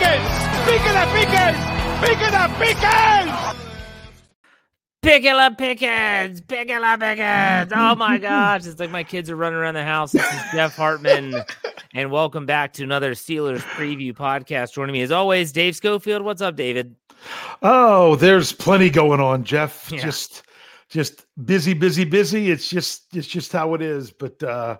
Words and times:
Pique 0.00 0.08
the 0.08 0.16
Pickens! 0.32 0.64
Pique 0.64 0.88
the 0.92 1.04
Pickens! 1.12 1.58
Pique 2.00 2.30
the 2.30 2.50
Pickens! 2.58 3.56
Pickle 5.02 5.54
Pickens, 5.56 6.40
Pickle 6.40 6.98
Pickens. 6.98 7.72
Oh 7.76 7.94
my 7.96 8.16
gosh, 8.22 8.64
it's 8.64 8.80
like 8.80 8.90
my 8.90 9.04
kids 9.04 9.28
are 9.28 9.36
running 9.36 9.58
around 9.58 9.74
the 9.74 9.84
house. 9.84 10.12
This 10.12 10.24
is 10.24 10.40
Jeff 10.54 10.74
Hartman, 10.74 11.42
and 11.92 12.10
welcome 12.10 12.46
back 12.46 12.72
to 12.74 12.82
another 12.82 13.12
Steelers 13.12 13.60
preview 13.60 14.14
podcast. 14.14 14.72
Joining 14.72 14.94
me 14.94 15.02
as 15.02 15.12
always, 15.12 15.52
Dave 15.52 15.76
Schofield. 15.76 16.22
What's 16.22 16.40
up, 16.40 16.56
David? 16.56 16.96
Oh, 17.60 18.16
there's 18.16 18.52
plenty 18.52 18.88
going 18.88 19.20
on, 19.20 19.44
Jeff. 19.44 19.92
Yeah. 19.92 20.00
Just 20.00 20.44
just 20.88 21.26
busy, 21.44 21.74
busy, 21.74 22.04
busy. 22.04 22.50
It's 22.50 22.70
just 22.70 23.14
it's 23.14 23.28
just 23.28 23.52
how 23.52 23.74
it 23.74 23.82
is. 23.82 24.12
But 24.12 24.42
uh 24.42 24.78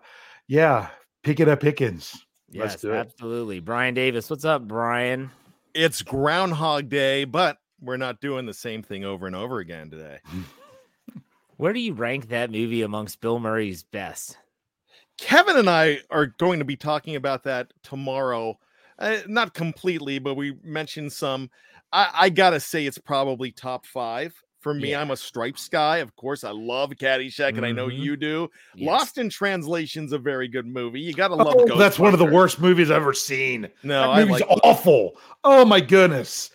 yeah, 0.48 0.89
pick 1.23 1.41
it 1.41 1.48
up 1.48 1.61
Pickens. 1.61 2.25
Let's 2.53 2.75
Yes, 2.75 2.81
do 2.81 2.93
it. 2.93 2.97
absolutely. 2.97 3.61
Bryan 3.61 3.95
Davis, 3.95 4.29
what's 4.31 4.45
up, 4.45 4.67
Bryan? 4.67 5.31
it's 5.73 6.03
Groundhog 6.03 6.89
Day, 6.89 7.25
but 7.25 7.59
we're 7.81 7.97
not 7.97 8.21
doing 8.21 8.45
the 8.45 8.53
same 8.53 8.83
thing 8.83 9.05
over 9.05 9.27
and 9.29 9.37
over 9.37 9.61
again 9.61 9.89
today. 9.89 10.19
Where 11.57 11.73
do 11.73 11.79
you 11.79 11.93
rank 11.93 12.29
that 12.31 12.51
movie 12.51 12.83
amongst 12.83 13.21
Bill 13.21 13.39
Murray's 13.39 13.83
best? 13.85 14.37
Kevin 15.19 15.57
and 15.57 15.69
I 15.71 15.99
are 16.11 16.27
going 16.27 16.59
to 16.59 16.65
be 16.65 16.77
talking 16.77 17.15
about 17.15 17.45
that 17.45 17.73
tomorrow. 17.83 18.59
Uh, 18.98 19.19
not 19.29 19.55
completely, 19.55 20.19
but 20.19 20.35
we 20.35 20.57
mentioned 20.65 21.12
some. 21.12 21.51
I, 21.92 22.11
I 22.14 22.29
gotta 22.31 22.59
say, 22.61 22.87
it's 22.87 22.98
probably 22.98 23.51
top 23.53 23.85
five 23.87 24.35
for 24.61 24.75
me. 24.75 24.91
Yeah. 24.91 25.00
I'm 25.00 25.11
a 25.11 25.16
Stripes 25.16 25.69
guy, 25.69 25.98
of 25.98 26.14
course. 26.16 26.44
I 26.44 26.50
love 26.50 26.91
Caddyshack, 26.91 27.56
and 27.56 27.64
I 27.66 27.72
know 27.72 27.89
Mhm. 27.89 27.98
you 27.98 28.16
do. 28.16 28.50
Yes. 28.75 28.86
Lost 28.86 29.19
in 29.19 29.28
Translation's 29.30 30.12
a 30.12 30.19
very 30.19 30.48
good 30.48 30.67
movie. 30.67 31.00
You 31.00 31.12
gotta 31.14 31.34
love. 31.34 31.55
Oh, 31.56 31.78
that's 31.78 31.98
one 31.98 32.12
of 32.12 32.19
the 32.19 32.27
worst 32.27 32.61
movies 32.61 32.91
I've 32.91 32.98
ever 32.98 33.12
seen. 33.14 33.69
No, 33.83 34.00
that 34.02 34.08
I 34.11 34.25
movie's 34.25 34.41
like. 34.47 34.58
awful. 34.62 35.17
Oh 35.44 35.64
my 35.64 35.80
goodness. 35.80 36.50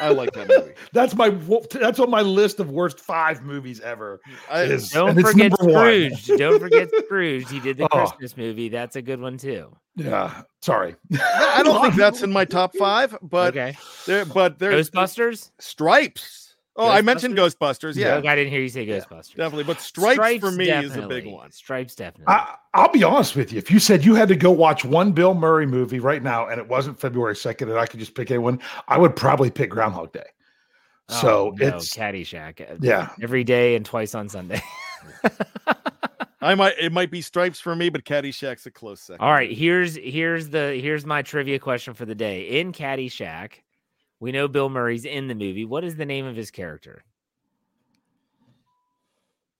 I 0.00 0.08
like 0.10 0.32
that 0.32 0.48
movie. 0.58 0.72
that's 0.92 1.14
my 1.14 1.28
that's 1.72 2.00
on 2.00 2.10
my 2.10 2.22
list 2.22 2.60
of 2.60 2.70
worst 2.70 2.98
five 2.98 3.42
movies 3.42 3.78
ever. 3.80 4.20
I, 4.50 4.62
Is- 4.62 4.90
Don't 4.90 5.10
and 5.10 5.20
forget. 5.20 5.52
Scrooge. 5.52 6.26
Don't 6.26 6.58
forget 6.58 6.88
Scrooge. 7.04 7.48
He 7.50 7.60
did 7.60 7.76
the 7.76 7.84
Oh. 7.92 8.06
Christmas 8.06 8.36
movie. 8.36 8.68
That's 8.70 8.96
a 8.96 9.02
good 9.02 9.20
one 9.20 9.36
too. 9.36 9.76
Yeah, 9.96 10.42
sorry. 10.62 10.94
I 11.12 11.62
don't 11.62 11.82
think 11.82 11.94
that's 11.96 12.22
in 12.22 12.32
my 12.32 12.46
top 12.46 12.74
five, 12.76 13.16
but 13.20 13.54
okay. 13.56 13.76
there, 14.06 14.24
but 14.24 14.58
there's 14.58 14.88
Ghostbusters. 14.90 15.50
Stripes. 15.58 16.39
Oh, 16.80 16.88
I 16.88 17.02
mentioned 17.02 17.36
Ghostbusters. 17.36 17.94
Yeah, 17.96 18.14
Okay, 18.16 18.28
I 18.28 18.34
didn't 18.34 18.52
hear 18.52 18.60
you 18.62 18.68
say 18.68 18.84
Yeah, 18.84 18.98
Ghostbusters. 19.00 19.34
definitely. 19.36 19.64
But 19.64 19.80
Stripes, 19.80 20.40
for 20.40 20.50
me 20.50 20.70
is 20.70 20.96
a 20.96 21.06
big 21.06 21.26
one. 21.26 21.50
Stripes 21.52 21.94
definitely. 21.94 22.32
I, 22.32 22.56
I'll 22.74 22.90
be 22.90 23.04
honest 23.04 23.36
with 23.36 23.52
you. 23.52 23.58
If 23.58 23.70
you 23.70 23.78
said 23.78 24.04
you 24.04 24.14
had 24.14 24.28
to 24.28 24.36
go 24.36 24.50
watch 24.50 24.84
one 24.84 25.12
Bill 25.12 25.34
Murray 25.34 25.66
movie 25.66 26.00
right 26.00 26.22
now 26.22 26.46
and 26.48 26.58
it 26.60 26.66
wasn't 26.68 26.98
February 27.00 27.34
2nd 27.34 27.62
and 27.70 27.78
I 27.78 27.86
could 27.86 28.00
just 28.00 28.14
pick 28.14 28.30
anyone, 28.30 28.60
I 28.88 28.98
would 28.98 29.14
probably 29.16 29.50
pick 29.50 29.70
Groundhog 29.70 30.12
Day. 30.12 30.24
Oh, 31.10 31.20
So 31.20 31.54
no, 31.58 31.66
it's 31.76 31.94
Caddyshack. 31.94 32.78
yeah. 32.82 33.10
Every 33.22 33.44
day 33.44 33.74
and 33.76 33.84
twice 33.84 34.14
on 34.14 34.28
Sunday. 34.28 34.62
I 36.42 36.54
might 36.54 36.74
it 36.78 36.90
might 36.92 37.10
be 37.10 37.20
Stripes 37.20 37.60
for 37.60 37.76
me, 37.76 37.90
but 37.90 38.04
Caddyshack's 38.04 38.64
a 38.64 38.70
close 38.70 39.02
second. 39.02 39.20
All 39.22 39.30
right, 39.32 39.52
here's 39.52 39.96
here's 39.96 40.48
the 40.48 40.78
here's 40.80 41.04
my 41.04 41.20
trivia 41.20 41.58
question 41.58 41.92
for 41.92 42.06
the 42.06 42.14
day. 42.14 42.60
In 42.60 42.72
Caddyshack, 42.72 43.52
we 44.20 44.32
know 44.32 44.46
Bill 44.48 44.68
Murray's 44.68 45.04
in 45.04 45.26
the 45.28 45.34
movie. 45.34 45.64
What 45.64 45.82
is 45.84 45.96
the 45.96 46.04
name 46.06 46.26
of 46.26 46.36
his 46.36 46.50
character? 46.50 47.02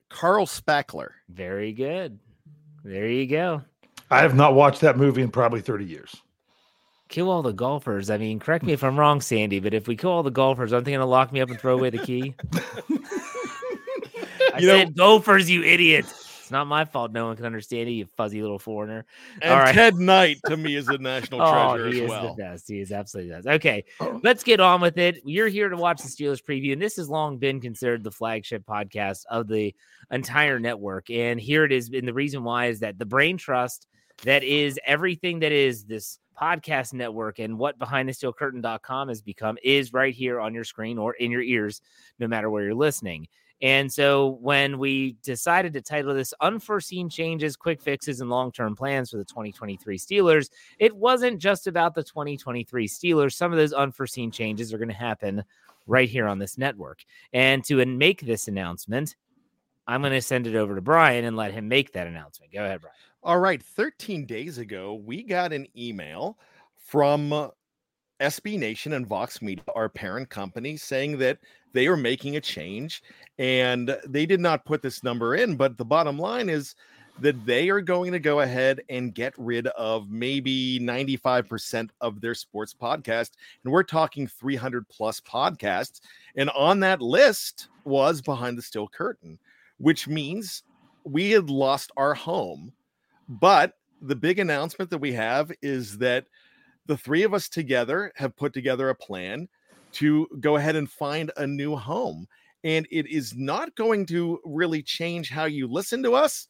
Carl 0.08 0.46
Spackler. 0.46 1.10
Very 1.28 1.72
good. 1.72 2.18
There 2.84 3.06
you 3.08 3.26
go. 3.26 3.62
I 4.10 4.20
have 4.22 4.34
not 4.34 4.54
watched 4.54 4.80
that 4.80 4.96
movie 4.96 5.22
in 5.22 5.30
probably 5.30 5.60
30 5.60 5.84
years. 5.84 6.16
Kill 7.08 7.30
all 7.30 7.42
the 7.42 7.52
golfers. 7.52 8.10
I 8.10 8.18
mean, 8.18 8.38
correct 8.38 8.64
me 8.64 8.72
if 8.72 8.82
I'm 8.84 8.98
wrong, 8.98 9.20
Sandy, 9.20 9.60
but 9.60 9.74
if 9.74 9.88
we 9.88 9.96
kill 9.96 10.10
all 10.10 10.22
the 10.22 10.30
golfers, 10.30 10.72
aren't 10.72 10.84
they 10.84 10.92
going 10.92 11.00
to 11.00 11.06
lock 11.06 11.32
me 11.32 11.40
up 11.40 11.48
and 11.50 11.58
throw 11.58 11.74
away 11.74 11.90
the 11.90 11.98
key? 11.98 12.34
I 14.52 14.58
You 14.58 14.66
know- 14.68 14.78
said 14.78 14.96
gophers, 14.96 15.48
you 15.50 15.62
idiot. 15.62 16.06
It's 16.50 16.52
not 16.52 16.66
my 16.66 16.84
fault. 16.84 17.12
No 17.12 17.26
one 17.26 17.36
can 17.36 17.46
understand 17.46 17.88
you, 17.88 17.94
you 17.94 18.06
fuzzy 18.16 18.42
little 18.42 18.58
foreigner. 18.58 19.06
And 19.40 19.52
All 19.52 19.60
right. 19.60 19.72
Ted 19.72 19.94
Knight 19.94 20.38
to 20.46 20.56
me 20.56 20.74
is 20.74 20.88
a 20.88 20.98
national 20.98 21.40
Oh, 21.42 21.76
treasure 21.76 21.92
he 21.92 21.98
as 21.98 22.04
is 22.06 22.10
well. 22.10 22.34
the 22.34 22.42
best. 22.42 22.66
He 22.66 22.80
is 22.80 22.90
absolutely 22.90 23.30
the 23.30 23.36
best. 23.36 23.46
Okay, 23.46 23.84
Oh. 24.00 24.18
let's 24.24 24.42
get 24.42 24.58
on 24.58 24.80
with 24.80 24.98
it. 24.98 25.20
You're 25.24 25.46
here 25.46 25.68
to 25.68 25.76
watch 25.76 26.02
the 26.02 26.08
Steelers 26.08 26.42
preview, 26.42 26.72
and 26.72 26.82
this 26.82 26.96
has 26.96 27.08
long 27.08 27.38
been 27.38 27.60
considered 27.60 28.02
the 28.02 28.10
flagship 28.10 28.64
podcast 28.66 29.26
of 29.30 29.46
the 29.46 29.72
entire 30.10 30.58
network. 30.58 31.08
And 31.08 31.40
here 31.40 31.64
it 31.64 31.70
is. 31.70 31.88
And 31.94 32.08
the 32.08 32.12
reason 32.12 32.42
why 32.42 32.66
is 32.66 32.80
that 32.80 32.98
the 32.98 33.06
brain 33.06 33.36
trust 33.36 33.86
that 34.24 34.42
is 34.42 34.76
everything 34.84 35.38
that 35.38 35.52
is 35.52 35.84
this 35.84 36.18
podcast 36.36 36.92
network 36.94 37.38
and 37.38 37.58
what 37.60 37.78
behind 37.78 38.08
the 38.08 38.12
steel 38.12 38.32
curtain.com 38.32 39.06
has 39.06 39.22
become 39.22 39.56
is 39.62 39.92
right 39.92 40.14
here 40.14 40.40
on 40.40 40.52
your 40.52 40.64
screen 40.64 40.98
or 40.98 41.12
in 41.14 41.30
your 41.30 41.42
ears, 41.42 41.80
no 42.18 42.26
matter 42.26 42.50
where 42.50 42.64
you're 42.64 42.74
listening. 42.74 43.28
And 43.62 43.92
so 43.92 44.38
when 44.40 44.78
we 44.78 45.16
decided 45.22 45.72
to 45.74 45.82
title 45.82 46.14
this 46.14 46.32
Unforeseen 46.40 47.10
Changes, 47.10 47.56
Quick 47.56 47.82
Fixes, 47.82 48.20
and 48.20 48.30
Long 48.30 48.52
Term 48.52 48.74
Plans 48.74 49.10
for 49.10 49.18
the 49.18 49.24
2023 49.24 49.98
Steelers, 49.98 50.48
it 50.78 50.94
wasn't 50.96 51.38
just 51.38 51.66
about 51.66 51.94
the 51.94 52.02
2023 52.02 52.88
Steelers. 52.88 53.34
Some 53.34 53.52
of 53.52 53.58
those 53.58 53.72
unforeseen 53.72 54.30
changes 54.30 54.72
are 54.72 54.78
going 54.78 54.88
to 54.88 54.94
happen 54.94 55.44
right 55.86 56.08
here 56.08 56.26
on 56.26 56.38
this 56.38 56.56
network. 56.56 57.04
And 57.32 57.64
to 57.64 57.84
make 57.84 58.22
this 58.22 58.48
announcement, 58.48 59.16
I'm 59.86 60.00
going 60.00 60.12
to 60.12 60.22
send 60.22 60.46
it 60.46 60.56
over 60.56 60.74
to 60.74 60.80
Bryan 60.80 61.24
and 61.24 61.36
let 61.36 61.52
him 61.52 61.68
make 61.68 61.92
that 61.92 62.06
announcement. 62.06 62.52
Go 62.52 62.64
ahead, 62.64 62.80
Bryan. 62.80 62.94
All 63.22 63.38
right, 63.38 63.62
13 63.62 64.24
days 64.24 64.56
ago, 64.56 64.94
we 64.94 65.22
got 65.22 65.52
an 65.52 65.66
email 65.76 66.38
from 66.76 67.32
uh, 67.32 67.48
SB 68.20 68.58
Nation 68.58 68.92
and 68.94 69.06
Vox 69.06 69.42
Media, 69.42 69.64
our 69.74 69.88
parent 69.88 70.30
company, 70.30 70.76
saying 70.76 71.18
that 71.18 71.38
they 71.72 71.86
are 71.86 71.96
making 71.96 72.36
a 72.36 72.40
change 72.40 73.02
and 73.38 73.96
they 74.06 74.26
did 74.26 74.40
not 74.40 74.64
put 74.64 74.82
this 74.82 75.02
number 75.02 75.34
in. 75.34 75.56
But 75.56 75.76
the 75.76 75.84
bottom 75.84 76.18
line 76.18 76.48
is 76.48 76.74
that 77.20 77.44
they 77.44 77.68
are 77.68 77.80
going 77.80 78.12
to 78.12 78.18
go 78.18 78.40
ahead 78.40 78.80
and 78.88 79.14
get 79.14 79.34
rid 79.36 79.66
of 79.68 80.10
maybe 80.10 80.78
95% 80.80 81.90
of 82.00 82.20
their 82.20 82.34
sports 82.34 82.74
podcast. 82.74 83.32
And 83.62 83.72
we're 83.72 83.82
talking 83.82 84.26
300 84.26 84.88
plus 84.88 85.20
podcasts. 85.20 86.00
And 86.36 86.50
on 86.50 86.80
that 86.80 87.02
list 87.02 87.68
was 87.84 88.22
Behind 88.22 88.56
the 88.56 88.62
Steel 88.62 88.88
Curtain, 88.88 89.38
which 89.78 90.08
means 90.08 90.62
we 91.04 91.30
had 91.30 91.50
lost 91.50 91.92
our 91.96 92.14
home. 92.14 92.72
But 93.28 93.74
the 94.02 94.16
big 94.16 94.38
announcement 94.38 94.90
that 94.90 94.98
we 94.98 95.12
have 95.12 95.52
is 95.62 95.98
that 95.98 96.26
the 96.86 96.96
three 96.96 97.22
of 97.22 97.34
us 97.34 97.48
together 97.48 98.12
have 98.16 98.36
put 98.36 98.52
together 98.52 98.88
a 98.88 98.94
plan 98.94 99.48
to 99.92 100.26
go 100.40 100.56
ahead 100.56 100.76
and 100.76 100.90
find 100.90 101.30
a 101.36 101.46
new 101.46 101.76
home. 101.76 102.26
And 102.64 102.86
it 102.90 103.06
is 103.06 103.34
not 103.34 103.74
going 103.74 104.06
to 104.06 104.40
really 104.44 104.82
change 104.82 105.30
how 105.30 105.46
you 105.46 105.66
listen 105.66 106.02
to 106.02 106.12
us. 106.14 106.48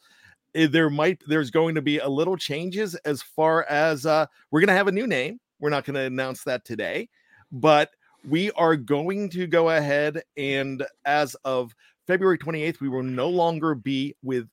Eh, 0.55 0.67
There 0.67 0.91
might 0.91 1.23
there's 1.27 1.51
going 1.51 1.75
to 1.77 1.83
be 1.83 1.99
a 1.99 2.09
little 2.09 2.37
changes 2.37 2.95
as 3.05 3.23
far 3.23 3.65
as 3.65 4.07
uh 4.07 4.27
we're 4.51 4.61
gonna 4.61 4.73
have 4.73 4.89
a 4.89 4.93
new 4.93 5.07
name. 5.07 5.39
We're 5.61 5.71
not 5.71 5.85
gonna 5.85 6.01
announce 6.01 6.43
that 6.45 6.65
today, 6.65 7.09
but 7.53 7.91
we 8.29 8.51
are 8.53 8.77
going 8.77 9.31
to 9.31 9.47
go 9.47 9.71
ahead 9.71 10.23
and 10.37 10.85
as 11.05 11.35
of 11.45 11.73
February 12.07 12.39
28th, 12.39 12.81
we 12.81 12.89
will 12.89 13.05
no 13.05 13.29
longer 13.29 13.75
be 13.75 14.17
with 14.23 14.49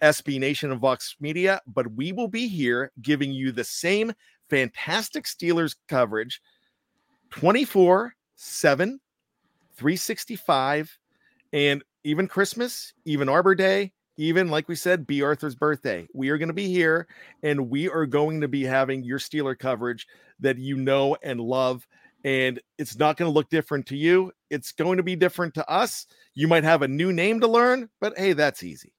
SB 0.00 0.38
Nation 0.38 0.70
and 0.70 0.80
Vox 0.80 1.16
Media, 1.20 1.60
but 1.66 1.90
we 1.92 2.12
will 2.12 2.28
be 2.28 2.48
here 2.48 2.90
giving 3.02 3.32
you 3.32 3.52
the 3.52 3.64
same 3.64 4.12
fantastic 4.48 5.24
Steelers 5.24 5.76
coverage 5.88 6.40
24 7.30 8.14
7, 8.42 9.00
365, 9.76 10.98
and 11.52 11.84
even 12.02 12.26
Christmas, 12.26 12.92
even 13.04 13.28
Arbor 13.28 13.54
Day, 13.54 13.92
even 14.16 14.48
like 14.48 14.68
we 14.68 14.74
said, 14.74 15.06
Bea 15.06 15.22
Arthur's 15.22 15.54
birthday. 15.54 16.06
We 16.12 16.30
are 16.30 16.38
going 16.38 16.48
to 16.48 16.54
be 16.54 16.66
here 16.68 17.06
and 17.42 17.70
we 17.70 17.88
are 17.88 18.04
going 18.04 18.40
to 18.40 18.48
be 18.48 18.64
having 18.64 19.04
your 19.04 19.18
Steeler 19.18 19.58
coverage 19.58 20.06
that 20.40 20.58
you 20.58 20.76
know 20.76 21.16
and 21.22 21.40
love. 21.40 21.86
And 22.24 22.60
it's 22.78 22.98
not 22.98 23.16
going 23.16 23.30
to 23.30 23.34
look 23.34 23.48
different 23.48 23.86
to 23.86 23.96
you. 23.96 24.32
It's 24.50 24.72
going 24.72 24.96
to 24.96 25.02
be 25.02 25.16
different 25.16 25.54
to 25.54 25.68
us. 25.68 26.06
You 26.34 26.48
might 26.48 26.64
have 26.64 26.82
a 26.82 26.88
new 26.88 27.12
name 27.12 27.40
to 27.40 27.48
learn, 27.48 27.88
but 28.00 28.18
hey, 28.18 28.32
that's 28.32 28.62
easy. 28.62 28.92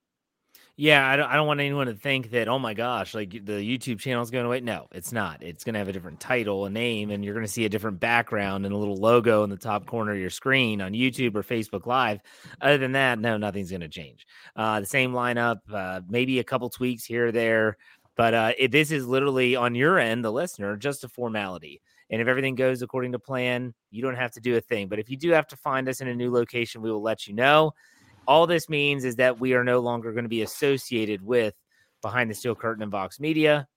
Yeah, 0.76 1.08
I 1.08 1.16
don't, 1.18 1.30
I 1.30 1.36
don't 1.36 1.46
want 1.46 1.60
anyone 1.60 1.86
to 1.86 1.94
think 1.94 2.32
that, 2.32 2.48
oh 2.48 2.58
my 2.58 2.74
gosh, 2.74 3.14
like 3.14 3.30
the 3.30 3.62
YouTube 3.62 4.00
channel 4.00 4.24
is 4.24 4.32
going 4.32 4.48
away. 4.48 4.60
No, 4.60 4.88
it's 4.92 5.12
not. 5.12 5.44
It's 5.44 5.64
going 5.64 5.74
to 5.74 5.80
have 5.80 5.88
a 5.88 5.94
different 5.94 6.20
title, 6.20 6.66
a 6.66 6.70
name, 6.70 7.12
and 7.12 7.24
you're 7.24 7.36
going 7.36 7.46
to 7.46 7.52
see 7.52 7.66
a 7.66 7.70
different 7.70 8.00
background 8.00 8.66
and 8.66 8.74
a 8.74 8.78
little 8.78 8.96
logo 8.98 9.44
in 9.44 9.52
the 9.52 9.56
top 9.56 9.86
corner 9.86 10.14
of 10.14 10.18
your 10.18 10.32
screen 10.32 10.82
on 10.82 10.94
YouTube 10.94 11.36
or 11.36 11.44
Facebook 11.44 11.86
Live. 11.86 12.22
Other 12.60 12.80
than 12.80 12.94
that, 12.94 13.20
no, 13.20 13.38
nothing's 13.38 13.70
going 13.70 13.82
to 13.82 13.88
change. 13.88 14.26
Uh, 14.56 14.80
the 14.80 14.88
same 14.88 15.14
lineup, 15.14 15.58
uh, 15.72 16.02
maybe 16.10 16.40
a 16.40 16.44
couple 16.44 16.72
tweaks 16.72 17.06
here 17.06 17.28
or 17.28 17.32
there. 17.32 17.78
But 18.16 18.34
uh, 18.34 18.54
it, 18.58 18.72
this 18.72 18.90
is 18.90 19.06
literally 19.06 19.56
on 19.56 19.76
your 19.76 20.00
end, 20.00 20.26
the 20.26 20.32
listener, 20.32 20.76
just 20.76 21.04
a 21.04 21.08
formality. 21.08 21.82
And 22.10 22.20
if 22.20 22.28
everything 22.28 22.56
goes 22.56 22.82
according 22.82 23.12
to 23.12 23.20
plan, 23.20 23.76
you 23.92 24.02
don't 24.02 24.16
have 24.16 24.32
to 24.32 24.42
do 24.42 24.56
a 24.58 24.62
thing. 24.62 24.88
But 24.88 25.00
if 25.00 25.10
you 25.10 25.18
do 25.18 25.32
have 25.32 25.48
to 25.48 25.56
find 25.56 25.88
us 25.88 26.02
in 26.02 26.08
a 26.08 26.16
new 26.16 26.32
location, 26.32 26.82
we 26.82 26.92
will 26.92 27.02
let 27.02 27.28
you 27.28 27.36
know. 27.36 27.74
All 28.28 28.48
this 28.48 28.70
means 28.70 29.04
is 29.04 29.18
that 29.18 29.40
we 29.40 29.54
are 29.54 29.64
no 29.64 29.80
longer 29.80 30.14
going 30.14 30.24
to 30.24 30.30
be 30.30 30.44
associated 30.44 31.22
with 31.22 31.54
Behind 32.02 32.30
the 32.30 32.34
Steel 32.34 32.56
Curtain 32.56 32.84
and 32.84 32.92
Vox 32.92 33.20
Media. 33.20 33.68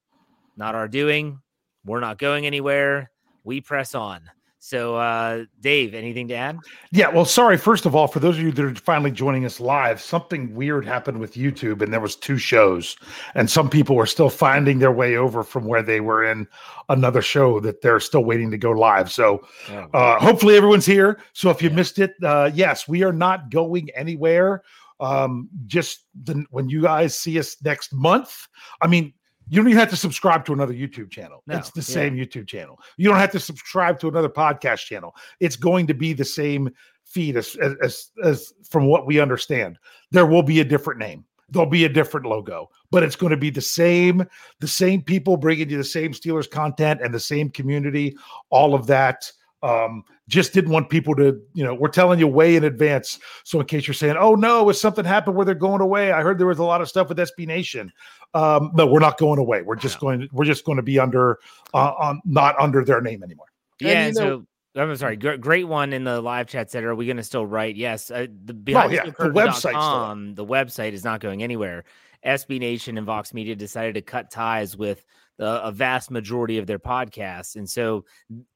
Not 0.57 0.75
our 0.75 0.87
doing. 0.89 1.41
We're 1.85 2.01
not 2.01 2.19
going 2.19 2.47
anywhere. 2.47 3.11
we 3.45 3.61
press 3.61 3.95
on. 3.95 4.23
So, 4.67 4.97
uh, 4.97 5.45
Dave, 5.61 5.95
anything 5.95 6.27
to 6.27 6.35
add? 6.35 6.59
Yeah, 6.91 7.07
well, 7.11 7.25
sorry. 7.25 7.57
First 7.57 7.87
of 7.87 7.95
all, 7.95 8.09
for 8.09 8.19
those 8.19 8.37
of 8.37 8.43
you 8.43 8.51
that 8.51 8.65
are 8.65 8.75
finally 8.75 9.13
joining 9.13 9.45
us 9.45 9.61
live, 9.61 10.01
something 10.01 10.53
weird 10.57 10.85
happened 10.85 11.21
with 11.21 11.35
YouTube, 11.35 11.83
and 11.83 11.93
there 11.93 12.01
was 12.01 12.17
two 12.17 12.37
shows, 12.37 12.97
and 13.37 13.49
some 13.49 13.71
people 13.71 13.95
were 13.95 14.07
still 14.07 14.29
finding 14.29 14.81
their 14.81 14.91
way 14.91 15.17
over 15.17 15.45
from 15.45 15.67
where 15.67 15.85
they 15.85 16.01
were 16.01 16.25
in 16.25 16.49
another 16.89 17.23
show 17.23 17.61
that 17.61 17.81
they're 17.81 18.01
still 18.01 18.25
waiting 18.25 18.51
to 18.51 18.59
go 18.59 18.73
live. 18.73 19.13
So, 19.13 19.47
Oh, 19.71 19.87
uh, 19.95 20.19
hopefully, 20.19 20.57
everyone's 20.57 20.85
here. 20.85 21.21
So, 21.33 21.49
if 21.51 21.63
you 21.63 21.71
missed 21.71 22.01
it, 22.01 22.15
uh, 22.25 22.51
yes, 22.53 22.89
we 22.89 23.05
are 23.05 23.13
not 23.13 23.53
going 23.53 23.89
anywhere. 23.95 24.65
Um, 24.99 25.49
just 25.69 26.07
the, 26.25 26.45
when 26.51 26.69
you 26.69 26.83
guys 26.83 27.17
see 27.17 27.39
us 27.39 27.57
next 27.63 27.93
month, 27.93 28.49
I 28.83 28.89
mean, 28.89 29.15
you 29.49 29.57
don't 29.57 29.69
even 29.69 29.79
have 29.79 29.91
to 29.91 29.97
subscribe 29.97 30.45
to 30.47 30.53
another 30.53 30.75
YouTube 30.75 31.11
channel. 31.11 31.43
No, 31.47 31.57
it's 31.57 31.71
the 31.71 31.81
yeah. 31.81 31.85
same 31.85 32.17
YouTube 32.17 32.49
channel. 32.49 32.81
You 32.97 33.09
don't 33.09 33.19
have 33.19 33.31
to 33.33 33.41
subscribe 33.41 33.99
to 34.01 34.09
another 34.09 34.29
podcast 34.29 34.87
channel. 34.87 35.15
It's 35.41 35.57
going 35.57 35.87
to 35.87 35.95
be 35.95 36.13
the 36.13 36.25
same 36.25 36.71
feed 37.05 37.37
as, 37.37 37.57
as, 37.57 37.75
as, 37.83 38.11
as 38.25 38.53
from 38.69 38.87
what 38.87 39.07
we 39.07 39.21
understand. 39.21 39.79
There 40.11 40.27
will 40.27 40.43
be 40.43 40.61
a 40.61 40.65
different 40.65 40.99
name. 40.99 41.25
There'll 41.49 41.71
be 41.71 41.85
a 41.85 41.89
different 41.89 42.27
logo, 42.27 42.71
but 42.91 43.05
it's 43.05 43.15
going 43.15 43.31
to 43.31 43.37
be 43.37 43.51
the 43.51 43.61
same, 43.61 44.27
the 44.59 44.67
same 44.67 45.01
people 45.01 45.37
bringing 45.37 45.71
you 45.71 45.77
the 45.77 45.85
same 45.85 46.13
Steelers 46.13 46.51
content 46.51 47.01
and 47.03 47.15
the 47.15 47.21
same 47.21 47.51
community, 47.51 48.17
all 48.51 48.75
of 48.75 48.89
that. 48.89 49.31
Um, 49.67 50.05
just 50.29 50.53
didn't 50.53 50.71
want 50.71 50.91
people 50.91 51.15
to, 51.17 51.41
you 51.55 51.65
know, 51.65 51.75
we're 51.75 51.89
telling 51.89 52.19
you 52.19 52.27
way 52.29 52.57
in 52.57 52.65
advance. 52.65 53.19
So 53.45 53.61
in 53.61 53.67
case 53.67 53.87
you're 53.87 53.95
saying, 53.95 54.17
oh 54.19 54.35
no, 54.35 54.69
if 54.69 54.77
something 54.77 55.05
happened 55.05 55.37
where 55.37 55.45
they're 55.45 55.55
going 55.55 55.81
away? 55.81 56.13
I 56.13 56.23
heard 56.23 56.39
there 56.39 56.47
was 56.47 56.59
a 56.59 56.65
lot 56.65 56.81
of 56.81 56.89
stuff 56.89 57.09
with 57.09 57.19
SB 57.19 57.47
Nation. 57.47 57.93
Um, 58.35 58.71
no, 58.75 58.87
we're 58.87 59.01
not 59.01 59.19
going 59.19 59.39
away. 59.39 59.63
We're 59.63 59.77
just 59.77 59.97
No. 59.97 60.09
going, 60.09 60.29
we're 60.33 60.45
just 60.45 60.65
going 60.65 60.77
to 60.77 60.83
be 60.83 60.99
under, 60.99 61.39
uh, 61.75 61.93
on 61.99 62.21
not 62.25 62.59
under 62.61 62.85
their 62.85 63.01
name 63.01 63.23
anymore. 63.23 63.47
Yeah, 63.81 64.07
you 64.09 64.13
know- 64.15 64.21
so 64.21 64.47
I'm 64.83 64.95
sorry. 64.97 65.17
Gr- 65.17 65.37
great 65.37 65.67
one 65.67 65.93
in 65.93 66.05
the 66.05 66.21
live 66.21 66.49
chat 66.49 66.71
said, 66.71 66.85
"Are 66.85 66.95
we 66.95 67.07
going 67.07 67.17
to 67.17 67.23
still 67.23 67.47
write?" 67.47 67.77
Yes. 67.77 68.11
Uh, 68.11 68.27
the 68.45 68.53
behind 68.53 68.93
yeah, 68.93 69.05
the 69.07 69.31
website's 69.31 69.61
still 69.61 69.75
up. 69.75 70.19
the 70.35 70.45
website 70.45 70.93
is 70.93 71.03
not 71.03 71.21
going 71.21 71.43
anywhere. 71.43 71.85
SB 72.25 72.59
Nation 72.59 72.99
and 72.99 73.07
Vox 73.07 73.33
Media 73.33 73.57
decided 73.57 73.95
to 73.95 74.03
cut 74.03 74.31
ties 74.31 74.77
with 74.77 75.05
a 75.39 75.71
vast 75.73 76.11
majority 76.11 76.59
of 76.59 76.67
their 76.67 76.79
podcasts, 76.79 77.57
and 77.57 77.69
so 77.69 78.05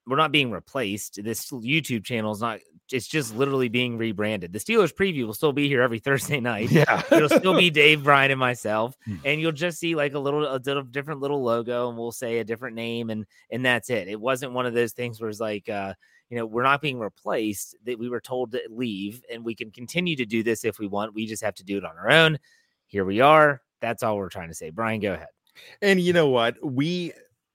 we're 0.06 0.16
not 0.16 0.32
being 0.32 0.50
replaced. 0.50 1.20
This 1.22 1.50
YouTube 1.50 2.04
channel 2.04 2.32
is 2.32 2.40
not. 2.40 2.60
It's 2.92 3.06
just 3.06 3.34
literally 3.36 3.68
being 3.68 3.98
rebranded. 3.98 4.52
The 4.52 4.58
Steelers 4.58 4.92
preview 4.92 5.24
will 5.24 5.34
still 5.34 5.52
be 5.52 5.68
here 5.68 5.80
every 5.82 5.98
Thursday 6.00 6.40
night. 6.40 6.70
Yeah. 6.72 7.02
It'll 7.12 7.28
still 7.28 7.56
be 7.56 7.70
Dave, 7.70 8.02
Bryan, 8.02 8.32
and 8.32 8.40
myself, 8.40 8.96
Hmm. 9.04 9.16
and 9.24 9.40
you'll 9.40 9.52
just 9.52 9.78
see 9.78 9.94
like 9.94 10.14
a 10.14 10.18
little, 10.18 10.44
a 10.44 10.58
little 10.64 10.82
different 10.82 11.20
little 11.20 11.42
logo, 11.42 11.88
and 11.88 11.96
we'll 11.98 12.12
say 12.12 12.38
a 12.38 12.44
different 12.44 12.74
name, 12.76 13.10
and 13.10 13.26
and 13.50 13.64
that's 13.64 13.90
it. 13.90 14.08
It 14.08 14.20
wasn't 14.20 14.52
one 14.52 14.66
of 14.66 14.74
those 14.74 14.92
things 14.92 15.20
where 15.20 15.30
it's 15.30 15.38
like, 15.40 15.68
uh, 15.68 15.94
you 16.30 16.36
know, 16.38 16.46
we're 16.46 16.62
not 16.64 16.80
being 16.80 16.98
replaced. 16.98 17.76
That 17.84 17.98
we 17.98 18.08
were 18.08 18.20
told 18.20 18.52
to 18.52 18.60
leave, 18.70 19.22
and 19.32 19.44
we 19.44 19.54
can 19.54 19.70
continue 19.70 20.16
to 20.16 20.26
do 20.26 20.42
this 20.42 20.64
if 20.64 20.78
we 20.78 20.86
want. 20.88 21.14
We 21.14 21.26
just 21.26 21.44
have 21.44 21.54
to 21.56 21.64
do 21.64 21.76
it 21.78 21.84
on 21.84 21.96
our 21.96 22.10
own. 22.10 22.38
Here 22.86 23.04
we 23.04 23.20
are. 23.20 23.60
That's 23.80 24.02
all 24.02 24.16
we're 24.16 24.28
trying 24.30 24.48
to 24.48 24.54
say. 24.54 24.70
Bryan, 24.70 25.00
go 25.00 25.12
ahead. 25.14 25.28
And 25.82 26.00
you 26.00 26.12
know 26.12 26.28
what? 26.28 26.56
We 26.64 27.12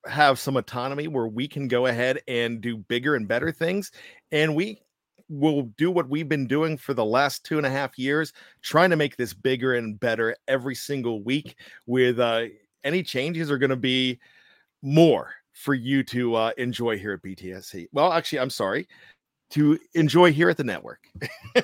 have 0.08 0.40
some 0.40 0.58
autonomy 0.58 1.08
where 1.08 1.28
we 1.28 1.48
can 1.48 1.68
go 1.68 1.88
ahead 1.88 2.20
and 2.28 2.62
do 2.62 2.78
bigger 2.78 3.16
and 3.16 3.28
better 3.28 3.52
things. 3.52 3.92
And 4.32 4.56
we 4.56 4.82
will 5.30 5.64
do 5.78 5.90
what 5.90 6.10
we've 6.10 6.30
been 6.30 6.48
doing 6.48 6.78
for 6.78 6.94
the 6.94 7.06
last 7.06 7.44
two 7.44 7.58
and 7.58 7.66
a 7.66 7.72
half 7.72 7.98
years, 7.98 8.32
trying 8.62 8.92
to 8.92 8.96
make 8.96 9.18
this 9.18 9.34
bigger 9.34 9.74
and 9.74 10.00
better 10.00 10.36
every 10.48 10.76
single 10.76 11.24
week. 11.24 11.56
With 11.88 12.20
uh, 12.20 12.46
any 12.84 13.04
changes 13.04 13.50
are 13.50 13.58
going 13.58 13.72
to 13.72 13.76
be 13.76 14.20
more 14.82 15.34
for 15.54 15.74
you 15.74 16.04
to 16.04 16.36
uh, 16.36 16.52
enjoy 16.58 17.00
here 17.00 17.14
at 17.14 17.24
BTSC. 17.24 17.88
Well, 17.94 18.12
actually, 18.12 18.40
I'm 18.40 18.50
sorry, 18.50 18.88
to 19.56 19.78
enjoy 19.94 20.32
here 20.32 20.50
at 20.50 20.58
the 20.58 20.64
network. 20.64 21.10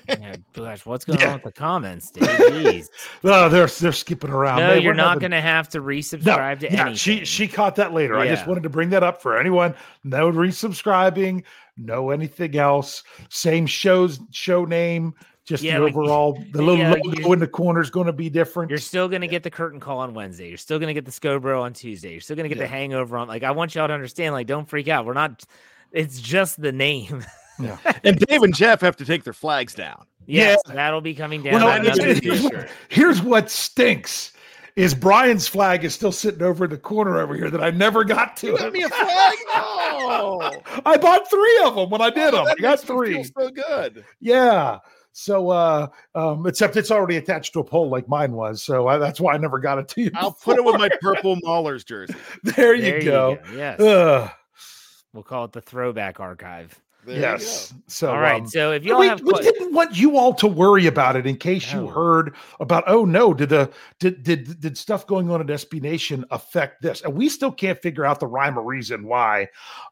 Yeah, 0.07 0.35
gosh, 0.53 0.85
what's 0.85 1.05
going 1.05 1.19
Yeah. 1.21 1.27
on 1.29 1.33
with 1.35 1.43
the 1.43 1.51
comments, 1.51 2.11
Dave? 2.11 2.23
Jeez. 2.27 2.89
No, 3.23 3.31
ah, 3.33 3.47
they're 3.49 3.67
they're 3.67 3.91
skipping 3.91 4.29
around. 4.31 4.59
no, 4.59 4.73
you're 4.73 4.93
not 4.93 5.19
going 5.19 5.31
to 5.31 5.41
have 5.41 5.69
to 5.69 5.79
No, 5.79 5.85
resubscribe 5.85 6.59
to 6.59 6.65
yeah, 6.71 6.81
anything. 6.81 6.95
she 6.95 7.25
she 7.25 7.47
caught 7.47 7.75
that 7.75 7.93
later. 7.93 8.17
I 8.17 8.27
just 8.27 8.47
wanted 8.47 8.63
to 8.63 8.69
bring 8.69 8.89
that 8.89 9.03
up 9.03 9.21
for 9.21 9.37
anyone. 9.37 9.75
No 10.03 10.31
resubscribing, 10.31 11.43
no 11.77 12.09
anything 12.11 12.55
else. 12.57 13.03
Same 13.29 13.65
shows 13.67 14.19
show 14.31 14.65
name. 14.65 15.13
Just 15.43 15.63
Yeah, 15.63 15.79
the 15.79 15.85
like, 15.85 15.95
overall, 15.95 16.41
the 16.51 16.61
little 16.61 16.77
yeah, 16.77 16.91
logo 17.03 17.33
in 17.33 17.39
the 17.39 17.47
corner 17.47 17.81
is 17.81 17.89
going 17.89 18.05
to 18.05 18.13
be 18.13 18.29
different. 18.29 18.69
You're 18.69 18.77
still 18.77 19.09
going 19.09 19.21
to 19.21 19.27
get 19.27 19.41
the 19.41 19.49
curtain 19.49 19.79
call 19.79 19.97
on 19.97 20.13
Wednesday. 20.13 20.47
You're 20.47 20.57
still 20.57 20.77
going 20.77 20.87
to 20.87 20.93
get 20.93 21.03
the 21.03 21.11
Scobro 21.11 21.61
on 21.61 21.73
Tuesday. 21.73 22.11
You're 22.11 22.21
still 22.21 22.35
going 22.35 22.47
to 22.47 22.49
get 22.55 22.59
Yeah. 22.61 22.67
the 22.67 22.71
hangover 22.71 23.17
on. 23.17 23.27
Like, 23.27 23.41
I 23.43 23.49
want 23.51 23.73
y'all 23.73 23.87
to 23.87 23.93
understand, 23.93 24.33
like, 24.35 24.45
don't 24.45 24.69
freak 24.69 24.87
out. 24.87 25.05
We're 25.07 25.13
not, 25.13 25.43
it's 25.91 26.21
just 26.21 26.61
the 26.61 26.71
name. 26.71 27.25
and 28.03 28.17
Dave 28.19 28.43
and 28.43 28.55
Jeff 28.55 28.81
have 28.81 28.95
to 28.97 29.05
take 29.05 29.23
their 29.23 29.33
flags 29.33 29.73
down. 29.73 30.05
yes, 30.25 30.59
that'll 30.67 31.01
be 31.01 31.13
coming 31.13 31.43
down. 31.43 31.53
Well, 31.55 31.67
on 31.67 31.83
no, 31.83 31.89
that 31.89 31.97
another 31.99 32.09
is- 32.11 32.19
here's, 32.19 32.43
what, 32.43 32.69
here's 32.89 33.21
what 33.21 33.49
stinks 33.49 34.33
is 34.77 34.93
Bryan's 34.95 35.47
flag 35.47 35.83
is 35.83 35.93
still 35.93 36.13
sitting 36.13 36.41
over 36.41 36.63
in 36.63 36.71
the 36.71 36.77
corner 36.77 37.19
over 37.19 37.35
here 37.35 37.49
that 37.49 37.61
I 37.61 37.71
never 37.71 38.03
got 38.05 38.37
to. 38.37 38.57
Send 38.57 38.71
me 38.71 38.83
a 38.83 38.89
flag. 38.89 39.35
Oh, 39.49 40.51
I 40.85 40.97
bought 40.97 41.29
three 41.29 41.59
of 41.65 41.75
them 41.75 41.89
when 41.89 42.01
I 42.01 42.09
did 42.09 42.33
them. 42.33 42.45
I 42.47 42.55
got 42.55 42.79
makes 42.79 42.83
me 42.83 42.87
feel 42.87 42.97
three. 42.97 43.23
so 43.23 43.49
good. 43.49 44.05
Yeah. 44.21 44.79
So, 45.11 45.49
uh, 45.49 45.87
um, 46.15 46.47
except 46.47 46.77
it's 46.77 46.89
already 46.89 47.17
attached 47.17 47.51
to 47.53 47.59
a 47.59 47.63
pole 47.65 47.89
like 47.89 48.07
mine 48.07 48.31
was. 48.31 48.63
So 48.63 48.87
I, 48.87 48.97
that's 48.97 49.19
why 49.19 49.33
I 49.33 49.37
never 49.37 49.59
got 49.59 49.77
it 49.77 49.89
to 49.89 50.03
you. 50.03 50.11
I'll 50.15 50.31
put 50.31 50.55
it 50.57 50.63
with 50.63 50.75
my 50.77 50.89
purple 51.01 51.35
Maulers 51.41 51.85
jersey. 51.85 52.15
There 52.43 52.73
you 52.73 52.81
There 52.83 53.01
go. 53.01 53.39
Yes. 53.53 53.77
Ugh. 53.81 54.31
we'll 55.11 55.23
call 55.23 55.43
it 55.45 55.51
the 55.51 55.59
throwback 55.61 56.21
archive. 56.21 56.79
There 57.05 57.19
yes. 57.19 57.73
So, 57.87 58.11
All 58.11 58.19
right. 58.19 58.41
um, 58.41 58.47
so 58.47 58.71
if 58.71 58.83
y'all 58.83 58.99
we, 58.99 59.07
have 59.07 59.21
we 59.21 59.33
que- 59.33 59.41
didn't 59.41 59.73
want 59.73 59.97
you 59.97 60.17
all 60.17 60.33
to 60.35 60.47
worry 60.47 60.85
about 60.85 61.15
it 61.15 61.25
in 61.25 61.35
case 61.35 61.73
you 61.73 61.87
heard 61.87 62.35
about 62.59 62.83
oh 62.85 63.05
no 63.05 63.33
did 63.33 63.49
the 63.49 63.71
did 63.99 64.21
did 64.23 64.59
did 64.59 64.77
stuff 64.77 65.07
going 65.07 65.31
on 65.31 65.41
at 65.41 65.47
SB 65.47 65.81
Nation 65.81 66.23
affect 66.29 66.81
this 66.81 67.01
and 67.01 67.13
we 67.13 67.27
still 67.27 67.51
can't 67.51 67.81
figure 67.81 68.05
out 68.05 68.19
the 68.19 68.27
rhyme 68.27 68.57
or 68.57 68.63
reason 68.63 69.05
why 69.07 69.47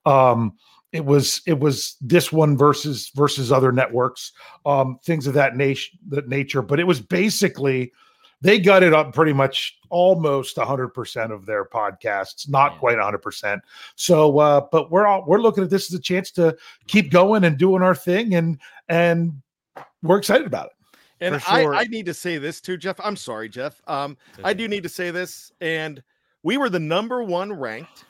um 0.06 0.54
it 0.92 1.04
was 1.04 1.42
it 1.48 1.60
was 1.60 1.96
this 2.00 2.32
one 2.32 2.56
versus 2.58 3.12
versus 3.16 3.52
other 3.52 3.72
networks 3.72 4.32
um 4.66 5.00
things 5.04 5.26
of 5.26 5.34
that 5.34 5.56
nation 5.56 5.98
that 6.10 6.28
nature 6.28 6.62
but 6.62 6.80
it 6.80 6.86
was 6.86 7.00
basically 7.00 7.92
they 8.42 8.60
gutted 8.60 8.94
up 8.94 9.14
pretty 9.14 9.34
much 9.34 9.78
almost 9.90 10.56
100% 10.58 11.32
of 11.32 11.46
their 11.46 11.66
podcasts 11.66 12.48
not 12.50 12.74
Yeah. 12.74 12.80
quite 12.80 12.98
100% 12.98 13.60
so 13.96 14.40
uh 14.40 14.62
but 14.72 14.92
we're 14.92 15.06
all 15.08 15.26
we're 15.26 15.40
looking 15.42 15.64
at 15.64 15.70
this 15.70 15.92
as 15.92 15.98
a 16.00 16.02
chance 16.02 16.32
to 16.32 16.56
keep 16.88 17.12
going 17.12 17.44
and 17.44 17.58
doing 17.58 17.82
our 17.82 17.96
thing 17.96 18.36
and 18.36 18.60
and 18.88 19.42
we're 20.04 20.18
excited 20.18 20.48
about 20.48 20.68
it 20.68 20.74
And 21.22 21.42
For 21.44 21.76
I. 21.76 21.82
I 21.82 21.84
need 21.86 22.06
to 22.06 22.14
say 22.14 22.38
this 22.38 22.62
too, 22.62 22.78
Jeff. 22.78 22.98
I'm 23.04 23.18
sorry, 23.18 23.50
Jeff. 23.50 23.82
Um, 23.88 24.16
I 24.44 24.54
do 24.54 24.70
need 24.70 24.84
to 24.84 24.90
say 24.90 25.12
this. 25.12 25.52
And 25.60 26.02
we 26.44 26.56
were 26.56 26.70
the 26.70 26.80
number 26.80 27.24
one 27.24 27.52
ranked 27.52 28.06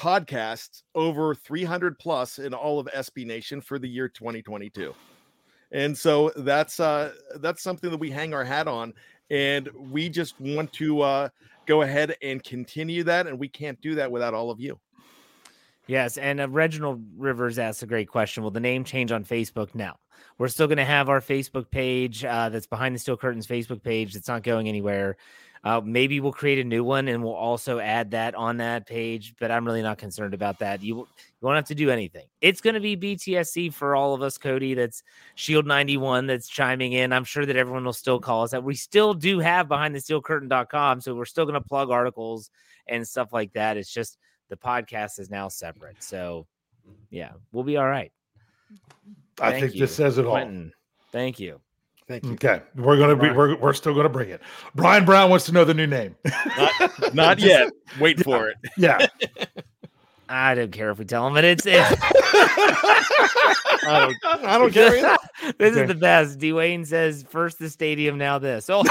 podcast 0.00 0.82
over 0.94 1.34
300 1.34 1.98
plus 1.98 2.38
in 2.38 2.54
all 2.54 2.78
of 2.78 2.88
SB 2.96 3.26
Nation 3.26 3.60
for 3.60 3.78
the 3.78 3.88
year 3.88 4.08
2022. 4.08 4.94
And 5.72 5.96
so 5.96 6.30
that's 6.36 6.80
uh 6.80 7.12
that's 7.36 7.62
something 7.62 7.90
that 7.90 7.98
we 7.98 8.10
hang 8.10 8.34
our 8.34 8.44
hat 8.44 8.68
on 8.68 8.94
and 9.30 9.68
we 9.90 10.08
just 10.08 10.40
want 10.40 10.72
to 10.74 11.02
uh 11.02 11.28
go 11.66 11.82
ahead 11.82 12.16
and 12.22 12.42
continue 12.42 13.04
that 13.04 13.26
and 13.26 13.38
we 13.38 13.48
can't 13.48 13.80
do 13.80 13.94
that 13.96 14.10
without 14.10 14.34
all 14.34 14.50
of 14.50 14.60
you. 14.60 14.78
Yes, 15.86 16.18
and 16.18 16.40
uh, 16.40 16.48
Reginald 16.48 17.02
Rivers 17.16 17.58
asked 17.58 17.82
a 17.82 17.86
great 17.86 18.08
question. 18.08 18.42
Will 18.42 18.50
the 18.50 18.60
name 18.60 18.84
change 18.84 19.10
on 19.10 19.24
Facebook? 19.24 19.74
now? 19.74 19.98
we're 20.38 20.48
still 20.48 20.66
going 20.68 20.78
to 20.78 20.84
have 20.84 21.08
our 21.08 21.20
Facebook 21.20 21.70
page. 21.70 22.24
Uh, 22.24 22.48
that's 22.48 22.66
behind 22.66 22.94
the 22.94 22.98
steel 22.98 23.16
curtains 23.16 23.46
Facebook 23.46 23.82
page. 23.82 24.14
It's 24.16 24.28
not 24.28 24.42
going 24.42 24.68
anywhere. 24.68 25.16
Uh, 25.64 25.80
maybe 25.84 26.20
we'll 26.20 26.32
create 26.32 26.58
a 26.58 26.64
new 26.64 26.84
one 26.84 27.08
and 27.08 27.22
we'll 27.22 27.32
also 27.32 27.78
add 27.78 28.12
that 28.12 28.34
on 28.34 28.58
that 28.58 28.86
page. 28.86 29.34
But 29.38 29.50
I'm 29.50 29.64
really 29.64 29.82
not 29.82 29.98
concerned 29.98 30.34
about 30.34 30.58
that. 30.60 30.82
You 30.82 30.96
you 31.40 31.46
won't 31.46 31.56
have 31.56 31.66
to 31.66 31.74
do 31.74 31.90
anything. 31.90 32.26
It's 32.40 32.60
going 32.60 32.74
to 32.74 32.80
be 32.80 32.96
BTSC 32.96 33.72
for 33.72 33.94
all 33.94 34.12
of 34.12 34.22
us, 34.22 34.38
Cody. 34.38 34.74
That's 34.74 35.04
Shield 35.36 35.66
91 35.66 36.26
that's 36.26 36.48
chiming 36.48 36.94
in. 36.94 37.12
I'm 37.12 37.24
sure 37.24 37.46
that 37.46 37.56
everyone 37.56 37.84
will 37.84 37.92
still 37.92 38.18
call 38.18 38.42
us 38.42 38.50
that. 38.50 38.64
We 38.64 38.74
still 38.74 39.14
do 39.14 39.38
have 39.38 39.68
behind 39.68 39.94
the 39.94 40.00
steel 40.00 40.20
curtain.com. 40.20 41.00
So 41.00 41.14
we're 41.14 41.26
still 41.26 41.44
going 41.44 41.60
to 41.60 41.68
plug 41.68 41.90
articles 41.90 42.50
and 42.88 43.06
stuff 43.06 43.32
like 43.32 43.52
that. 43.52 43.76
It's 43.76 43.92
just 43.92 44.18
the 44.48 44.56
podcast 44.56 45.20
is 45.20 45.30
now 45.30 45.48
separate. 45.48 46.02
So 46.02 46.46
yeah, 47.10 47.32
we'll 47.52 47.64
be 47.64 47.76
all 47.76 47.88
right. 47.88 48.12
i 49.40 49.50
Thank 49.50 49.62
think 49.62 49.74
you, 49.74 49.80
this 49.80 49.94
says 49.94 50.18
it 50.18 50.26
all 50.26 50.34
Thank 51.12 51.38
you. 51.38 51.60
Thank 52.08 52.24
you. 52.24 52.32
okay 52.32 52.62
we're 52.74 52.96
gonna 52.96 53.14
be 53.16 53.30
we're, 53.30 53.54
we're 53.56 53.74
still 53.74 53.94
gonna 53.94 54.08
bring 54.08 54.30
it 54.30 54.40
brian 54.74 55.04
brown 55.04 55.28
wants 55.28 55.44
to 55.46 55.52
know 55.52 55.64
the 55.64 55.74
new 55.74 55.86
name 55.86 56.16
Not, 56.56 56.72
not 57.14 57.38
yet. 57.38 57.70
Wait 58.00 58.18
for 58.24 58.48
it. 58.48 58.56
yeah 58.78 59.06
I 60.30 60.54
don't 60.54 60.70
care 60.72 60.90
if 60.90 60.98
we 60.98 61.06
tell 61.06 61.26
him, 61.26 61.32
but 61.32 61.42
it's, 61.42 61.64
it. 61.64 61.80
I 61.82 62.14
don't, 64.22 64.44
I 64.44 64.58
don't 64.58 64.70
care. 64.74 64.94
either. 64.98 65.16
this 65.58 65.72
Okay. 65.72 65.80
is 65.82 65.88
the 65.88 65.94
best. 65.94 66.38
Dwayne 66.38 66.86
says 66.86 67.24
first 67.30 67.58
the 67.58 67.70
stadium, 67.70 68.18
now 68.18 68.38
this. 68.38 68.68
Oh, 68.68 68.82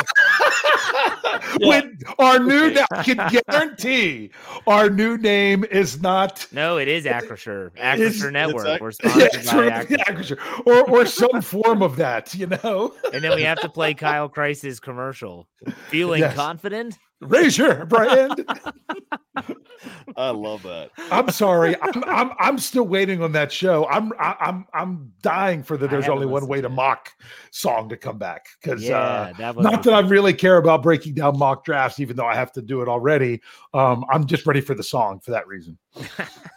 when 1.67 1.97
our 2.19 2.39
new 2.39 2.75
I 2.91 3.03
can 3.03 3.17
guarantee 3.49 4.31
our 4.65 4.89
new 4.89 5.17
name 5.17 5.63
is 5.65 6.01
not 6.01 6.47
No, 6.51 6.77
it 6.77 6.87
is 6.87 7.05
Acrisure. 7.05 7.71
Acrisure 7.77 8.31
Network. 8.31 8.67
ac- 8.67 8.79
We're 8.81 8.91
yeah, 9.19 9.27
sponsored 9.31 9.45
by 9.45 9.83
true, 9.85 9.97
Acrisure. 9.97 10.37
Acrisure. 10.37 10.65
or 10.65 10.89
or 10.89 11.05
some 11.05 11.41
form 11.41 11.81
of 11.81 11.95
that, 11.97 12.33
you 12.35 12.47
know. 12.47 12.93
And 13.13 13.23
then 13.23 13.35
we 13.35 13.43
have 13.43 13.59
to 13.61 13.69
play 13.69 13.93
Kyle 13.93 14.29
Kreis's 14.29 14.79
commercial. 14.79 15.47
Feeling 15.89 16.21
Yes. 16.21 16.35
confident? 16.35 16.97
Raise 17.21 17.57
your 17.57 17.85
brand. 17.85 18.45
I 20.17 20.29
love 20.29 20.63
that. 20.63 20.91
I'm 21.11 21.29
sorry. 21.31 21.75
I'm, 21.81 22.03
I'm 22.05 22.31
I'm 22.39 22.57
still 22.59 22.87
waiting 22.87 23.23
on 23.23 23.31
that 23.31 23.51
show. 23.51 23.87
I'm 23.87 24.11
I, 24.19 24.35
I'm 24.39 24.65
I'm 24.73 25.11
dying 25.21 25.63
for 25.63 25.77
the 25.77 25.87
"There's 25.87 26.07
Only 26.07 26.27
One 26.27 26.47
Way 26.47 26.57
to 26.57 26.63
to. 26.63 26.69
Mock" 26.69 27.11
song 27.51 27.89
to 27.89 27.97
come 27.97 28.17
back 28.19 28.45
because 28.61 28.83
Yeah, 28.83 28.97
uh, 28.97 29.33
that 29.33 29.57
not 29.57 29.83
that 29.83 29.93
I 29.93 29.99
really 30.01 30.33
care 30.33 30.57
about 30.57 30.83
breaking 30.83 31.15
down 31.15 31.37
mock 31.39 31.65
drafts, 31.65 31.99
even 31.99 32.15
though 32.15 32.25
I 32.25 32.35
have 32.35 32.51
to 32.53 32.61
do 32.61 32.81
it 32.81 32.87
already. 32.87 33.41
Um, 33.73 34.05
I'm 34.11 34.25
just 34.25 34.45
ready 34.45 34.61
for 34.61 34.75
the 34.75 34.83
song 34.83 35.19
for 35.19 35.31
that 35.31 35.47
reason. 35.47 35.77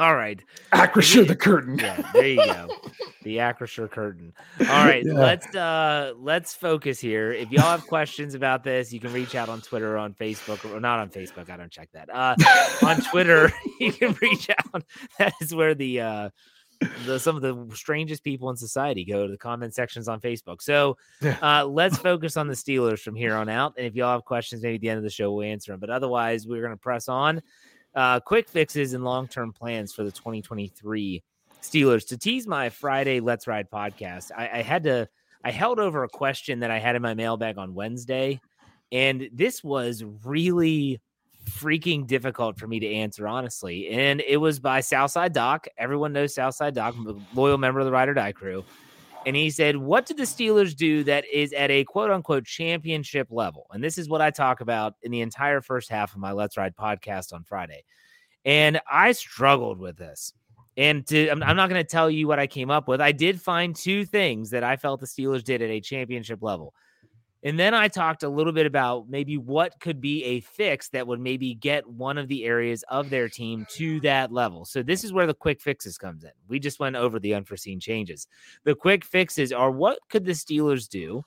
All 0.00 0.16
right. 0.16 0.42
Acrisure 0.72 1.26
the 1.28 1.36
curtain. 1.36 1.78
Yeah, 1.78 2.02
there 2.12 2.26
you 2.26 2.36
go. 2.44 2.68
The 3.22 3.36
Acrisure 3.36 3.90
curtain. 3.90 4.32
All 4.60 4.66
right, 4.86 5.04
Yeah. 5.04 5.12
let's 5.12 5.54
uh 5.54 6.14
let's 6.16 6.54
focus 6.54 6.98
here. 6.98 7.32
If 7.32 7.50
y'all 7.50 7.64
have 7.70 7.86
questions 7.86 8.34
about 8.34 8.64
this, 8.64 8.94
you 8.94 8.98
can 8.98 9.12
reach 9.12 9.34
out 9.34 9.50
on 9.50 9.60
Twitter 9.60 9.92
or 9.94 9.98
on 9.98 10.14
Facebook 10.14 10.64
or 10.64 10.80
not 10.80 11.00
on 11.00 11.10
Facebook. 11.10 11.50
I 11.50 11.58
don't 11.58 11.70
check 11.70 11.90
that. 11.92 12.08
Uh 12.10 12.34
on 12.82 12.98
Twitter, 13.10 13.52
you 13.80 13.92
can 13.92 14.16
reach 14.22 14.48
out. 14.48 14.82
That 15.18 15.34
is 15.42 15.54
where 15.54 15.74
the 15.74 16.00
uh 16.00 16.30
the 17.04 17.20
some 17.20 17.36
of 17.36 17.42
the 17.42 17.76
strangest 17.76 18.24
people 18.24 18.48
in 18.48 18.56
society 18.56 19.04
go 19.04 19.26
to 19.26 19.30
the 19.30 19.36
comment 19.36 19.74
sections 19.74 20.08
on 20.08 20.18
Facebook. 20.22 20.62
So 20.62 20.96
uh 21.42 21.66
let's 21.66 21.98
focus 21.98 22.38
on 22.38 22.48
the 22.48 22.54
Steelers 22.54 23.00
from 23.00 23.14
here 23.16 23.36
on 23.36 23.50
out. 23.50 23.74
And 23.76 23.86
if 23.86 23.94
y'all 23.94 24.12
have 24.12 24.24
questions, 24.24 24.62
maybe 24.62 24.76
at 24.76 24.80
the 24.80 24.88
end 24.88 24.96
of 24.96 25.04
the 25.04 25.10
show 25.10 25.30
we'll 25.30 25.44
answer 25.46 25.72
them. 25.72 25.80
But 25.80 25.90
otherwise, 25.90 26.46
we're 26.46 26.62
gonna 26.62 26.78
press 26.78 27.06
on. 27.06 27.42
Uh 27.94 28.20
quick 28.20 28.48
fixes 28.48 28.92
and 28.92 29.04
long-term 29.04 29.52
plans 29.52 29.92
for 29.92 30.04
the 30.04 30.12
2023 30.12 31.22
Steelers. 31.62 32.06
To 32.08 32.18
tease 32.18 32.46
my 32.46 32.68
Friday 32.68 33.20
Let's 33.20 33.46
Ride 33.46 33.70
podcast, 33.70 34.30
I, 34.36 34.58
I 34.58 34.62
had 34.62 34.84
to 34.84 35.08
I 35.44 35.50
held 35.50 35.78
over 35.78 36.04
a 36.04 36.08
question 36.08 36.60
that 36.60 36.70
I 36.70 36.78
had 36.78 36.96
in 36.96 37.02
my 37.02 37.14
mailbag 37.14 37.58
on 37.58 37.74
Wednesday, 37.74 38.40
and 38.92 39.28
this 39.32 39.64
was 39.64 40.04
really 40.24 41.00
freaking 41.48 42.06
difficult 42.06 42.58
for 42.58 42.66
me 42.66 42.80
to 42.80 42.86
answer, 42.86 43.26
honestly. 43.26 43.88
And 43.88 44.22
it 44.26 44.36
was 44.36 44.60
by 44.60 44.80
Southside 44.80 45.32
Doc. 45.32 45.66
Everyone 45.78 46.12
knows 46.12 46.34
Southside 46.34 46.74
Doc, 46.74 46.94
loyal 47.34 47.58
member 47.58 47.80
of 47.80 47.86
the 47.86 47.92
Ride 47.92 48.08
or 48.08 48.14
Die 48.14 48.32
crew. 48.32 48.64
And 49.26 49.36
he 49.36 49.50
said, 49.50 49.76
What 49.76 50.06
did 50.06 50.16
the 50.16 50.24
Steelers 50.24 50.74
do 50.74 51.04
that 51.04 51.24
is 51.32 51.52
at 51.52 51.70
a 51.70 51.84
quote 51.84 52.10
unquote 52.10 52.44
championship 52.44 53.28
level? 53.30 53.66
And 53.70 53.82
this 53.84 53.98
is 53.98 54.08
what 54.08 54.22
I 54.22 54.30
talk 54.30 54.60
about 54.60 54.94
in 55.02 55.10
the 55.10 55.20
entire 55.20 55.60
first 55.60 55.90
half 55.90 56.14
of 56.14 56.20
my 56.20 56.32
Let's 56.32 56.56
Ride 56.56 56.74
podcast 56.76 57.32
on 57.32 57.44
Friday. 57.44 57.84
And 58.44 58.80
I 58.90 59.12
struggled 59.12 59.78
with 59.78 59.96
this. 59.96 60.32
And 60.76 61.06
to, 61.08 61.28
I'm, 61.28 61.42
I'm 61.42 61.56
not 61.56 61.68
going 61.68 61.82
to 61.82 61.88
tell 61.88 62.10
you 62.10 62.26
what 62.26 62.38
I 62.38 62.46
came 62.46 62.70
up 62.70 62.88
with. 62.88 63.00
I 63.00 63.12
did 63.12 63.40
find 63.40 63.76
two 63.76 64.06
things 64.06 64.50
that 64.50 64.64
I 64.64 64.76
felt 64.76 65.00
the 65.00 65.06
Steelers 65.06 65.44
did 65.44 65.60
at 65.60 65.68
a 65.68 65.80
championship 65.80 66.42
level. 66.42 66.72
And 67.42 67.58
then 67.58 67.72
I 67.72 67.88
talked 67.88 68.22
a 68.22 68.28
little 68.28 68.52
bit 68.52 68.66
about 68.66 69.08
maybe 69.08 69.38
what 69.38 69.80
could 69.80 70.00
be 70.00 70.22
a 70.24 70.40
fix 70.40 70.90
that 70.90 71.06
would 71.06 71.20
maybe 71.20 71.54
get 71.54 71.86
one 71.88 72.18
of 72.18 72.28
the 72.28 72.44
areas 72.44 72.84
of 72.88 73.08
their 73.08 73.28
team 73.28 73.66
to 73.76 73.98
that 74.00 74.30
level. 74.30 74.66
So 74.66 74.82
this 74.82 75.04
is 75.04 75.12
where 75.12 75.26
the 75.26 75.34
quick 75.34 75.60
fixes 75.60 75.96
comes 75.96 76.22
in. 76.24 76.32
We 76.48 76.58
just 76.58 76.80
went 76.80 76.96
over 76.96 77.18
the 77.18 77.34
unforeseen 77.34 77.80
changes. 77.80 78.26
The 78.64 78.74
quick 78.74 79.04
fixes 79.04 79.52
are 79.52 79.70
what 79.70 80.00
could 80.10 80.26
the 80.26 80.32
Steelers 80.32 80.86
do, 80.86 81.24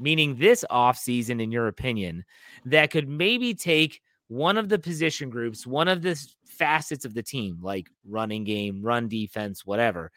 meaning 0.00 0.34
this 0.36 0.64
offseason, 0.68 1.40
in 1.40 1.52
your 1.52 1.68
opinion, 1.68 2.24
that 2.64 2.90
could 2.90 3.08
maybe 3.08 3.54
take 3.54 4.00
one 4.26 4.56
of 4.56 4.68
the 4.68 4.78
position 4.78 5.30
groups, 5.30 5.66
one 5.66 5.86
of 5.86 6.02
the 6.02 6.20
facets 6.44 7.04
of 7.04 7.14
the 7.14 7.22
team, 7.22 7.58
like 7.62 7.88
running 8.08 8.42
game, 8.42 8.82
run 8.82 9.06
defense, 9.06 9.64
whatever, 9.64 10.10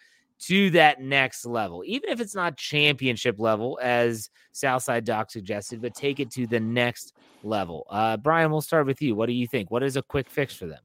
to 0.48 0.70
that 0.72 1.02
next 1.02 1.46
level, 1.46 1.84
even 1.86 2.10
if 2.10 2.20
it's 2.20 2.36
not 2.36 2.58
championship 2.58 3.40
level, 3.40 3.80
as 3.82 4.30
Southside 4.52 5.04
Doc 5.04 5.32
suggested, 5.32 5.82
but 5.82 5.96
take 5.96 6.20
it 6.20 6.30
to 6.32 6.46
the 6.46 6.60
next 6.60 7.14
level. 7.44 7.86
Uh, 7.90 8.18
Bryan, 8.18 8.52
we'll 8.52 8.62
start 8.62 8.86
with 8.86 9.02
you. 9.02 9.16
What 9.16 9.26
do 9.26 9.34
you 9.34 9.48
think? 9.48 9.72
What 9.72 9.84
is 9.84 9.96
a 9.96 10.04
quick 10.04 10.30
fix 10.30 10.56
for 10.56 10.68
them? 10.68 10.82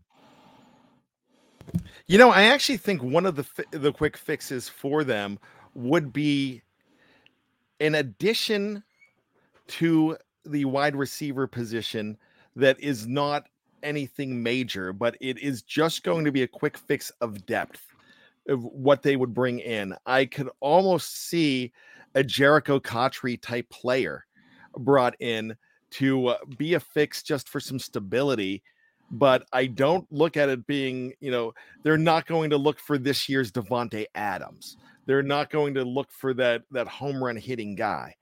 You 2.07 2.19
know, 2.19 2.31
I 2.31 2.45
actually 2.45 2.79
think 2.79 3.03
one 3.03 3.27
of 3.27 3.37
the 3.37 3.45
fi- 3.45 3.65
the 3.71 3.93
quick 3.93 4.17
fixes 4.17 4.69
for 4.69 5.05
them 5.05 5.39
would 5.75 6.13
be 6.13 6.63
in 7.79 7.97
addition 7.97 8.83
to 9.69 10.17
the 10.45 10.65
wide 10.65 10.97
receiver 10.97 11.47
position 11.47 12.17
that 12.57 12.81
is 12.81 13.07
not 13.07 13.47
anything 13.83 14.43
major, 14.43 14.93
but 14.93 15.17
it 15.21 15.39
is 15.39 15.63
just 15.63 16.03
going 16.03 16.25
to 16.25 16.33
be 16.33 16.43
a 16.43 16.49
quick 16.49 16.77
fix 16.77 17.11
of 17.21 17.47
depth 17.47 17.90
of 18.49 18.63
what 18.65 19.03
they 19.03 19.17
would 19.17 19.35
bring 19.35 19.61
in. 19.61 19.95
I 20.07 20.25
could 20.25 20.49
almost 20.61 21.29
see 21.29 21.73
a 22.15 22.23
Jerricho 22.23 22.83
Cotchery 22.83 23.37
type 23.37 23.69
player 23.71 24.27
brought 24.77 25.15
in 25.21 25.57
to 25.93 26.29
uh, 26.29 26.39
be 26.57 26.75
a 26.75 26.81
fix 26.81 27.23
just 27.23 27.49
for 27.49 27.61
some 27.61 27.79
stability. 27.79 28.63
But 29.13 29.45
I 29.53 29.67
don't 29.67 30.07
look 30.13 30.37
at 30.37 30.49
it 30.49 30.67
being, 30.67 31.13
you 31.21 31.33
know, 31.33 31.53
they're 31.83 31.99
not 31.99 32.27
going 32.27 32.51
to 32.51 32.57
look 32.57 32.79
for 32.79 32.97
this 32.97 33.29
year's 33.29 33.51
Davante 33.51 34.07
Adams. 34.15 34.77
They're 35.07 35.23
not 35.23 35.51
going 35.51 35.75
to 35.75 35.85
look 35.85 36.13
for 36.13 36.33
that 36.35 36.63
that 36.71 36.87
home 36.87 37.23
run 37.23 37.37
hitting 37.37 37.75
guy. 37.75 38.15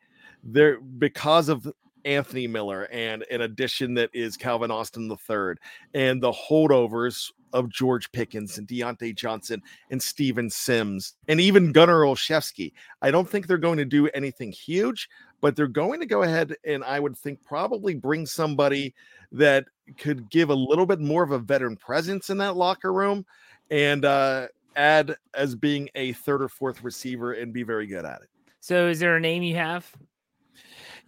They're 0.43 0.81
because 0.81 1.51
of 1.51 1.71
Anthony 2.07 2.47
Miller 2.47 2.85
and 2.91 3.25
an 3.31 3.43
addition 3.43 3.95
that 3.95 4.09
is 4.15 4.37
Calvin 4.39 4.71
Austin 4.71 5.09
the 5.09 5.17
third 5.17 5.61
and 5.93 6.23
the 6.23 6.33
holdovers 6.33 7.31
of 7.53 7.71
George 7.71 8.11
Pickens 8.13 8.59
and 8.59 8.67
Diontae 8.67 9.15
Johnson 9.15 9.63
and 9.91 10.03
Steven 10.03 10.51
Sims 10.51 11.15
and 11.29 11.41
even 11.41 11.73
Gunnar 11.73 12.03
Olszewski. 12.03 12.73
I 13.03 13.11
don't 13.11 13.29
think 13.29 13.47
they're 13.47 13.59
going 13.59 13.79
to 13.79 13.85
do 13.85 14.09
anything 14.09 14.53
huge, 14.53 15.09
but 15.41 15.57
they're 15.57 15.67
going 15.67 16.01
to 16.01 16.07
go 16.07 16.23
ahead 16.23 16.55
and 16.65 16.85
I 16.85 17.01
would 17.01 17.17
think 17.17 17.43
probably 17.43 17.95
bring 17.95 18.27
somebody 18.27 18.95
that 19.33 19.67
could 19.99 20.31
give 20.31 20.51
a 20.51 20.55
little 20.55 20.87
bit 20.87 21.01
more 21.01 21.23
of 21.23 21.33
a 21.33 21.39
veteran 21.39 21.77
presence 21.77 22.31
in 22.31 22.39
that 22.39 22.57
locker 22.57 22.93
room 22.93 23.25
and 23.71 24.05
uh, 24.05 24.49
add 24.77 25.17
as 25.35 25.55
being 25.55 25.89
a 25.95 26.13
third 26.13 26.43
or 26.43 26.49
fourth 26.49 26.83
receiver 26.83 27.33
and 27.33 27.53
be 27.53 27.63
very 27.63 27.87
good 27.87 28.05
at 28.05 28.23
it. 28.23 28.29
So, 28.61 28.89
is 28.89 28.99
there 29.01 29.17
a 29.17 29.21
name 29.21 29.43
you 29.43 29.57
have? 29.57 29.91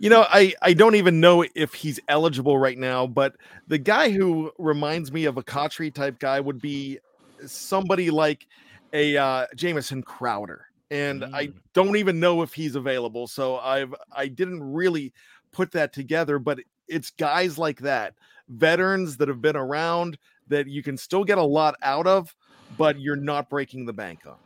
You 0.01 0.09
know, 0.11 0.27
I 0.31 0.55
I 0.63 0.73
don't 0.73 0.95
even 0.97 1.21
know 1.21 1.45
if 1.55 1.75
he's 1.75 2.01
eligible 2.09 2.59
right 2.59 2.79
now, 2.79 3.07
but 3.07 3.37
the 3.69 3.79
guy 3.79 4.11
who 4.11 4.51
reminds 4.59 5.13
me 5.13 5.27
of 5.27 5.37
a 5.37 5.43
Cotchery 5.45 5.91
type 5.91 6.19
guy 6.19 6.41
would 6.41 6.61
be 6.61 6.99
somebody 7.47 8.11
like 8.11 8.47
a 8.95 9.17
uh, 9.19 9.47
Jamison 9.57 10.03
Crowder, 10.03 10.67
and 10.91 11.25
I 11.35 11.49
Mm. 11.49 11.55
don't 11.75 11.97
even 11.97 12.19
know 12.19 12.43
if 12.43 12.55
he's 12.55 12.77
available. 12.77 13.29
So 13.29 13.59
I've 13.59 13.95
I 14.17 14.29
didn't 14.29 14.63
really 14.63 15.13
put 15.53 15.73
that 15.73 15.93
together, 15.93 16.39
but 16.39 16.61
it's 16.89 17.11
guys 17.11 17.59
like 17.59 17.81
that, 17.81 18.15
veterans 18.49 19.19
that 19.19 19.29
have 19.29 19.43
been 19.43 19.57
around 19.57 20.19
that 20.49 20.67
you 20.69 20.83
can 20.83 20.97
still 20.97 21.25
get 21.25 21.39
a 21.39 21.43
lot 21.45 21.77
out 21.83 22.07
of, 22.07 22.35
but 22.71 22.99
you're 23.01 23.17
not 23.17 23.51
breaking 23.51 23.87
the 23.87 23.93
bank 23.93 24.23
on. 24.27 24.39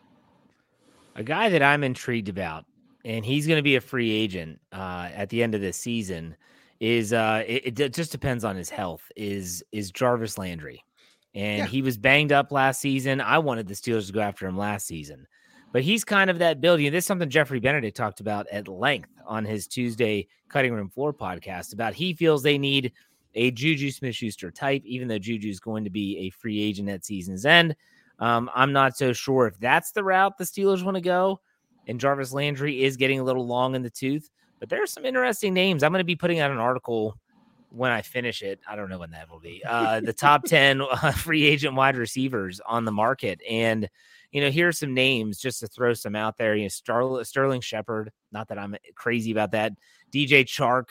A 1.17 1.23
guy 1.25 1.49
that 1.51 1.63
I'm 1.63 1.85
intrigued 1.85 2.29
about, 2.29 2.67
and 3.05 3.25
he's 3.25 3.47
going 3.47 3.59
to 3.59 3.63
be 3.63 3.77
a 3.77 3.81
free 3.81 4.11
agent 4.11 4.61
uh, 4.73 5.09
at 5.15 5.29
the 5.29 5.43
end 5.43 5.55
of 5.55 5.61
this 5.61 5.77
season. 5.77 6.37
Is 6.81 7.13
uh, 7.13 7.45
it, 7.47 7.79
it 7.79 7.95
just 7.95 8.13
depends 8.13 8.45
on 8.45 8.57
his 8.57 8.69
health. 8.69 9.03
Is 9.17 9.63
is 9.73 9.91
Jarvis 9.91 10.37
Landry, 10.39 10.85
and 11.35 11.59
Yeah. 11.59 11.67
he 11.67 11.83
was 11.83 11.97
banged 11.97 12.33
up 12.33 12.51
last 12.53 12.81
season. 12.81 13.21
I 13.21 13.39
wanted 13.39 13.69
the 13.69 13.75
Steelers 13.75 14.07
to 14.09 14.13
go 14.13 14.21
after 14.21 14.47
him 14.47 14.59
last 14.59 14.87
season, 14.87 15.27
but 15.73 15.83
he's 15.83 16.05
kind 16.05 16.31
of 16.31 16.39
that 16.41 16.61
building. 16.61 16.91
This 16.91 17.05
is 17.05 17.07
something 17.07 17.31
Jeffrey 17.31 17.61
Benedict 17.61 17.97
talked 17.97 18.21
about 18.21 18.47
at 18.51 18.69
length 18.69 19.09
on 19.25 19.45
his 19.45 19.67
Tuesday 19.69 20.27
Cutting 20.49 20.73
Room 20.75 20.91
Floor 20.91 21.15
podcast 21.15 21.73
about 21.73 21.95
he 21.95 22.13
feels 22.13 22.43
they 22.43 22.59
need 22.59 22.93
a 23.37 23.51
Juju 23.53 23.91
Smith 23.91 24.15
Schuster 24.17 24.51
type, 24.51 24.83
even 24.85 25.09
though 25.09 25.19
Juju 25.19 25.49
is 25.49 25.61
going 25.61 25.85
to 25.85 25.91
be 25.91 26.19
a 26.19 26.31
free 26.31 26.61
agent 26.61 26.89
at 26.89 27.05
season's 27.05 27.47
end. 27.47 27.75
Um, 28.19 28.51
I'm 28.55 28.73
not 28.73 28.97
so 28.97 29.13
sure 29.13 29.47
if 29.47 29.59
that's 29.59 29.93
the 29.93 30.05
route 30.05 30.39
the 30.39 30.45
Steelers 30.45 30.85
want 30.85 30.97
to 30.97 31.01
go. 31.01 31.41
And 31.87 32.01
Jarvis 32.01 32.33
Landry 32.33 32.83
is 32.83 32.97
getting 32.97 33.21
a 33.21 33.25
little 33.25 33.47
long 33.47 33.75
in 33.75 33.83
the 33.83 33.91
tooth, 33.91 34.31
but 34.61 34.69
there 34.69 34.83
are 34.83 34.87
some 34.87 35.05
interesting 35.05 35.55
names. 35.55 35.83
I'm 35.83 35.93
going 35.93 36.01
to 36.01 36.05
be 36.05 36.17
putting 36.17 36.41
out 36.41 36.51
an 36.51 36.59
article 36.59 37.19
when 37.71 37.91
I 37.91 38.03
finish 38.03 38.43
it. 38.43 38.61
I 38.69 38.77
don't 38.77 38.89
know 38.89 38.99
when 38.99 39.11
that 39.11 39.31
will 39.31 39.41
be. 39.41 39.63
Uh, 39.67 40.01
the 40.01 40.13
top 40.15 40.45
10 40.45 40.81
uh, 40.81 41.11
free 41.17 41.45
agent 41.45 41.75
wide 41.75 41.97
receivers 41.97 42.61
on 42.65 42.85
the 42.85 42.93
market. 42.93 43.41
And, 43.49 43.89
you 44.31 44.41
know, 44.41 44.51
here's 44.51 44.79
some 44.79 44.95
names 44.95 45.39
just 45.39 45.61
to 45.61 45.67
throw 45.67 45.93
some 45.95 46.17
out 46.17 46.39
there. 46.39 46.55
You 46.55 46.65
know, 46.65 46.69
Star- 46.69 47.25
Sterling 47.25 47.61
Shepard, 47.61 48.13
not 48.33 48.49
that 48.49 48.59
I'm 48.59 48.77
crazy 48.95 49.33
about 49.33 49.53
that. 49.53 49.73
DJ 50.13 50.45
Chark, 50.45 50.91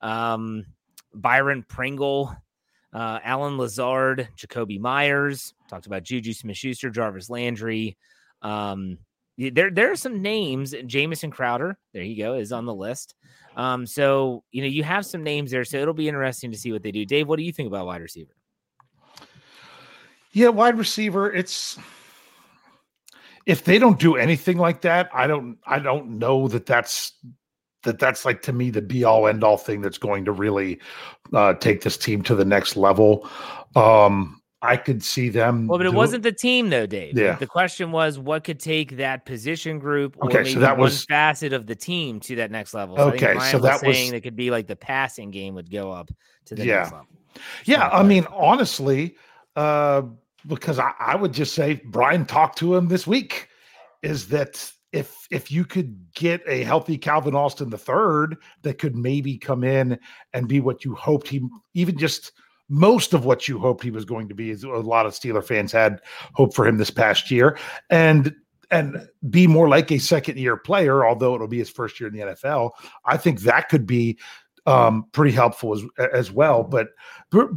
um, 0.00 0.64
Byron 1.12 1.64
Pringle, 1.68 2.34
uh, 2.92 3.18
Allen 3.22 3.58
Lazard, 3.58 4.28
Jakobi 4.36 4.80
Meyers, 4.80 5.54
talked 5.68 5.86
about 5.86 6.02
Juju 6.02 6.32
Smith 6.32 6.56
Schuster, 6.56 6.90
Jarvis 6.90 7.30
Landry, 7.30 7.96
um, 8.42 8.98
there 9.36 9.70
there 9.70 9.90
are 9.90 9.96
some 9.96 10.20
names. 10.22 10.74
Jamison 10.86 11.30
Crowder, 11.30 11.78
there 11.92 12.02
you 12.02 12.22
go, 12.22 12.34
is 12.34 12.52
on 12.52 12.66
the 12.66 12.74
list. 12.74 13.14
Um, 13.56 13.86
so 13.86 14.44
you 14.52 14.62
know 14.62 14.68
you 14.68 14.82
have 14.84 15.06
some 15.06 15.22
names 15.22 15.50
there, 15.50 15.64
so 15.64 15.78
it'll 15.78 15.94
be 15.94 16.08
interesting 16.08 16.50
to 16.52 16.58
see 16.58 16.72
what 16.72 16.82
they 16.82 16.92
do. 16.92 17.04
Dave, 17.04 17.28
what 17.28 17.36
do 17.36 17.42
you 17.42 17.52
think 17.52 17.66
about 17.66 17.86
wide 17.86 18.02
receiver? 18.02 18.34
Yeah, 20.32 20.48
wide 20.48 20.78
receiver. 20.78 21.32
It's 21.32 21.78
if 23.46 23.64
they 23.64 23.78
don't 23.78 23.98
do 23.98 24.16
anything 24.16 24.58
like 24.58 24.82
that, 24.82 25.10
I 25.12 25.26
don't 25.26 25.58
I 25.66 25.78
don't 25.78 26.18
know 26.18 26.48
that 26.48 26.66
that's 26.66 27.12
that 27.82 27.98
that's 27.98 28.24
like 28.24 28.42
to 28.42 28.52
me 28.52 28.70
the 28.70 28.82
be 28.82 29.04
all 29.04 29.26
end 29.26 29.42
all 29.42 29.56
thing 29.56 29.80
that's 29.80 29.98
going 29.98 30.24
to 30.26 30.32
really 30.32 30.80
uh, 31.32 31.54
take 31.54 31.80
this 31.80 31.96
team 31.96 32.22
to 32.22 32.34
the 32.34 32.44
next 32.44 32.76
level. 32.76 33.28
Um, 33.74 34.39
I 34.62 34.76
could 34.76 35.02
see 35.02 35.30
them. 35.30 35.66
Well, 35.66 35.78
but 35.78 35.86
it 35.86 35.94
wasn't 35.94 36.22
the 36.22 36.32
team 36.32 36.68
though, 36.68 36.86
Dave. 36.86 37.16
Yeah. 37.16 37.36
The 37.36 37.46
question 37.46 37.92
was 37.92 38.18
what 38.18 38.44
could 38.44 38.60
take 38.60 38.96
that 38.98 39.24
position 39.24 39.78
group 39.78 40.16
or 40.20 40.26
Okay, 40.28 40.52
so 40.52 40.60
that 40.60 40.72
one 40.76 40.84
was- 40.84 41.04
facet 41.06 41.52
of 41.52 41.66
the 41.66 41.74
team 41.74 42.20
to 42.20 42.36
that 42.36 42.50
next 42.50 42.74
level. 42.74 42.96
So 42.96 43.08
Okay, 43.08 43.38
so 43.50 43.58
that 43.60 43.82
was- 43.82 43.96
saying 43.96 44.12
it 44.14 44.20
could 44.20 44.36
be 44.36 44.50
like 44.50 44.66
the 44.66 44.76
passing 44.76 45.30
game 45.30 45.54
would 45.54 45.70
go 45.70 45.90
up 45.90 46.10
to 46.46 46.54
the 46.54 46.66
Yeah. 46.66 46.76
next 46.80 46.92
level. 46.92 47.06
Yeah, 47.64 47.88
Smart 47.88 47.94
I 47.94 48.02
mean, 48.06 48.26
honestly, 48.30 49.16
uh, 49.56 50.02
because 50.46 50.78
I, 50.78 50.92
I 50.98 51.16
would 51.16 51.32
just 51.32 51.54
say 51.54 51.80
Bryan 51.86 52.26
talked 52.26 52.58
to 52.58 52.74
him 52.74 52.88
this 52.88 53.06
week. 53.06 53.48
Is 54.02 54.28
that 54.28 54.70
if 54.92 55.14
if 55.30 55.50
you 55.50 55.64
could 55.64 55.94
get 56.14 56.42
a 56.46 56.64
healthy 56.64 56.98
Calvin 56.98 57.34
Austin 57.34 57.70
the 57.70 57.78
third 57.78 58.36
that 58.62 58.78
could 58.78 58.96
maybe 58.96 59.36
come 59.38 59.62
in 59.62 59.98
and 60.32 60.48
be 60.48 60.60
what 60.60 60.84
you 60.84 60.94
hoped 60.94 61.28
he 61.28 61.40
even 61.74 61.96
just 61.98 62.32
most 62.70 63.12
of 63.12 63.24
what 63.24 63.48
you 63.48 63.58
hoped 63.58 63.82
he 63.82 63.90
was 63.90 64.04
going 64.04 64.28
to 64.28 64.34
be 64.34 64.50
is 64.50 64.62
a 64.64 64.68
lot 64.68 65.04
of 65.04 65.12
Steeler 65.12 65.44
fans 65.44 65.72
had 65.72 66.00
hope 66.34 66.54
for 66.54 66.66
him 66.66 66.78
this 66.78 66.90
past 66.90 67.30
year. 67.30 67.58
And 67.90 68.34
and 68.70 69.08
be 69.28 69.48
more 69.48 69.68
like 69.68 69.90
a 69.90 69.98
second 69.98 70.38
year 70.38 70.56
player 70.56 71.04
although 71.04 71.34
it'll 71.34 71.48
be 71.48 71.58
his 71.58 71.68
first 71.68 71.98
year 71.98 72.08
in 72.08 72.14
the 72.14 72.20
NFL 72.34 72.70
I 73.04 73.16
think 73.16 73.40
that 73.40 73.68
could 73.68 73.84
be 73.84 74.16
um 74.66 75.06
pretty 75.10 75.32
helpful 75.32 75.74
as 75.74 75.82
as 76.12 76.30
well. 76.30 76.62
But 76.62 76.90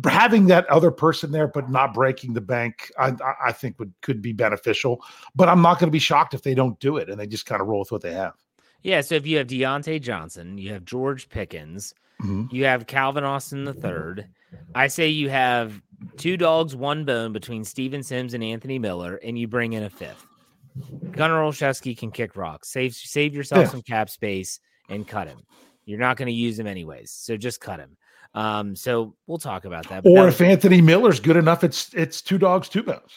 having 0.06 0.48
that 0.48 0.66
other 0.70 0.90
person 0.90 1.32
there 1.32 1.48
but 1.48 1.70
not 1.70 1.94
breaking 1.94 2.34
the 2.34 2.42
bank 2.42 2.92
i 2.98 3.10
I- 3.10 3.36
i 3.50 3.52
think 3.52 3.78
would 3.78 3.94
could 4.02 4.22
be 4.24 4.34
beneficial. 4.34 5.04
But 5.36 5.50
i'm 5.50 5.62
not 5.62 5.78
going 5.78 5.90
to 5.90 5.92
be 5.96 6.00
shocked 6.00 6.34
if 6.34 6.42
they 6.42 6.56
don't 6.56 6.80
do 6.80 6.98
it 6.98 7.08
and 7.10 7.20
they 7.20 7.28
just 7.28 7.46
kind 7.46 7.62
of 7.62 7.68
roll 7.68 7.82
with 7.82 7.92
what 7.92 8.02
they 8.02 8.14
have. 8.14 8.34
Yeah, 8.82 9.00
so 9.02 9.16
if 9.16 9.26
you 9.26 9.38
have 9.38 9.48
Diontae 9.48 10.02
Johnson, 10.02 10.58
you 10.58 10.74
have 10.74 10.84
George 10.84 11.30
Pickens, 11.30 11.94
Mhm. 12.24 12.52
you 12.52 12.66
have 12.66 12.88
Calvin 12.88 13.24
Austin 13.24 13.64
the 13.66 13.74
third. 13.74 14.28
I 14.76 14.88
say 14.88 15.10
you 15.10 15.30
have 15.30 15.82
two 16.18 16.38
dogs, 16.38 16.76
one 16.76 17.06
bone 17.06 17.34
between 17.34 17.64
Steven 17.64 18.04
Sims 18.04 18.34
and 18.34 18.44
Anthony 18.44 18.80
Miller, 18.80 19.16
and 19.24 19.38
you 19.38 19.48
bring 19.48 19.74
in 19.74 19.84
a 19.84 19.90
fifth. 19.90 20.26
Gunnar 21.12 21.42
Olszewski 21.42 21.98
can 21.98 22.12
kick 22.12 22.36
rocks. 22.36 22.70
Save 22.70 22.96
save 22.96 23.36
yourself 23.36 23.62
Yeah. 23.66 23.70
some 23.70 23.82
cap 23.82 24.10
space 24.10 24.60
and 24.90 25.08
cut 25.08 25.28
him. 25.28 25.40
You're 25.86 26.00
not 26.00 26.18
going 26.18 26.28
to 26.28 26.34
use 26.34 26.58
him 26.58 26.66
anyways, 26.68 27.12
so 27.12 27.38
just 27.38 27.60
cut 27.62 27.80
him. 27.80 27.98
Um, 28.34 28.76
so 28.76 29.16
we'll 29.28 29.38
talk 29.38 29.66
about 29.66 29.88
that. 29.90 30.04
or 30.06 30.24
that 30.24 30.30
if 30.30 30.42
anthony 30.42 30.82
miller's 30.82 31.20
good 31.20 31.38
enough 31.38 31.64
it's 31.64 31.94
it's 31.94 32.20
two 32.20 32.40
dogs 32.40 32.68
two 32.68 32.82
bones 32.82 33.12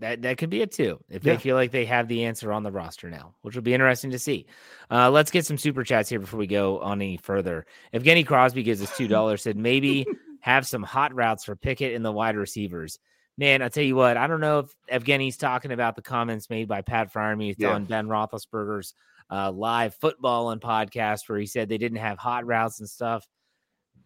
That 0.00 0.22
that 0.22 0.38
could 0.38 0.50
be 0.50 0.60
it 0.60 0.72
too. 0.72 0.98
If 1.08 1.24
Yeah. 1.24 1.34
they 1.34 1.38
feel 1.40 1.56
like 1.56 1.70
they 1.70 1.84
have 1.84 2.08
the 2.08 2.24
answer 2.24 2.52
on 2.52 2.62
the 2.64 2.72
roster 2.72 3.10
now, 3.10 3.34
which 3.42 3.54
will 3.54 3.62
be 3.62 3.74
interesting 3.74 4.10
to 4.10 4.18
see. 4.18 4.46
Uh, 4.90 5.10
let's 5.10 5.30
get 5.30 5.46
some 5.46 5.56
super 5.58 5.84
chats 5.84 6.08
here 6.08 6.18
before 6.18 6.38
we 6.40 6.46
go 6.48 6.80
on 6.80 7.00
any 7.00 7.16
further. 7.16 7.64
Evgeny 7.94 8.26
Crosby 8.26 8.62
gives 8.64 8.82
us 8.82 8.94
two 8.96 9.06
dollars. 9.08 9.42
Said 9.42 9.56
maybe 9.56 10.04
have 10.40 10.66
some 10.66 10.82
hot 10.82 11.14
routes 11.14 11.44
for 11.44 11.54
Pickett 11.56 11.94
and 11.94 12.04
the 12.04 12.12
wide 12.12 12.36
receivers. 12.36 12.98
Man, 13.38 13.62
I 13.62 13.68
tell 13.68 13.82
you 13.84 13.96
what, 13.96 14.16
I 14.16 14.26
don't 14.26 14.40
know 14.40 14.60
if 14.90 15.02
Evgeny's 15.02 15.36
talking 15.36 15.72
about 15.72 15.96
the 15.96 16.02
comments 16.02 16.50
made 16.50 16.68
by 16.68 16.82
Pat 16.82 17.12
Freiermuth 17.12 17.56
Yeah. 17.58 17.70
on 17.74 17.84
Ben 17.84 18.06
Roethlisberger's 18.06 18.94
uh, 19.30 19.50
live 19.50 19.94
football 19.96 20.50
and 20.50 20.60
podcast 20.60 21.28
where 21.28 21.38
he 21.38 21.46
said 21.46 21.68
they 21.68 21.78
didn't 21.78 21.98
have 21.98 22.18
hot 22.18 22.46
routes 22.46 22.78
and 22.80 22.88
stuff. 22.88 23.26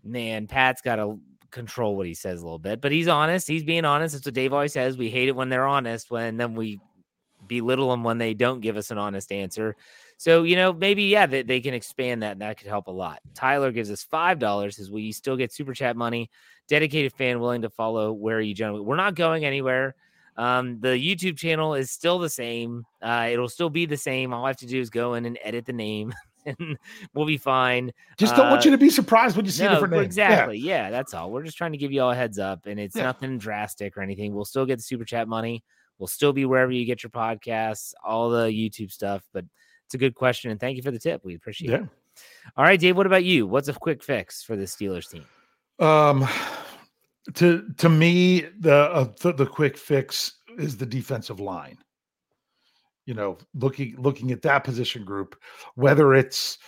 Man, 0.04 0.46
Pat's 0.46 0.80
got 0.80 0.96
to 0.96 1.18
control 1.50 1.96
what 1.96 2.06
he 2.06 2.14
says 2.14 2.40
a 2.40 2.44
little 2.44 2.58
bit, 2.58 2.80
but 2.80 2.92
he's 2.92 3.08
honest. 3.08 3.48
He's 3.48 3.64
being 3.64 3.84
honest. 3.84 4.14
That's 4.14 4.26
what 4.26 4.34
Dave 4.34 4.52
always 4.52 4.72
says. 4.72 4.96
We 4.98 5.10
hate 5.10 5.28
it 5.28 5.36
when 5.36 5.48
they're 5.48 5.66
honest, 5.66 6.10
when 6.10 6.36
then 6.36 6.54
we 6.54 6.80
belittle 7.46 7.90
them 7.90 8.04
when 8.04 8.18
they 8.18 8.34
don't 8.34 8.60
give 8.60 8.76
us 8.76 8.90
an 8.90 8.98
honest 8.98 9.32
answer. 9.32 9.76
So, 10.16 10.42
you 10.42 10.56
know, 10.56 10.72
maybe, 10.72 11.04
yeah, 11.04 11.26
they, 11.26 11.42
they 11.42 11.60
can 11.60 11.74
expand 11.74 12.22
that. 12.22 12.32
And 12.32 12.42
that 12.42 12.58
could 12.58 12.66
help 12.66 12.88
a 12.88 12.92
lot. 12.92 13.20
Tyler 13.34 13.70
gives 13.70 13.90
us 13.90 14.04
$5. 14.04 14.74
Says, 14.74 14.90
Will 14.90 14.98
you 15.00 15.12
still 15.12 15.36
get 15.36 15.52
super 15.52 15.74
chat 15.74 15.96
money? 15.96 16.30
Dedicated 16.68 17.12
fan 17.12 17.40
willing 17.40 17.62
to 17.62 17.70
follow 17.70 18.12
where 18.12 18.38
are 18.38 18.40
you 18.40 18.54
generally. 18.54 18.80
We're 18.80 18.96
not 18.96 19.14
going 19.14 19.44
anywhere. 19.44 19.94
Um, 20.36 20.78
the 20.80 20.88
YouTube 20.88 21.36
channel 21.36 21.74
is 21.74 21.90
still 21.90 22.18
the 22.18 22.30
same. 22.30 22.84
Uh, 23.02 23.28
it'll 23.30 23.48
still 23.48 23.70
be 23.70 23.86
the 23.86 23.96
same. 23.96 24.32
All 24.32 24.44
I 24.44 24.48
have 24.48 24.56
to 24.58 24.66
do 24.66 24.80
is 24.80 24.90
go 24.90 25.14
in 25.14 25.24
and 25.24 25.38
edit 25.42 25.66
the 25.66 25.72
name, 25.72 26.12
and 26.46 26.78
we'll 27.14 27.26
be 27.26 27.36
fine. 27.36 27.92
just 28.18 28.34
don't 28.36 28.50
want 28.50 28.62
Uh, 28.62 28.64
you 28.66 28.70
to 28.72 28.78
be 28.78 28.90
surprised 28.90 29.36
when 29.36 29.44
you 29.44 29.50
see 29.50 29.64
No, 29.64 29.70
different 29.74 29.92
name 29.92 30.00
Yeah. 30.02 30.06
exactly. 30.06 30.58
Yeah. 30.58 30.90
that's 30.90 31.14
all. 31.14 31.30
We're 31.30 31.42
just 31.44 31.56
trying 31.58 31.72
to 31.72 31.78
give 31.78 31.92
you 31.92 32.02
all 32.02 32.10
a 32.10 32.14
heads 32.14 32.38
up, 32.38 32.66
and 32.66 32.78
it's 32.80 32.96
Yeah. 32.96 33.04
nothing 33.04 33.38
drastic 33.38 33.96
or 33.96 34.02
anything. 34.02 34.34
We'll 34.34 34.44
still 34.44 34.66
get 34.66 34.76
the 34.76 34.82
super 34.82 35.04
chat 35.04 35.28
money. 35.28 35.62
We'll 35.98 36.06
still 36.06 36.32
be 36.32 36.44
wherever 36.44 36.70
you 36.70 36.84
get 36.84 37.02
your 37.02 37.10
podcasts, 37.10 37.92
all 38.04 38.30
the 38.30 38.46
YouTube 38.46 38.90
stuff. 38.92 39.24
But 39.32 39.44
it's 39.86 39.94
a 39.94 39.98
good 39.98 40.14
question, 40.14 40.50
and 40.50 40.60
thank 40.60 40.76
you 40.76 40.82
for 40.82 40.90
the 40.92 40.98
tip. 40.98 41.24
We 41.24 41.34
appreciate 41.34 41.70
Yeah. 41.70 41.82
it. 41.82 41.88
All 42.56 42.64
right, 42.64 42.78
Dave. 42.80 42.96
What 42.96 43.06
about 43.06 43.24
you? 43.24 43.46
What's 43.46 43.68
a 43.68 43.72
quick 43.72 44.02
fix 44.02 44.42
for 44.42 44.54
the 44.56 44.64
Steelers 44.64 45.10
team? 45.10 45.24
Um, 45.78 46.26
to 47.34 47.68
to 47.78 47.88
me, 47.88 48.40
the 48.60 48.74
uh, 48.74 49.12
the, 49.20 49.32
the 49.32 49.46
quick 49.46 49.76
fix 49.76 50.32
is 50.56 50.76
the 50.76 50.86
defensive 50.86 51.40
line. 51.40 51.78
You 53.08 53.14
know, 53.14 53.38
looking 53.54 53.96
looking 53.96 54.32
at 54.32 54.42
that 54.42 54.64
position 54.64 55.02
group, 55.02 55.34
whether 55.76 56.12
it's 56.12 56.58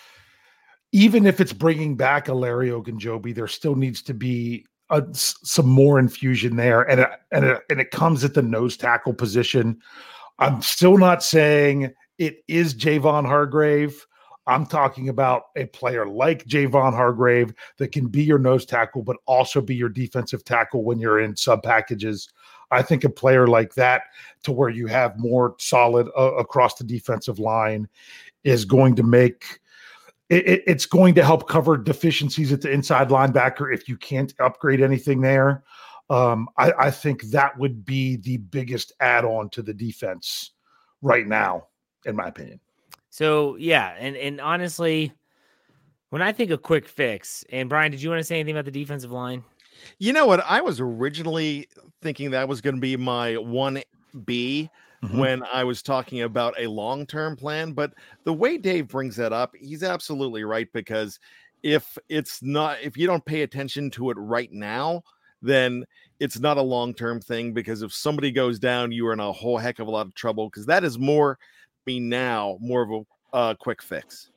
even 0.90 1.26
if 1.26 1.38
it's 1.38 1.53
bringing 1.53 1.98
back 1.98 2.29
a 2.29 2.33
Larry 2.33 2.70
Ogunjobi, 2.70 3.35
there 3.35 3.46
still 3.46 3.74
needs 3.74 4.00
to 4.05 4.14
be 4.14 4.64
a, 4.88 5.05
some 5.12 5.68
more 5.68 5.98
infusion 5.98 6.57
there, 6.57 6.81
and 6.81 7.03
it, 7.03 7.11
and 7.31 7.44
it, 7.44 7.61
and 7.68 7.79
it 7.79 7.90
comes 7.90 8.24
at 8.24 8.33
the 8.33 8.40
nose 8.40 8.79
tackle 8.79 9.12
position. 9.12 9.83
I'm 10.38 10.62
still 10.62 10.96
not 10.96 11.22
saying 11.22 11.92
it 12.16 12.38
is 12.48 12.74
Javon 12.74 13.26
Hargrave. 13.26 14.07
I'm 14.46 14.64
talking 14.64 15.11
about 15.11 15.42
a 15.57 15.66
player 15.66 16.09
like 16.09 16.46
Javon 16.46 16.94
Hargrave 16.94 17.53
that 17.76 17.92
can 17.92 18.09
be 18.09 18.24
your 18.24 18.38
nose 18.38 18.64
tackle, 18.64 19.03
but 19.03 19.18
also 19.26 19.61
be 19.61 19.74
your 19.76 19.90
defensive 19.90 20.42
tackle 20.44 20.85
when 20.85 20.98
you're 20.98 21.20
in 21.20 21.37
sub 21.37 21.62
packages. 21.62 22.31
I 22.70 22.83
think 22.83 23.04
a 23.04 23.11
player 23.11 23.46
like 23.46 23.74
that, 23.74 24.02
to 24.44 24.52
where 24.52 24.68
you 24.68 24.87
have 24.87 25.18
more 25.18 25.56
solid 25.59 26.09
uh, 26.16 26.35
across 26.35 26.74
the 26.74 26.85
defensive 26.85 27.38
line, 27.38 27.88
is 28.44 28.64
going 28.64 28.94
to 28.96 29.02
make 29.02 29.61
it, 30.28 30.46
it- 30.46 30.64
it's 30.66 30.87
going 30.87 31.14
to 31.16 31.24
help 31.24 31.48
cover 31.48 31.76
deficiencies 31.76 32.52
at 32.52 32.61
the 32.61 32.70
inside 32.70 33.09
linebacker 33.09 33.74
if 33.74 33.88
you 33.88 33.96
can't 33.96 34.33
upgrade 34.38 34.80
anything 34.80 35.20
there. 35.20 35.64
Um, 36.09 36.48
I, 36.56 36.72
I 36.78 36.90
think 36.90 37.22
that 37.24 37.56
would 37.59 37.85
be 37.85 38.16
the 38.16 38.38
biggest 38.38 38.92
add 39.00 39.24
on 39.24 39.48
to 39.50 39.62
the 39.62 39.74
defense 39.74 40.52
right 41.02 41.26
now, 41.26 41.68
in 42.04 42.16
my 42.16 42.26
opinion. 42.26 42.61
So 43.11 43.56
yeah, 43.56 43.94
and 43.98 44.16
and 44.16 44.40
honestly, 44.40 45.12
when 46.11 46.22
I 46.22 46.33
think 46.33 46.50
of 46.50 46.62
quick 46.62 46.88
fix, 46.88 47.44
and 47.50 47.68
Bryan, 47.68 47.90
did 47.92 48.02
you 48.02 48.09
want 48.09 48.20
to 48.20 48.24
say 48.24 48.37
anything 48.37 48.56
about 48.56 48.64
the 48.64 48.70
defensive 48.70 49.12
line? 49.12 49.44
You 49.98 50.12
know 50.12 50.26
what? 50.26 50.40
I 50.46 50.60
was 50.60 50.80
originally 50.80 51.68
thinking 52.02 52.30
that 52.30 52.48
was 52.48 52.60
going 52.60 52.76
to 52.76 52.80
be 52.80 52.96
my 52.96 53.34
1B 53.34 54.70
Mhm. 55.02 55.18
when 55.18 55.42
I 55.50 55.64
was 55.64 55.82
talking 55.82 56.22
about 56.22 56.54
a 56.58 56.66
long 56.66 57.06
term 57.06 57.36
plan. 57.36 57.72
But 57.72 57.94
the 58.24 58.34
way 58.34 58.58
Dave 58.58 58.88
brings 58.88 59.16
that 59.16 59.32
up, 59.32 59.54
he's 59.58 59.82
absolutely 59.82 60.44
right 60.44 60.68
because 60.72 61.18
if 61.62 61.96
it's 62.08 62.42
not, 62.42 62.78
if 62.82 62.96
you 62.96 63.06
don't 63.06 63.24
pay 63.24 63.42
attention 63.42 63.90
to 63.92 64.10
it 64.10 64.16
right 64.18 64.52
now, 64.52 65.02
then 65.42 65.84
it's 66.18 66.38
not 66.38 66.58
a 66.58 66.62
long 66.62 66.92
term 66.92 67.20
thing 67.20 67.54
because 67.54 67.82
if 67.82 67.94
somebody 67.94 68.30
goes 68.30 68.58
down, 68.58 68.92
you 68.92 69.06
are 69.06 69.12
in 69.14 69.20
a 69.20 69.32
whole 69.32 69.56
heck 69.56 69.78
of 69.78 69.88
a 69.88 69.90
lot 69.90 70.06
of 70.06 70.14
trouble 70.14 70.48
because 70.48 70.66
that 70.66 70.84
is 70.84 70.98
more 70.98 71.38
me 71.86 71.98
now, 71.98 72.58
more 72.60 72.82
of 72.82 72.90
a 72.90 73.36
uh, 73.36 73.54
quick 73.54 73.82
fix. 73.82 74.30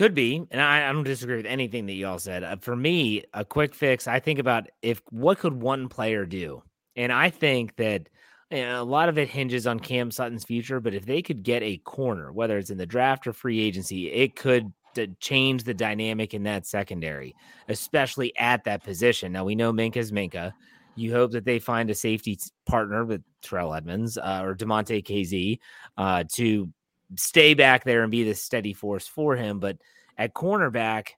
Could 0.00 0.14
be, 0.14 0.46
and 0.50 0.62
I, 0.62 0.88
I 0.88 0.92
don't 0.92 1.04
disagree 1.04 1.36
with 1.36 1.44
anything 1.44 1.84
that 1.84 1.92
y'all 1.92 2.18
said. 2.18 2.42
Uh, 2.42 2.56
for 2.56 2.74
me, 2.74 3.22
a 3.34 3.44
quick 3.44 3.74
fix. 3.74 4.08
I 4.08 4.18
think 4.18 4.38
about 4.38 4.66
if 4.80 5.02
what 5.10 5.40
could 5.40 5.52
one 5.52 5.90
player 5.90 6.24
do, 6.24 6.62
and 6.96 7.12
I 7.12 7.28
think 7.28 7.76
that 7.76 8.08
you 8.50 8.62
know, 8.62 8.80
a 8.80 8.82
lot 8.82 9.10
of 9.10 9.18
it 9.18 9.28
hinges 9.28 9.66
on 9.66 9.78
Cam 9.78 10.10
Sutton's 10.10 10.44
future. 10.44 10.80
But 10.80 10.94
if 10.94 11.04
they 11.04 11.20
could 11.20 11.42
get 11.42 11.62
a 11.62 11.76
corner, 11.84 12.32
whether 12.32 12.56
it's 12.56 12.70
in 12.70 12.78
the 12.78 12.86
draft 12.86 13.26
or 13.26 13.34
free 13.34 13.60
agency, 13.60 14.10
it 14.10 14.36
could 14.36 14.72
d- 14.94 15.14
change 15.20 15.64
the 15.64 15.74
dynamic 15.74 16.32
in 16.32 16.44
that 16.44 16.66
secondary, 16.66 17.34
especially 17.68 18.34
at 18.38 18.64
that 18.64 18.82
position. 18.82 19.32
Now 19.32 19.44
we 19.44 19.54
know 19.54 19.70
Minkah's 19.70 20.12
Minkah. 20.12 20.54
You 20.96 21.12
hope 21.12 21.32
that 21.32 21.44
they 21.44 21.58
find 21.58 21.90
a 21.90 21.94
safety 21.94 22.38
partner 22.64 23.04
with 23.04 23.22
Terrell 23.42 23.74
Edmunds 23.74 24.16
uh, 24.16 24.40
or 24.44 24.54
Damontae 24.54 25.04
Kazee 25.04 25.58
uh, 25.98 26.24
to 26.36 26.72
stay 27.16 27.54
back 27.54 27.84
there 27.84 28.02
and 28.02 28.10
be 28.10 28.24
the 28.24 28.34
steady 28.34 28.72
force 28.72 29.06
for 29.06 29.36
him. 29.36 29.60
But 29.60 29.78
at 30.18 30.34
cornerback, 30.34 31.08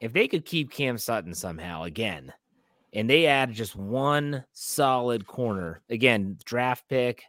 if 0.00 0.12
they 0.12 0.28
could 0.28 0.44
keep 0.44 0.70
Cam 0.70 0.98
Sutton 0.98 1.34
somehow 1.34 1.84
again, 1.84 2.32
and 2.92 3.08
they 3.08 3.26
add 3.26 3.52
just 3.52 3.74
one 3.74 4.44
solid 4.52 5.26
corner, 5.26 5.80
again, 5.88 6.38
draft 6.44 6.88
pick 6.88 7.24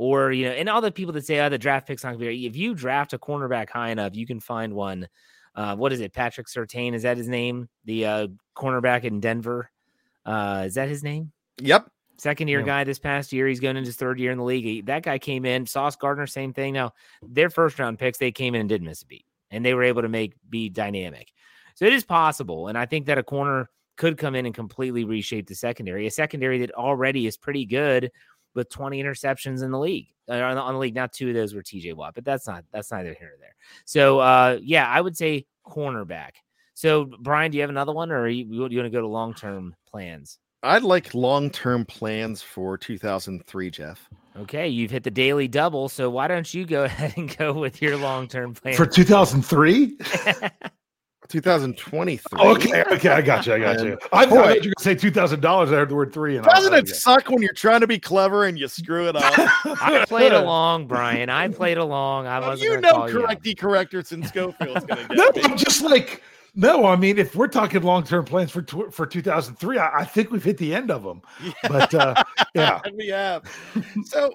or 0.00 0.32
you 0.32 0.46
know, 0.46 0.52
and 0.52 0.66
all 0.70 0.80
the 0.80 0.90
people 0.90 1.12
that 1.12 1.26
say, 1.26 1.40
"Oh, 1.40 1.50
the 1.50 1.58
draft 1.58 1.86
pick's 1.86 2.04
not 2.04 2.12
gonna 2.12 2.24
be." 2.24 2.46
If 2.46 2.56
you 2.56 2.74
draft 2.74 3.12
a 3.12 3.18
cornerback 3.18 3.68
high 3.68 3.90
enough, 3.90 4.16
you 4.16 4.26
can 4.26 4.40
find 4.40 4.72
one. 4.72 5.06
Uh, 5.54 5.76
what 5.76 5.92
is 5.92 6.00
it? 6.00 6.14
Patrick 6.14 6.46
Surtain 6.46 6.94
is 6.94 7.02
that 7.02 7.18
his 7.18 7.28
name? 7.28 7.68
The 7.84 8.06
uh, 8.06 8.26
cornerback 8.56 9.04
in 9.04 9.20
Denver. 9.20 9.70
Uh, 10.24 10.62
is 10.64 10.74
that 10.76 10.88
his 10.88 11.02
name? 11.02 11.32
Yep. 11.60 11.90
Second 12.20 12.48
year 12.48 12.60
Yeah. 12.60 12.66
guy 12.66 12.84
this 12.84 12.98
past 12.98 13.32
year. 13.32 13.48
He's 13.48 13.60
going 13.60 13.78
into 13.78 13.88
his 13.88 13.96
third 13.96 14.20
year 14.20 14.30
in 14.30 14.36
the 14.36 14.44
league. 14.44 14.64
He- 14.64 14.80
that 14.82 15.02
guy 15.02 15.18
came 15.18 15.46
in. 15.46 15.64
Sauce 15.64 15.96
Gardner, 15.96 16.26
same 16.26 16.52
thing. 16.52 16.74
Now 16.74 16.92
their 17.22 17.48
first 17.48 17.78
round 17.78 17.98
picks, 17.98 18.18
they 18.18 18.30
came 18.30 18.54
in 18.54 18.60
and 18.60 18.68
didn't 18.68 18.86
miss 18.86 19.02
a 19.02 19.06
beat, 19.06 19.24
and 19.50 19.64
they 19.64 19.72
were 19.72 19.82
able 19.84 20.02
to 20.02 20.08
make 20.08 20.34
be 20.50 20.68
dynamic. 20.68 21.32
So 21.76 21.86
it 21.86 21.94
is 21.94 22.04
possible, 22.04 22.68
and 22.68 22.76
I 22.76 22.84
think 22.84 23.06
that 23.06 23.16
a 23.16 23.22
corner 23.22 23.70
could 23.96 24.18
come 24.18 24.34
in 24.34 24.44
and 24.44 24.54
completely 24.54 25.04
reshape 25.04 25.46
the 25.46 25.54
secondary. 25.54 26.06
A 26.06 26.10
secondary 26.10 26.58
that 26.58 26.72
already 26.72 27.26
is 27.26 27.38
pretty 27.38 27.64
good 27.64 28.10
with 28.54 28.68
20 28.68 29.02
interceptions 29.02 29.62
in 29.62 29.70
the 29.70 29.78
league 29.78 30.08
uh, 30.28 30.34
on, 30.34 30.56
the, 30.56 30.60
on 30.60 30.74
the 30.74 30.80
league. 30.80 30.94
Now 30.94 31.06
two 31.06 31.28
of 31.28 31.34
those 31.34 31.54
were 31.54 31.62
TJ 31.62 31.94
Watt, 31.94 32.14
but 32.14 32.24
that's 32.24 32.46
not 32.46 32.64
that's 32.70 32.90
neither 32.90 33.14
here 33.14 33.28
nor 33.28 33.38
there. 33.40 33.54
So 33.86 34.18
uh, 34.18 34.58
yeah, 34.62 34.86
I 34.86 35.00
would 35.00 35.16
say 35.16 35.46
cornerback. 35.66 36.32
So 36.74 37.06
Bryan, 37.06 37.50
do 37.50 37.56
you 37.56 37.62
have 37.62 37.70
another 37.70 37.92
one, 37.92 38.10
or 38.10 38.28
you, 38.28 38.44
you 38.44 38.60
want 38.60 38.72
to 38.72 38.90
go 38.90 39.00
to 39.00 39.06
long 39.06 39.32
term 39.32 39.74
plans? 39.86 40.38
I'd 40.62 40.82
like 40.82 41.14
long 41.14 41.50
term 41.50 41.84
plans 41.84 42.42
for 42.42 42.76
2003, 42.76 43.70
Jeff. 43.70 44.08
Okay, 44.36 44.68
you've 44.68 44.90
hit 44.90 45.02
the 45.04 45.10
daily 45.10 45.48
double, 45.48 45.88
so 45.88 46.08
why 46.10 46.28
don't 46.28 46.52
you 46.52 46.64
go 46.66 46.84
ahead 46.84 47.14
and 47.16 47.36
go 47.36 47.52
with 47.52 47.80
your 47.82 47.96
long 47.96 48.28
term 48.28 48.54
plan? 48.54 48.74
For 48.74 48.86
2003? 48.86 49.96
2023. 51.28 52.40
Okay, 52.40 52.82
okay, 52.92 53.08
I 53.10 53.22
got 53.22 53.46
you. 53.46 53.54
I 53.54 53.58
got 53.60 53.84
you. 53.84 53.96
I 54.12 54.26
thought 54.26 54.32
you 54.32 54.38
were 54.48 54.54
going 54.54 54.62
to 54.78 54.82
say 54.82 54.94
$2,000. 54.96 55.44
I 55.44 55.66
heard 55.70 55.88
the 55.88 55.94
word 55.94 56.12
three. 56.12 56.36
And 56.36 56.44
I 56.44 56.48
was 56.50 56.56
Doesn't 56.58 56.72
like, 56.72 56.88
it 56.88 56.96
suck 56.96 57.28
when 57.30 57.40
you're 57.40 57.52
trying 57.52 57.80
to 57.82 57.86
be 57.86 58.00
clever 58.00 58.44
and 58.46 58.58
you 58.58 58.66
screw 58.66 59.08
it 59.08 59.14
up? 59.14 59.32
I 59.64 60.04
played 60.08 60.32
along, 60.32 60.88
Bryan. 60.88 61.30
I 61.30 61.46
played 61.48 61.78
along. 61.78 62.26
I 62.26 62.40
wasn't. 62.40 62.68
you 62.72 62.80
know, 62.80 62.90
call 62.90 63.10
you 63.10 63.24
out. 63.26 63.30
correcty 63.40 63.56
correctors 63.56 64.10
in 64.12 64.24
Schofield's 64.24 64.84
going 64.86 65.06
to 65.08 65.14
No, 65.14 65.30
get 65.30 65.44
I'm 65.48 65.56
just 65.56 65.82
like, 65.82 66.20
no, 66.54 66.86
I 66.86 66.96
mean, 66.96 67.18
if 67.18 67.34
we're 67.34 67.48
talking 67.48 67.82
long 67.82 68.04
term 68.04 68.24
plans 68.24 68.50
for 68.50 68.62
tw- 68.62 68.92
for 68.92 69.06
2003, 69.06 69.78
I, 69.78 70.00
I 70.00 70.04
think 70.04 70.30
we've 70.30 70.42
hit 70.42 70.58
the 70.58 70.74
end 70.74 70.90
of 70.90 71.02
them. 71.02 71.22
But 71.68 71.94
uh, 71.94 72.22
yeah, 72.54 72.80
we 72.94 73.08
have. 73.08 73.44
So, 74.04 74.34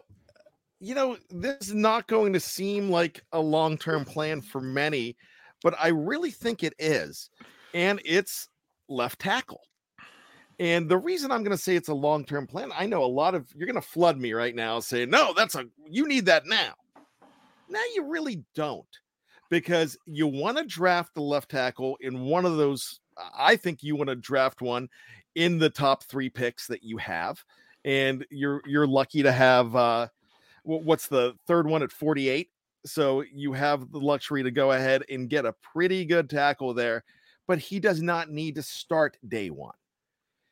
you 0.79 0.95
know, 0.95 1.17
this 1.29 1.67
is 1.67 1.73
not 1.73 2.07
going 2.07 2.33
to 2.33 2.39
seem 2.39 2.89
like 2.89 3.23
a 3.31 3.39
long 3.39 3.77
term 3.77 4.05
plan 4.05 4.41
for 4.41 4.61
many, 4.61 5.15
but 5.61 5.75
I 5.79 5.89
really 5.89 6.31
think 6.31 6.63
it 6.63 6.73
is. 6.79 7.29
And 7.73 8.01
it's 8.05 8.47
left 8.87 9.19
tackle. 9.19 9.61
And 10.57 10.87
the 10.87 10.97
reason 10.97 11.31
I'm 11.31 11.43
going 11.43 11.57
to 11.57 11.61
say 11.61 11.75
it's 11.75 11.89
a 11.89 11.93
long 11.93 12.23
term 12.23 12.47
plan, 12.47 12.71
I 12.77 12.85
know 12.85 13.03
a 13.03 13.05
lot 13.05 13.35
of 13.35 13.47
you're 13.55 13.67
going 13.67 13.81
to 13.81 13.87
flood 13.87 14.17
me 14.17 14.33
right 14.33 14.55
now 14.55 14.79
saying, 14.79 15.09
no, 15.09 15.33
that's 15.35 15.55
a, 15.55 15.65
you 15.89 16.07
need 16.07 16.27
that 16.27 16.45
now. 16.45 16.73
Now 17.67 17.81
you 17.93 18.05
really 18.07 18.43
don't 18.53 18.85
because 19.49 19.97
you 20.05 20.27
want 20.27 20.57
to 20.57 20.65
draft 20.65 21.13
the 21.13 21.21
left 21.21 21.51
tackle 21.51 21.97
in 22.01 22.21
one 22.21 22.45
of 22.45 22.57
those. 22.57 22.99
I 23.37 23.55
think 23.55 23.83
you 23.83 23.95
want 23.95 24.09
to 24.09 24.15
draft 24.15 24.61
one 24.61 24.89
in 25.35 25.57
the 25.57 25.69
top 25.69 26.03
three 26.03 26.29
picks 26.29 26.67
that 26.67 26.83
you 26.83 26.97
have 26.97 27.43
and 27.85 28.25
you're 28.31 28.61
you're 28.65 28.87
lucky 28.87 29.21
to 29.23 29.31
have 29.31 29.75
uh 29.75 30.07
what's 30.63 31.07
the 31.07 31.35
third 31.45 31.67
one 31.67 31.83
at 31.83 31.91
48 31.91 32.49
so 32.85 33.23
you 33.31 33.53
have 33.53 33.91
the 33.91 33.99
luxury 33.99 34.43
to 34.43 34.51
go 34.51 34.71
ahead 34.71 35.03
and 35.09 35.29
get 35.29 35.45
a 35.45 35.53
pretty 35.61 36.03
good 36.05 36.29
tackle 36.29 36.73
there 36.73 37.03
but 37.47 37.59
he 37.59 37.79
does 37.79 38.01
not 38.01 38.31
need 38.31 38.55
to 38.55 38.63
start 38.63 39.17
day 39.27 39.49
one 39.49 39.75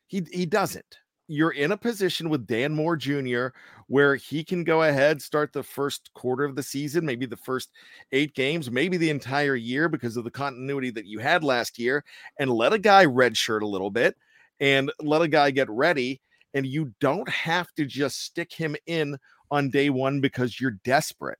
he 0.06 0.24
he 0.32 0.46
doesn't 0.46 0.98
you're 1.26 1.52
in 1.52 1.72
a 1.72 1.76
position 1.76 2.28
with 2.28 2.46
Dan 2.46 2.74
Moore 2.74 2.96
Jr. 2.96 3.48
where 3.86 4.14
he 4.16 4.44
can 4.44 4.64
go 4.64 4.82
ahead 4.82 5.22
start 5.22 5.52
the 5.52 5.62
first 5.62 6.10
quarter 6.14 6.44
of 6.44 6.54
the 6.54 6.62
season 6.62 7.04
maybe 7.06 7.26
the 7.26 7.36
first 7.36 7.70
8 8.12 8.34
games 8.34 8.70
maybe 8.70 8.96
the 8.96 9.10
entire 9.10 9.56
year 9.56 9.88
because 9.88 10.16
of 10.16 10.24
the 10.24 10.30
continuity 10.30 10.90
that 10.90 11.06
you 11.06 11.18
had 11.18 11.42
last 11.42 11.78
year 11.78 12.04
and 12.38 12.50
let 12.50 12.72
a 12.72 12.78
guy 12.78 13.06
redshirt 13.06 13.62
a 13.62 13.66
little 13.66 13.90
bit 13.90 14.16
and 14.60 14.92
let 15.00 15.22
a 15.22 15.28
guy 15.28 15.50
get 15.50 15.70
ready 15.70 16.20
and 16.54 16.66
you 16.66 16.94
don't 17.00 17.28
have 17.28 17.72
to 17.74 17.84
just 17.84 18.22
stick 18.22 18.52
him 18.52 18.76
in 18.86 19.18
on 19.50 19.70
day 19.70 19.90
one 19.90 20.20
because 20.20 20.60
you're 20.60 20.78
desperate. 20.84 21.38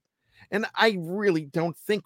And 0.51 0.67
I 0.75 0.97
really 0.99 1.47
don't 1.47 1.77
think 1.77 2.05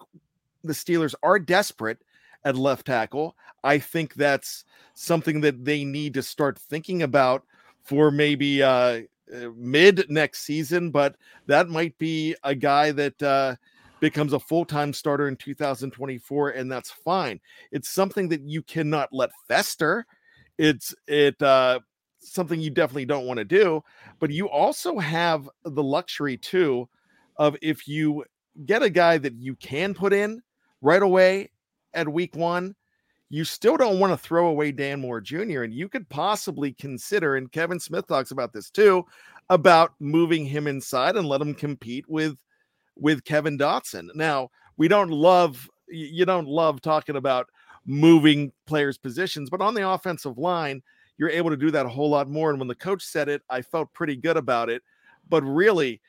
the 0.63 0.73
Steelers 0.73 1.15
are 1.23 1.39
desperate 1.39 1.97
at 2.45 2.55
left 2.55 2.85
tackle. 2.85 3.35
I 3.63 3.79
think 3.79 4.13
that's 4.13 4.63
something 4.93 5.41
that 5.41 5.65
they 5.65 5.83
need 5.83 6.13
to 6.13 6.23
start 6.23 6.57
thinking 6.57 7.01
about 7.03 7.43
for 7.89 8.11
maybe 8.11 8.61
uh, 8.61 9.01
uh, 9.33 9.49
mid 9.55 10.05
next 10.09 10.41
season, 10.41 10.91
but 10.91 11.15
that 11.47 11.69
might 11.69 11.97
be 11.97 12.35
a 12.43 12.53
guy 12.53 12.91
that 12.91 13.21
uh, 13.23 13.55
becomes 13.99 14.31
a 14.31 14.39
full 14.39 14.63
time 14.63 14.93
starter 14.93 15.27
in 15.27 15.35
2024, 15.35 16.51
and 16.51 16.71
that's 16.71 16.91
fine. 16.91 17.39
It's 17.71 17.89
something 17.89 18.29
that 18.29 18.41
you 18.41 18.61
cannot 18.61 19.09
let 19.11 19.31
fester. 19.47 20.05
It's 20.59 20.93
it 21.07 21.41
uh, 21.41 21.79
something 22.19 22.61
you 22.61 22.69
definitely 22.69 23.05
don't 23.05 23.25
want 23.25 23.39
to 23.39 23.45
do, 23.45 23.83
but 24.19 24.29
you 24.29 24.47
also 24.47 24.99
have 24.99 25.49
the 25.63 25.83
luxury 25.83 26.37
too 26.37 26.87
of 27.37 27.57
if 27.59 27.87
you 27.87 28.23
get 28.67 28.83
a 28.83 28.89
guy 28.89 29.17
that 29.17 29.33
you 29.33 29.55
can 29.55 29.95
put 29.95 30.13
in 30.13 30.43
right 30.81 31.01
away 31.01 31.49
at 31.95 32.07
week 32.07 32.35
one, 32.35 32.75
you 33.29 33.43
still 33.43 33.77
don't 33.77 33.99
want 33.99 34.11
to 34.11 34.17
throw 34.17 34.47
away 34.47 34.71
Dan 34.71 35.01
Moore 35.01 35.21
Jr. 35.21 35.63
And 35.63 35.73
you 35.73 35.87
could 35.87 36.09
possibly 36.09 36.73
consider, 36.73 37.35
and 37.35 37.51
Kevin 37.51 37.79
Smith 37.79 38.07
talks 38.07 38.31
about 38.31 38.53
this 38.53 38.69
too, 38.69 39.05
about 39.49 39.93
moving 39.99 40.45
him 40.45 40.67
inside 40.67 41.15
and 41.15 41.27
let 41.27 41.41
him 41.41 41.53
compete 41.53 42.05
with 42.07 42.37
with 42.95 43.23
Kevin 43.23 43.57
Dotson. 43.57 44.09
Now, 44.15 44.49
we 44.77 44.87
don't 44.87 45.11
love 45.11 45.69
you 45.87 46.25
don't 46.25 46.47
love 46.47 46.81
talking 46.81 47.15
about 47.15 47.47
moving 47.85 48.51
players' 48.65 48.97
positions, 48.97 49.49
but 49.49 49.61
on 49.61 49.73
the 49.73 49.89
offensive 49.89 50.37
line, 50.37 50.81
you're 51.17 51.29
able 51.29 51.49
to 51.49 51.57
do 51.57 51.71
that 51.71 51.85
a 51.85 51.89
whole 51.89 52.09
lot 52.09 52.29
more. 52.29 52.49
And 52.49 52.59
when 52.59 52.67
the 52.67 52.75
coach 52.75 53.03
said 53.03 53.27
it, 53.27 53.41
I 53.49 53.61
felt 53.61 53.93
pretty 53.93 54.15
good 54.15 54.37
about 54.37 54.69
it. 54.69 54.83
But 55.27 55.43
really, 55.43 56.01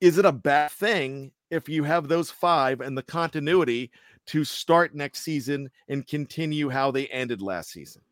is 0.00 0.18
it 0.18 0.24
a 0.24 0.32
bad 0.32 0.70
thing 0.70 1.32
if 1.50 1.68
you 1.68 1.84
have 1.84 2.08
those 2.08 2.30
five 2.30 2.80
and 2.80 2.96
the 2.96 3.02
continuity 3.02 3.90
to 4.26 4.44
start 4.44 4.94
next 4.94 5.20
season 5.20 5.70
and 5.88 6.06
continue 6.06 6.68
how 6.68 6.90
they 6.90 7.06
ended 7.08 7.42
last 7.42 7.70
season? 7.70 8.02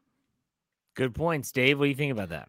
Good 0.94 1.14
points, 1.14 1.52
Dave. 1.52 1.78
What 1.78 1.84
do 1.86 1.88
you 1.90 1.94
think 1.94 2.12
about 2.12 2.30
that? 2.30 2.48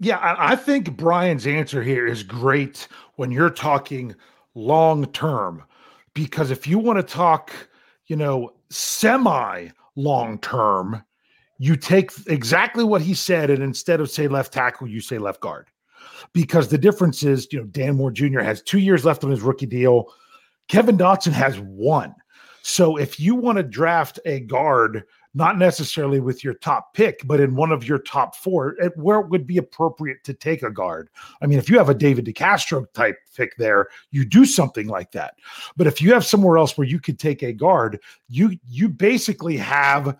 yeah, 0.00 0.18
I, 0.18 0.52
I 0.52 0.56
think 0.56 0.96
Bryan's 0.96 1.46
answer 1.46 1.82
here 1.82 2.06
is 2.06 2.22
great 2.22 2.86
when 3.16 3.30
you're 3.30 3.50
talking 3.50 4.14
long 4.54 5.06
term, 5.06 5.64
because 6.14 6.50
if 6.50 6.66
you 6.66 6.78
want 6.78 6.98
to 6.98 7.02
talk, 7.14 7.52
you 8.06 8.16
know, 8.16 8.52
semi 8.70 9.68
long 9.96 10.38
term, 10.38 11.02
you 11.58 11.74
take 11.74 12.12
exactly 12.28 12.84
what 12.84 13.02
he 13.02 13.12
said, 13.14 13.50
and 13.50 13.62
instead 13.62 14.00
of 14.00 14.10
say 14.10 14.28
left 14.28 14.52
tackle, 14.52 14.86
you 14.86 15.00
say 15.00 15.18
left 15.18 15.40
guard. 15.40 15.66
Because 16.32 16.68
the 16.68 16.78
difference 16.78 17.24
is, 17.24 17.48
you 17.52 17.58
know, 17.58 17.66
Dan 17.66 17.96
Moore 17.96 18.12
Jr. 18.12 18.40
has 18.40 18.62
two 18.62 18.78
years 18.78 19.04
left 19.04 19.24
on 19.24 19.30
his 19.30 19.40
rookie 19.40 19.66
deal. 19.66 20.12
Kevin 20.68 20.96
Dotson 20.96 21.32
has 21.32 21.58
one. 21.58 22.14
So 22.68 22.98
if 22.98 23.18
you 23.18 23.34
want 23.34 23.56
to 23.56 23.62
draft 23.62 24.20
a 24.26 24.40
guard, 24.40 25.04
not 25.32 25.56
necessarily 25.56 26.20
with 26.20 26.44
your 26.44 26.52
top 26.52 26.92
pick, 26.92 27.26
but 27.26 27.40
in 27.40 27.56
one 27.56 27.72
of 27.72 27.88
your 27.88 27.98
top 27.98 28.36
four, 28.36 28.76
where 28.96 29.20
it 29.20 29.30
would 29.30 29.46
be 29.46 29.56
appropriate 29.56 30.22
to 30.24 30.34
take 30.34 30.62
a 30.62 30.70
guard. 30.70 31.08
I 31.40 31.46
mean, 31.46 31.58
if 31.58 31.70
you 31.70 31.78
have 31.78 31.88
a 31.88 31.94
David 31.94 32.26
DeCastro 32.26 32.84
type 32.92 33.16
pick 33.34 33.56
there, 33.56 33.88
you 34.10 34.26
do 34.26 34.44
something 34.44 34.86
like 34.86 35.12
that. 35.12 35.34
But 35.78 35.86
if 35.86 36.02
you 36.02 36.12
have 36.12 36.26
somewhere 36.26 36.58
else 36.58 36.76
where 36.76 36.86
you 36.86 37.00
could 37.00 37.18
take 37.18 37.42
a 37.42 37.54
guard, 37.54 38.00
you 38.28 38.58
you 38.68 38.90
basically 38.90 39.56
have 39.56 40.18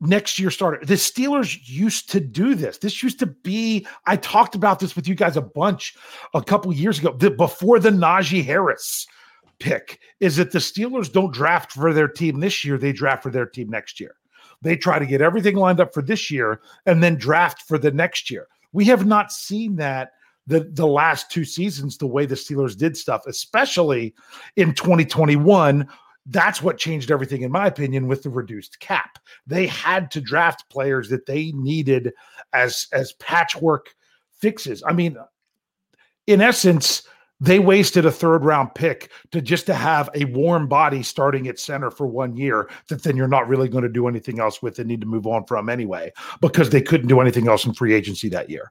next 0.00 0.38
year 0.38 0.50
starter. 0.50 0.82
The 0.82 0.94
Steelers 0.94 1.58
used 1.68 2.10
to 2.12 2.20
do 2.20 2.54
this. 2.54 2.78
This 2.78 3.02
used 3.02 3.18
to 3.18 3.26
be, 3.26 3.86
I 4.06 4.16
talked 4.16 4.54
about 4.54 4.80
this 4.80 4.96
with 4.96 5.06
you 5.06 5.14
guys 5.14 5.36
a 5.36 5.42
bunch 5.42 5.94
a 6.32 6.42
couple 6.42 6.72
years 6.72 6.98
ago, 6.98 7.14
the, 7.18 7.30
before 7.30 7.78
the 7.78 7.90
Najee 7.90 8.42
Harris 8.42 9.06
pick, 9.60 10.00
is 10.18 10.36
that 10.36 10.50
the 10.50 10.58
Steelers 10.58 11.12
don't 11.12 11.32
draft 11.32 11.72
for 11.72 11.92
their 11.92 12.08
team 12.08 12.40
this 12.40 12.64
year, 12.64 12.78
they 12.78 12.92
draft 12.92 13.22
for 13.22 13.30
their 13.30 13.46
team 13.46 13.68
next 13.68 14.00
year. 14.00 14.16
They 14.62 14.76
try 14.76 14.98
to 14.98 15.06
get 15.06 15.22
everything 15.22 15.56
lined 15.56 15.80
up 15.80 15.94
for 15.94 16.02
this 16.02 16.30
year 16.30 16.60
and 16.86 17.02
then 17.02 17.16
draft 17.16 17.62
for 17.62 17.78
the 17.78 17.90
next 17.90 18.30
year. 18.30 18.46
We 18.72 18.84
have 18.86 19.06
not 19.06 19.32
seen 19.32 19.76
that 19.76 20.12
the, 20.46 20.68
the 20.72 20.86
last 20.86 21.30
two 21.30 21.44
seasons, 21.44 21.96
the 21.96 22.06
way 22.06 22.26
the 22.26 22.34
Steelers 22.34 22.76
did 22.76 22.96
stuff, 22.96 23.22
especially 23.26 24.14
in 24.56 24.74
2021 24.74 25.88
that's 26.26 26.62
what 26.62 26.78
changed 26.78 27.10
everything 27.10 27.42
in 27.42 27.50
my 27.50 27.66
opinion 27.66 28.06
with 28.06 28.22
the 28.22 28.30
reduced 28.30 28.78
cap 28.80 29.18
they 29.46 29.66
had 29.66 30.10
to 30.10 30.20
draft 30.20 30.68
players 30.68 31.08
that 31.08 31.26
they 31.26 31.50
needed 31.52 32.12
as 32.52 32.86
as 32.92 33.12
patchwork 33.14 33.94
fixes 34.38 34.82
i 34.86 34.92
mean 34.92 35.16
in 36.26 36.40
essence 36.40 37.02
they 37.40 37.58
wasted 37.58 38.04
a 38.04 38.12
third 38.12 38.44
round 38.44 38.74
pick 38.74 39.10
to 39.32 39.40
just 39.40 39.64
to 39.66 39.74
have 39.74 40.10
a 40.14 40.26
warm 40.26 40.68
body 40.68 41.02
starting 41.02 41.48
at 41.48 41.58
center 41.58 41.90
for 41.90 42.06
one 42.06 42.36
year 42.36 42.68
that 42.88 43.02
then 43.02 43.16
you're 43.16 43.26
not 43.26 43.48
really 43.48 43.68
going 43.68 43.82
to 43.82 43.88
do 43.88 44.06
anything 44.06 44.38
else 44.38 44.62
with 44.62 44.78
and 44.78 44.88
need 44.88 45.00
to 45.00 45.06
move 45.06 45.26
on 45.26 45.44
from 45.46 45.68
anyway 45.68 46.12
because 46.42 46.68
they 46.70 46.82
couldn't 46.82 47.08
do 47.08 47.20
anything 47.20 47.48
else 47.48 47.64
in 47.64 47.72
free 47.72 47.94
agency 47.94 48.28
that 48.28 48.50
year. 48.50 48.70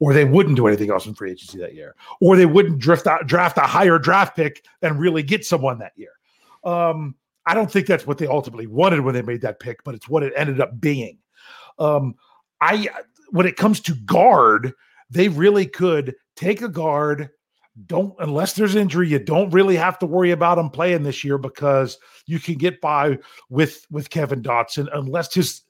Or 0.00 0.12
they 0.12 0.24
wouldn't 0.24 0.56
do 0.56 0.66
anything 0.66 0.90
else 0.90 1.06
in 1.06 1.14
free 1.14 1.30
agency 1.30 1.58
that 1.58 1.74
year. 1.74 1.94
Or 2.20 2.36
they 2.36 2.46
wouldn't 2.46 2.80
drift 2.80 3.06
out, 3.06 3.26
draft 3.26 3.56
a 3.56 3.62
higher 3.62 3.98
draft 3.98 4.36
pick 4.36 4.64
and 4.82 4.98
really 4.98 5.22
get 5.22 5.44
someone 5.44 5.78
that 5.78 5.92
year. 5.96 6.12
Um, 6.64 7.14
i 7.46 7.54
don't 7.54 7.70
think 7.70 7.86
that's 7.86 8.06
what 8.06 8.18
they 8.18 8.26
ultimately 8.26 8.66
wanted 8.66 9.00
when 9.00 9.14
they 9.14 9.22
made 9.22 9.40
that 9.40 9.58
pick 9.58 9.82
but 9.82 9.94
it's 9.94 10.08
what 10.08 10.22
it 10.22 10.32
ended 10.36 10.60
up 10.60 10.80
being. 10.80 11.18
Um, 11.78 12.14
i 12.60 12.88
when 13.30 13.46
it 13.46 13.56
comes 13.56 13.80
to 13.80 13.94
guard 13.94 14.72
they 15.10 15.28
really 15.28 15.66
could 15.66 16.14
take 16.36 16.62
a 16.62 16.68
guard 16.68 17.30
don't 17.86 18.14
unless 18.18 18.54
there's 18.54 18.74
injury 18.74 19.08
you 19.08 19.18
don't 19.18 19.50
really 19.50 19.76
have 19.76 19.98
to 19.98 20.06
worry 20.06 20.30
about 20.30 20.58
him 20.58 20.68
playing 20.70 21.02
this 21.02 21.22
year 21.22 21.38
because 21.38 21.98
you 22.26 22.40
can 22.40 22.54
get 22.54 22.80
by 22.80 23.16
with 23.50 23.86
with 23.90 24.10
Kevin 24.10 24.42
Dotson 24.42 24.88
unless 24.92 25.32
his 25.34 25.62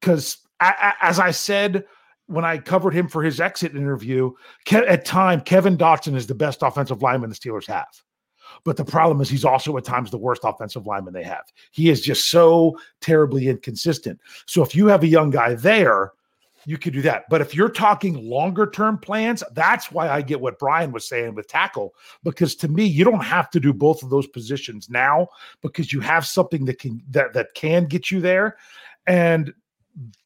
because 0.00 0.38
as 0.60 1.18
I 1.18 1.30
said 1.30 1.84
when 2.26 2.44
I 2.44 2.58
covered 2.58 2.94
him 2.94 3.08
for 3.08 3.22
his 3.22 3.40
exit 3.40 3.74
interview 3.74 4.32
at 4.70 5.04
time 5.04 5.40
Kevin 5.40 5.76
Dotson 5.76 6.14
is 6.14 6.26
the 6.26 6.34
best 6.34 6.62
offensive 6.62 7.02
lineman 7.02 7.30
the 7.30 7.36
Steelers 7.36 7.66
have. 7.66 7.86
But 8.64 8.76
the 8.76 8.84
problem 8.84 9.20
is 9.20 9.28
he's 9.28 9.44
also 9.44 9.76
at 9.76 9.84
times 9.84 10.10
the 10.10 10.18
worst 10.18 10.42
offensive 10.44 10.86
lineman 10.86 11.12
they 11.12 11.24
have. 11.24 11.44
He 11.70 11.90
is 11.90 12.00
just 12.00 12.30
so 12.30 12.78
terribly 13.00 13.48
inconsistent. 13.48 14.20
So 14.46 14.62
if 14.62 14.74
you 14.74 14.86
have 14.86 15.02
a 15.02 15.08
young 15.08 15.30
guy 15.30 15.54
there 15.54 16.12
you 16.66 16.78
could 16.78 16.92
do 16.92 17.02
that. 17.02 17.24
But 17.28 17.40
if 17.40 17.54
you're 17.54 17.68
talking 17.68 18.28
longer 18.28 18.68
term 18.70 18.98
plans, 18.98 19.42
that's 19.52 19.92
why 19.92 20.08
I 20.08 20.22
get 20.22 20.40
what 20.40 20.58
Bryan 20.58 20.92
was 20.92 21.06
saying 21.06 21.34
with 21.34 21.48
tackle, 21.48 21.94
because 22.22 22.54
to 22.56 22.68
me, 22.68 22.84
you 22.84 23.04
don't 23.04 23.24
have 23.24 23.50
to 23.50 23.60
do 23.60 23.72
both 23.72 24.02
of 24.02 24.10
those 24.10 24.26
positions 24.26 24.88
now 24.88 25.28
because 25.60 25.92
you 25.92 26.00
have 26.00 26.26
something 26.26 26.64
that 26.64 26.78
can 26.78 27.02
that 27.10 27.32
that 27.34 27.54
can 27.54 27.86
get 27.86 28.10
you 28.10 28.20
there. 28.20 28.56
And 29.06 29.52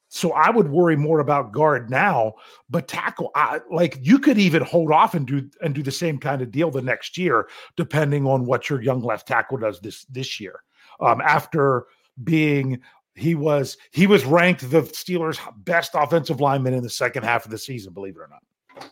so 0.09 0.33
I 0.33 0.51
would 0.51 0.71
worry 0.71 0.97
more 0.97 1.21
about 1.21 1.53
guard 1.53 1.91
now, 1.91 2.35
but 2.71 2.89
tackle, 2.89 3.31
I, 3.35 3.61
like 3.71 3.99
you 4.01 4.19
could 4.19 4.39
even 4.39 4.63
hold 4.63 4.91
off 4.91 5.15
and 5.15 5.27
do 5.27 5.49
and 5.61 5.75
do 5.75 5.83
the 5.83 5.93
same 5.93 6.19
kind 6.19 6.41
of 6.41 6.51
deal 6.51 6.71
the 6.71 6.81
next 6.81 7.19
year, 7.19 7.49
depending 7.77 8.27
on 8.27 8.47
what 8.47 8.71
your 8.71 8.81
young 8.81 9.03
left 9.03 9.29
tackle 9.29 9.59
does 9.59 9.81
this 9.81 10.05
this 10.05 10.41
year. 10.41 10.63
Um, 11.01 11.21
after 11.21 11.87
being 12.25 12.81
he 13.19 13.35
was 13.35 13.77
he 13.91 14.07
was 14.07 14.25
ranked 14.25 14.69
the 14.71 14.83
Steelers' 14.83 15.39
best 15.65 15.93
offensive 15.95 16.41
lineman 16.41 16.75
in 16.75 16.83
the 16.83 16.91
second 16.91 17.25
half 17.25 17.45
of 17.45 17.51
the 17.51 17.59
season, 17.59 17.93
believe 17.93 18.17
it 18.17 18.21
or 18.21 18.29
not. 18.29 18.91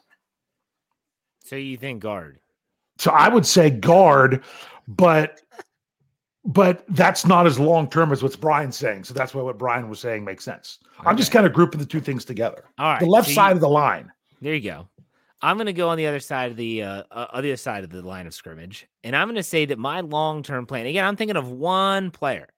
So 1.45 1.57
you 1.57 1.77
think 1.77 2.03
guard? 2.03 2.41
So 2.99 3.13
I 3.13 3.29
would 3.29 3.47
say 3.47 3.71
guard, 3.71 4.43
but 4.89 5.41
but 6.45 6.85
that's 6.89 7.27
not 7.27 7.47
as 7.47 7.59
long 7.59 7.89
term 7.89 8.13
as 8.13 8.23
what 8.23 8.41
Bryan's 8.41 8.77
saying. 8.77 9.05
So 9.05 9.15
that's 9.15 9.35
why 9.35 9.43
what 9.43 9.59
Bryan 9.59 9.89
was 9.89 10.01
saying 10.01 10.25
makes 10.25 10.45
sense. 10.45 10.79
Okay. 10.99 11.09
I'm 11.09 11.17
just 11.17 11.33
kind 11.33 11.47
of 11.47 11.53
grouping 11.53 11.81
the 11.81 11.87
two 11.87 12.01
things 12.01 12.25
together. 12.25 12.65
All 12.79 12.93
right, 12.93 13.01
the 13.01 13.07
left 13.07 13.29
so 13.29 13.35
side 13.35 13.51
you, 13.51 13.55
of 13.57 13.61
the 13.61 13.69
line. 13.69 14.11
There 14.41 14.55
you 14.55 14.61
go. 14.61 14.89
I'm 15.43 15.57
going 15.57 15.67
to 15.67 15.73
go 15.73 15.89
on 15.91 15.99
the 15.99 16.07
other 16.07 16.21
side 16.21 16.51
of 16.51 16.57
the 16.57 16.83
uh, 16.83 17.03
uh, 17.11 17.27
other 17.33 17.57
side 17.57 17.85
of 17.85 17.91
the 17.91 18.03
line 18.03 18.27
of 18.27 18.35
scrimmage, 18.35 18.87
and 19.05 19.15
I'm 19.15 19.29
going 19.29 19.37
to 19.37 19.43
say 19.43 19.67
that 19.67 19.79
my 19.79 20.01
long 20.01 20.43
term 20.43 20.67
plan. 20.67 20.87
Again, 20.87 21.05
I'm 21.05 21.17
thinking 21.17 21.37
of 21.37 21.51
one 21.51 22.11
player, 22.11 22.49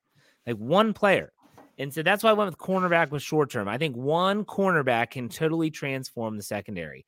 like 0.47 0.57
one 0.57 0.93
player 0.93 1.33
and 1.79 1.95
so 1.95 2.03
that's 2.03 2.25
why 2.25 2.31
I 2.31 2.35
went 2.35 2.51
with 2.51 2.59
cornerback 2.59 3.11
with 3.11 3.23
short 3.23 3.51
term. 3.51 3.69
I 3.69 3.79
think 3.79 3.97
one 3.97 4.45
cornerback 4.45 5.11
can 5.11 5.29
totally 5.29 5.71
transform 5.71 6.37
the 6.37 6.43
secondary. 6.43 7.07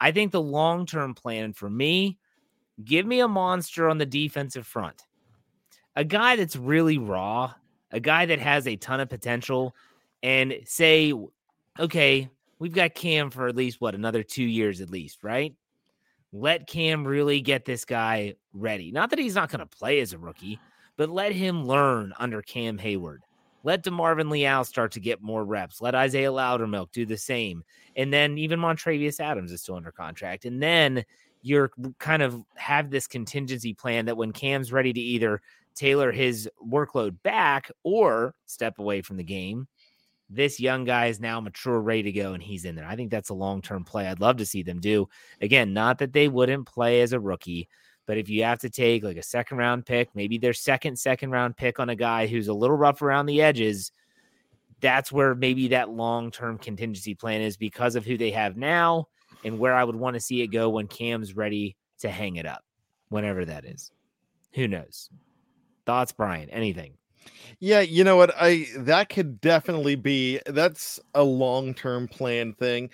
I 0.00 0.12
think 0.12 0.30
the 0.30 0.40
long 0.40 0.86
term 0.86 1.14
plan 1.14 1.52
for 1.52 1.68
me, 1.68 2.18
give 2.84 3.04
me 3.04 3.20
a 3.20 3.28
monster 3.28 3.88
on 3.88 3.98
the 3.98 4.06
defensive 4.06 4.66
front, 4.66 5.02
a 5.96 6.04
guy 6.04 6.36
that's 6.36 6.56
really 6.56 6.98
raw, 6.98 7.52
a 7.90 8.00
guy 8.00 8.26
that 8.26 8.38
has 8.38 8.66
a 8.66 8.76
ton 8.76 9.00
of 9.00 9.08
potential, 9.08 9.74
and 10.22 10.54
say, 10.64 11.12
okay, 11.80 12.28
we've 12.60 12.74
got 12.74 12.94
Cam 12.94 13.30
for 13.30 13.48
at 13.48 13.56
least 13.56 13.80
what 13.80 13.94
another 13.94 14.22
two 14.22 14.44
years 14.44 14.80
at 14.80 14.90
least, 14.90 15.24
right? 15.24 15.54
Let 16.32 16.68
Cam 16.68 17.04
really 17.04 17.40
get 17.40 17.64
this 17.64 17.84
guy 17.84 18.34
ready. 18.54 18.92
Not 18.92 19.10
that 19.10 19.18
he's 19.18 19.34
not 19.34 19.50
going 19.50 19.60
to 19.60 19.66
play 19.66 20.00
as 20.00 20.12
a 20.12 20.18
rookie, 20.18 20.60
but 20.96 21.10
let 21.10 21.32
him 21.32 21.66
learn 21.66 22.14
under 22.18 22.40
Cam 22.40 22.78
Heyward 22.78 23.18
let 23.62 23.84
DeMarvin 23.84 24.30
Leal 24.30 24.64
start 24.64 24.92
to 24.92 25.00
get 25.00 25.22
more 25.22 25.44
reps. 25.44 25.80
Let 25.80 25.94
Isaiah 25.94 26.32
Loudermilk 26.32 26.92
do 26.92 27.06
the 27.06 27.16
same. 27.16 27.62
And 27.96 28.12
then 28.12 28.38
even 28.38 28.60
Montravius 28.60 29.20
Adams 29.20 29.52
is 29.52 29.62
still 29.62 29.76
under 29.76 29.92
contract. 29.92 30.44
And 30.44 30.62
then 30.62 31.04
you're 31.42 31.70
kind 31.98 32.22
of 32.22 32.42
have 32.56 32.90
this 32.90 33.06
contingency 33.06 33.74
plan 33.74 34.06
that 34.06 34.16
when 34.16 34.32
Cam's 34.32 34.72
ready 34.72 34.92
to 34.92 35.00
either 35.00 35.40
tailor 35.74 36.12
his 36.12 36.48
workload 36.64 37.16
back 37.22 37.70
or 37.82 38.34
step 38.46 38.78
away 38.78 39.02
from 39.02 39.16
the 39.16 39.24
game, 39.24 39.66
this 40.30 40.58
young 40.58 40.84
guy 40.84 41.06
is 41.06 41.20
now 41.20 41.40
mature, 41.40 41.80
ready 41.80 42.04
to 42.04 42.12
go, 42.12 42.32
and 42.32 42.42
he's 42.42 42.64
in 42.64 42.74
there. 42.74 42.86
I 42.86 42.96
think 42.96 43.10
that's 43.10 43.28
a 43.28 43.34
long 43.34 43.60
term 43.60 43.84
play. 43.84 44.06
I'd 44.06 44.20
love 44.20 44.38
to 44.38 44.46
see 44.46 44.62
them 44.62 44.80
do. 44.80 45.08
Again, 45.40 45.74
not 45.74 45.98
that 45.98 46.12
they 46.12 46.28
wouldn't 46.28 46.66
play 46.66 47.02
as 47.02 47.12
a 47.12 47.20
rookie, 47.20 47.68
but 48.06 48.18
if 48.18 48.28
you 48.28 48.44
have 48.44 48.58
to 48.60 48.70
take 48.70 49.04
like 49.04 49.16
a 49.16 49.22
second 49.22 49.58
round 49.58 49.86
pick, 49.86 50.08
maybe 50.14 50.38
their 50.38 50.52
second 50.52 50.98
second 50.98 51.30
round 51.30 51.56
pick 51.56 51.78
on 51.78 51.88
a 51.88 51.96
guy 51.96 52.26
who's 52.26 52.48
a 52.48 52.54
little 52.54 52.76
rough 52.76 53.02
around 53.02 53.26
the 53.26 53.42
edges, 53.42 53.92
that's 54.80 55.12
where 55.12 55.34
maybe 55.34 55.68
that 55.68 55.90
long 55.90 56.30
term 56.30 56.58
contingency 56.58 57.14
plan 57.14 57.40
is 57.40 57.56
because 57.56 57.94
of 57.94 58.04
who 58.04 58.18
they 58.18 58.30
have 58.30 58.56
now 58.56 59.08
and 59.44 59.58
where 59.58 59.74
I 59.74 59.84
would 59.84 59.96
want 59.96 60.14
to 60.14 60.20
see 60.20 60.42
it 60.42 60.48
go 60.48 60.70
when 60.70 60.86
Cam's 60.86 61.34
ready 61.34 61.76
to 62.00 62.10
hang 62.10 62.36
it 62.36 62.46
up, 62.46 62.62
whenever 63.08 63.44
that 63.44 63.64
is. 63.64 63.90
Who 64.54 64.68
knows? 64.68 65.08
Thoughts, 65.86 66.12
Bryan? 66.12 66.50
Anything? 66.50 66.94
Yeah, 67.60 67.80
you 67.80 68.02
know 68.02 68.16
what? 68.16 68.34
I 68.36 68.66
that 68.78 69.08
could 69.08 69.40
definitely 69.40 69.94
be 69.94 70.40
that's 70.46 70.98
a 71.14 71.22
long 71.22 71.74
term 71.74 72.08
plan 72.08 72.52
thing. 72.54 72.90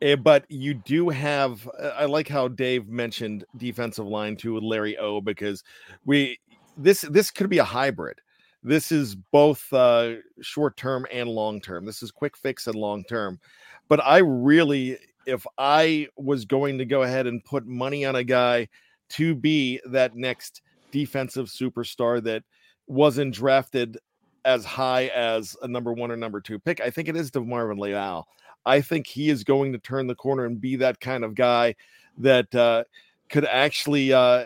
Uh, 0.00 0.16
but 0.16 0.44
you 0.48 0.74
do 0.74 1.08
have 1.08 1.68
uh, 1.78 1.88
I 1.96 2.04
like 2.04 2.28
how 2.28 2.48
Dave 2.48 2.88
mentioned 2.88 3.44
defensive 3.56 4.06
line 4.06 4.36
too 4.36 4.54
with 4.54 4.62
Larry 4.62 4.96
O 4.98 5.20
because 5.20 5.64
we 6.04 6.38
this 6.76 7.02
this 7.02 7.30
could 7.30 7.50
be 7.50 7.58
a 7.58 7.64
hybrid. 7.64 8.20
This 8.62 8.92
is 8.92 9.14
both 9.14 9.72
uh, 9.72 10.14
short 10.40 10.76
term 10.76 11.06
and 11.12 11.28
long 11.28 11.60
term. 11.60 11.84
This 11.84 12.02
is 12.02 12.10
quick 12.10 12.36
fix 12.36 12.66
and 12.66 12.76
long 12.76 13.04
term. 13.04 13.40
But 13.88 14.04
I 14.04 14.18
really 14.18 14.98
if 15.26 15.46
I 15.58 16.08
was 16.16 16.44
going 16.44 16.78
to 16.78 16.84
go 16.84 17.02
ahead 17.02 17.26
and 17.26 17.44
put 17.44 17.66
money 17.66 18.04
on 18.04 18.16
a 18.16 18.24
guy 18.24 18.68
to 19.10 19.34
be 19.34 19.80
that 19.86 20.16
next 20.16 20.62
defensive 20.90 21.46
superstar 21.46 22.22
that 22.24 22.44
wasn't 22.86 23.34
drafted 23.34 23.98
as 24.44 24.64
high 24.64 25.08
as 25.08 25.56
a 25.62 25.68
number 25.68 25.92
one 25.92 26.10
or 26.10 26.16
number 26.16 26.40
two 26.40 26.58
pick, 26.58 26.80
I 26.80 26.88
think 26.90 27.08
it 27.08 27.16
is 27.16 27.30
DeMarvin 27.30 27.78
Leal. 27.78 28.26
I 28.68 28.82
think 28.82 29.06
he 29.06 29.30
is 29.30 29.44
going 29.44 29.72
to 29.72 29.78
turn 29.78 30.06
the 30.06 30.14
corner 30.14 30.44
and 30.44 30.60
be 30.60 30.76
that 30.76 31.00
kind 31.00 31.24
of 31.24 31.34
guy 31.34 31.74
that 32.18 32.54
uh, 32.54 32.84
could 33.30 33.46
actually, 33.46 34.12
uh, 34.12 34.44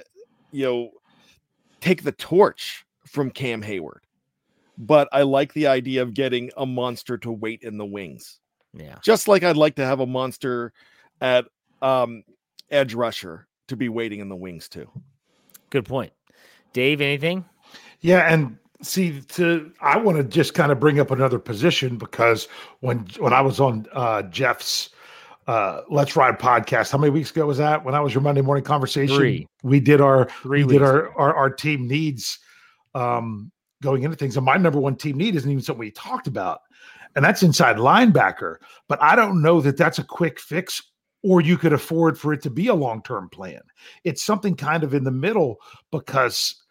you 0.53 0.65
know, 0.65 0.91
take 1.81 2.05
the 2.05 2.13
torch 2.13 2.87
from 3.05 3.31
Cam 3.31 3.61
Heyward. 3.63 4.01
But 4.79 5.09
I 5.13 5.23
like 5.23 5.53
the 5.53 5.67
idea 5.67 6.03
of 6.03 6.15
getting 6.15 6.51
a 6.57 6.65
monster 6.65 7.19
to 7.19 7.33
wait 7.33 7.63
in 7.63 7.77
the 7.77 7.85
wings. 7.85 8.39
Yeah. 8.73 8.99
Just 9.03 9.27
like 9.27 9.43
I'd 9.43 9.57
like 9.57 9.75
to 9.77 9.85
have 9.85 9.99
a 9.99 10.07
monster 10.07 10.73
at 11.21 11.47
um, 11.83 12.23
edge 12.71 12.95
rusher 12.95 13.49
to 13.67 13.77
be 13.77 13.89
waiting 13.89 14.21
in 14.21 14.29
the 14.29 14.37
wings 14.37 14.69
too. 14.69 14.89
Good 15.71 15.85
point. 15.85 16.13
Dave, 16.73 17.01
anything? 17.01 17.45
Yeah, 18.01 18.33
and 18.33 18.57
see 18.83 19.21
to 19.21 19.73
i 19.81 19.97
want 19.97 20.19
to 20.19 20.25
just 20.25 20.55
kind 20.55 20.73
of 20.73 20.81
bring 20.81 20.99
up 20.99 21.11
another 21.11 21.39
position 21.39 21.97
because 21.97 22.49
when 22.81 22.99
when 23.19 23.33
i 23.33 23.41
was 23.41 23.61
on 23.61 23.87
uh 23.93 24.23
jeff's 24.23 24.91
uh 25.47 25.83
let's 25.89 26.17
ride 26.17 26.39
podcast 26.39 26.91
how 26.91 26.99
many 26.99 27.11
weeks 27.11 27.31
ago 27.31 27.47
was 27.47 27.59
that? 27.59 27.85
When 27.85 27.95
i 27.95 28.01
was 28.01 28.15
your 28.15 28.23
monday 28.23 28.41
morning 28.41 28.65
conversation 28.65 29.17
Three. 29.17 29.47
we 29.63 29.81
did 29.81 30.01
our 30.01 30.29
Three 30.43 30.65
we 30.65 30.73
did 30.73 30.83
our, 30.83 31.17
our 31.19 31.35
our 31.35 31.51
team 31.51 31.87
needs 31.87 32.39
um 32.95 33.51
going 33.83 34.03
into 34.03 34.17
things 34.17 34.37
and 34.37 34.47
my 34.47 34.57
number 34.57 34.79
one 34.79 34.97
team 34.97 35.17
need 35.17 35.35
isn't 35.35 35.51
even 35.51 35.63
something 35.63 35.81
we 35.81 35.91
talked 35.91 36.27
about 36.27 36.61
and 37.17 37.25
that's 37.25 37.43
inside 37.43 37.77
linebacker 37.77 38.57
but 38.89 39.01
i 39.03 39.17
don't 39.17 39.43
know 39.43 39.61
that 39.61 39.77
that's 39.77 39.99
a 39.99 40.05
quick 40.05 40.39
fix 40.39 40.83
or 41.23 41.41
you 41.41 41.57
could 41.57 41.73
afford 41.73 42.19
for 42.19 42.33
it 42.33 42.43
to 42.43 42.51
be 42.51 42.67
a 42.67 42.75
long-term 42.75 43.29
plan. 43.29 43.61
It's 44.05 44.25
something 44.25 44.57
kind 44.57 44.83
of 44.83 44.95
in 44.95 45.05
the 45.05 45.11
middle 45.11 45.61
because 45.91 46.62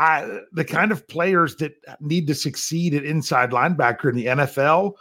I 0.00 0.40
the 0.52 0.64
kind 0.64 0.92
of 0.92 1.06
players 1.08 1.56
that 1.56 1.74
need 2.00 2.26
to 2.28 2.34
succeed 2.34 2.94
at 2.94 3.04
inside 3.04 3.50
linebacker 3.50 4.08
in 4.08 4.16
the 4.16 4.26
NFL 4.26 4.94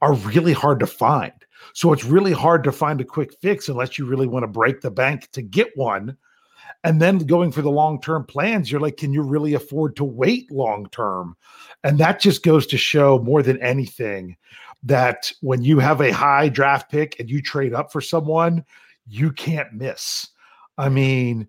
are 0.00 0.14
really 0.14 0.52
hard 0.52 0.78
to 0.78 0.86
find. 0.86 1.32
So 1.72 1.92
it's 1.92 2.04
really 2.04 2.32
hard 2.32 2.62
to 2.64 2.72
find 2.72 3.00
a 3.00 3.04
quick 3.04 3.34
fix 3.42 3.68
unless 3.68 3.98
you 3.98 4.06
really 4.06 4.28
want 4.28 4.44
to 4.44 4.48
break 4.48 4.80
the 4.80 4.92
bank 4.92 5.28
to 5.32 5.42
get 5.42 5.76
one. 5.76 6.16
And 6.84 7.02
then 7.02 7.18
going 7.18 7.50
for 7.50 7.62
the 7.62 7.70
long 7.70 8.00
term 8.00 8.24
plans, 8.24 8.70
you're 8.70 8.80
like, 8.80 8.96
can 8.96 9.12
you 9.12 9.22
really 9.22 9.54
afford 9.54 9.96
to 9.96 10.04
wait 10.04 10.52
long 10.52 10.88
term? 10.90 11.36
And 11.82 11.98
that 11.98 12.20
just 12.20 12.44
goes 12.44 12.64
to 12.68 12.78
show 12.78 13.18
more 13.18 13.42
than 13.42 13.60
anything 13.60 14.36
that 14.84 15.32
when 15.40 15.64
you 15.64 15.80
have 15.80 16.00
a 16.00 16.12
high 16.12 16.48
draft 16.48 16.92
pick 16.92 17.18
and 17.18 17.28
you 17.28 17.42
trade 17.42 17.74
up 17.74 17.90
for 17.90 18.00
someone, 18.00 18.64
you 19.08 19.32
can't 19.32 19.72
miss. 19.72 20.28
I 20.78 20.90
mean, 20.90 21.48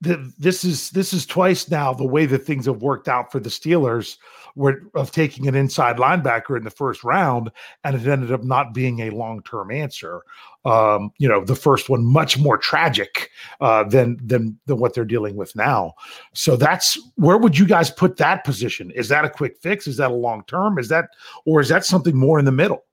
the, 0.00 0.32
this 0.38 0.64
is 0.64 0.90
this 0.90 1.12
is 1.12 1.26
twice 1.26 1.68
now 1.70 1.92
the 1.92 2.06
way 2.06 2.26
that 2.26 2.44
things 2.44 2.66
have 2.66 2.82
worked 2.82 3.08
out 3.08 3.32
for 3.32 3.40
the 3.40 3.48
Steelers, 3.48 4.16
where 4.54 4.82
of 4.94 5.10
taking 5.10 5.48
an 5.48 5.56
inside 5.56 5.96
linebacker 5.96 6.56
in 6.56 6.62
the 6.62 6.70
first 6.70 7.02
round, 7.02 7.50
and 7.82 7.96
it 7.96 8.06
ended 8.06 8.30
up 8.30 8.44
not 8.44 8.72
being 8.72 9.00
a 9.00 9.10
long 9.10 9.42
term 9.42 9.72
answer. 9.72 10.22
Um, 10.64 11.10
you 11.18 11.28
know, 11.28 11.44
the 11.44 11.56
first 11.56 11.88
one 11.88 12.04
much 12.04 12.38
more 12.38 12.56
tragic 12.56 13.30
uh, 13.60 13.84
than 13.84 14.18
than 14.24 14.58
than 14.66 14.78
what 14.78 14.94
they're 14.94 15.04
dealing 15.04 15.34
with 15.34 15.54
now. 15.56 15.94
So 16.32 16.56
that's 16.56 16.96
where 17.16 17.38
would 17.38 17.58
you 17.58 17.66
guys 17.66 17.90
put 17.90 18.18
that 18.18 18.44
position? 18.44 18.92
Is 18.92 19.08
that 19.08 19.24
a 19.24 19.30
quick 19.30 19.58
fix? 19.60 19.88
Is 19.88 19.96
that 19.96 20.12
a 20.12 20.14
long 20.14 20.44
term? 20.46 20.78
Is 20.78 20.88
that 20.88 21.08
or 21.44 21.60
is 21.60 21.68
that 21.70 21.84
something 21.84 22.16
more 22.16 22.38
in 22.38 22.44
the 22.44 22.52
middle? 22.52 22.84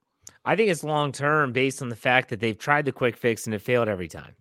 I 0.44 0.56
think 0.56 0.70
it's 0.70 0.82
long 0.82 1.12
term 1.12 1.52
based 1.52 1.82
on 1.82 1.88
the 1.88 1.96
fact 1.96 2.30
that 2.30 2.40
they've 2.40 2.58
tried 2.58 2.84
the 2.84 2.92
quick 2.92 3.16
fix 3.16 3.46
and 3.46 3.54
it 3.54 3.60
failed 3.60 3.88
every 3.88 4.08
time. 4.08 4.34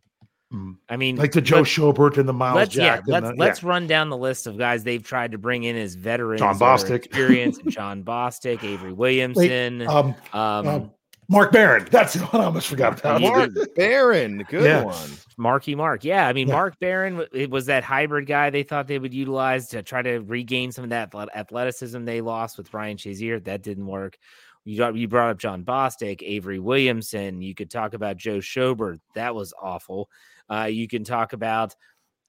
Mm. 0.54 0.76
I 0.90 0.96
mean, 0.98 1.16
Like 1.16 1.32
the 1.32 1.42
Joe 1.42 1.58
let's- 1.58 1.70
Schobert 1.72 2.18
and 2.18 2.30
the 2.30 2.34
Myles 2.34 2.56
let's 2.56 2.74
Jack. 2.76 3.00
and 3.00 3.08
let's 3.10 3.28
the- 3.30 3.36
let's 3.36 3.64
run 3.64 3.88
down 3.88 4.10
the 4.10 4.18
list 4.18 4.46
of 4.48 4.58
guys 4.58 4.84
they've 4.84 5.04
tried 5.04 5.32
to 5.32 5.38
bring 5.38 5.64
in 5.64 5.76
as 5.76 5.96
veterans. 5.96 6.40
John 6.40 6.56
or 6.56 6.60
Bostic. 6.60 6.92
experience. 6.92 7.58
Jon 7.70 8.04
Bostic, 8.04 8.64
Avery 8.64 8.94
Williamson, 8.94 9.80
yeah. 9.82 9.88
um, 9.88 10.16
um, 10.34 10.68
um, 10.68 10.92
Mark 11.28 11.52
Barron. 11.52 11.88
That's 11.90 12.14
the 12.14 12.24
one 12.26 12.44
I 12.44 12.46
almost 12.46 12.68
forgot 12.68 13.00
about. 13.00 13.20
Yeah. 13.22 13.30
Mark 13.30 13.52
Barron, 13.76 14.46
good 14.48 14.66
Yeah. 14.66 14.84
one. 14.84 15.10
Marky 15.38 15.74
Mark. 15.74 16.04
Yeah, 16.04 16.28
I 16.28 16.34
mean, 16.34 16.48
Yeah. 16.48 16.54
Mark 16.54 16.80
Barron 16.80 17.26
it 17.34 17.50
was 17.50 17.66
that 17.66 17.84
hybrid 17.84 18.28
guy 18.28 18.52
they 18.52 18.62
thought 18.64 18.88
they 18.88 19.00
would 19.00 19.14
utilize 19.14 19.68
to 19.70 19.82
try 19.82 20.04
to 20.04 20.20
regain 20.20 20.72
some 20.72 20.84
of 20.84 20.92
that 20.92 21.14
athleticism 21.36 22.06
they 22.06 22.22
lost 22.22 22.58
with 22.60 22.72
Ryan 22.74 22.98
Shazier. 22.98 23.44
That 23.44 23.64
didn't 23.64 23.88
work. 23.88 24.18
You 24.68 24.78
got, 24.78 24.96
you 24.96 25.08
brought 25.08 25.32
up 25.32 25.38
Jon 25.38 25.64
Bostic, 25.64 26.22
Avery 26.24 26.60
Williamson. 26.60 27.42
You 27.42 27.54
could 27.54 27.70
talk 27.70 27.94
about 27.96 28.18
Joe 28.18 28.38
Schobert. 28.38 29.00
That 29.16 29.36
was 29.36 29.54
awful. 29.62 30.10
Uh, 30.50 30.66
you 30.72 30.88
can 30.88 31.04
talk 31.04 31.34
about 31.34 31.76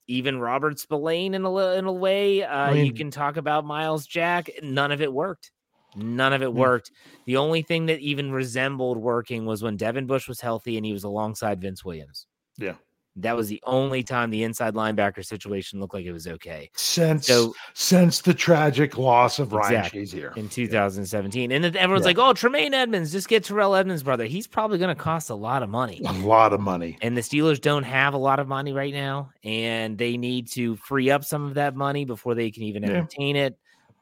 even 0.08 0.38
Robert 0.38 0.78
Spillane 0.78 1.34
in 1.34 1.44
a 1.44 1.56
in 1.74 1.84
a 1.86 1.92
way. 1.92 2.42
Uh, 2.44 2.70
you 2.72 2.84
mean- 2.84 2.96
can 2.96 3.10
talk 3.10 3.36
about 3.36 3.64
Myles 3.64 4.06
Jack. 4.06 4.50
None 4.62 4.92
of 4.92 5.00
it 5.00 5.12
worked. 5.12 5.50
None 5.96 6.32
of 6.32 6.42
it 6.42 6.46
Yeah. 6.52 6.60
worked. 6.60 6.90
The 7.24 7.36
only 7.38 7.62
thing 7.62 7.86
that 7.86 8.00
even 8.00 8.30
resembled 8.30 8.98
working 8.98 9.46
was 9.46 9.62
when 9.62 9.76
Devin 9.76 10.06
Bush 10.06 10.28
was 10.28 10.40
healthy 10.40 10.76
and 10.76 10.84
he 10.84 10.92
was 10.92 11.04
alongside 11.04 11.60
Vince 11.60 11.84
Williams. 11.84 12.26
Yeah. 12.58 12.74
That 13.16 13.34
was 13.36 13.48
the 13.48 13.60
only 13.64 14.02
time 14.02 14.30
the 14.30 14.42
inside 14.44 14.74
linebacker 14.74 15.24
situation 15.24 15.80
looked 15.80 15.94
like 15.94 16.04
it 16.04 16.12
was 16.12 16.26
okay 16.26 16.70
Since 16.76 17.26
So- 17.26 17.54
since 17.74 18.20
the 18.20 18.34
tragic 18.34 18.98
loss 18.98 19.38
of 19.38 19.52
Ryan 19.52 19.74
Exactly. 19.76 20.02
Shazier. 20.02 20.36
in 20.36 20.48
2017. 20.48 21.50
And 21.52 21.64
then 21.64 21.76
everyone's 21.76 22.02
Yeah. 22.04 22.08
like, 22.08 22.18
oh, 22.18 22.32
Tremaine 22.32 22.74
Edmunds, 22.74 23.12
just 23.12 23.28
get 23.28 23.44
Terrell 23.44 23.74
Edmunds, 23.74 24.02
brother. 24.02 24.24
He's 24.26 24.46
probably 24.46 24.78
going 24.78 24.94
to 24.94 25.00
cost 25.00 25.30
a 25.30 25.34
lot 25.34 25.62
of 25.62 25.68
money. 25.70 26.00
A 26.06 26.12
lot 26.12 26.52
of 26.52 26.60
money. 26.60 26.98
And 27.02 27.16
the 27.16 27.20
Steelers 27.22 27.60
don't 27.60 27.84
have 27.84 28.14
a 28.14 28.18
lot 28.18 28.38
of 28.38 28.48
money 28.48 28.72
right 28.72 28.92
now, 28.92 29.30
and 29.44 29.96
they 29.96 30.16
need 30.16 30.48
to 30.52 30.76
free 30.76 31.10
up 31.10 31.24
some 31.24 31.44
of 31.46 31.54
that 31.54 31.74
money 31.74 32.04
before 32.04 32.34
they 32.34 32.50
can 32.50 32.62
even 32.64 32.82
Yeah. 32.82 32.90
entertain 32.90 33.36
it. 33.36 33.56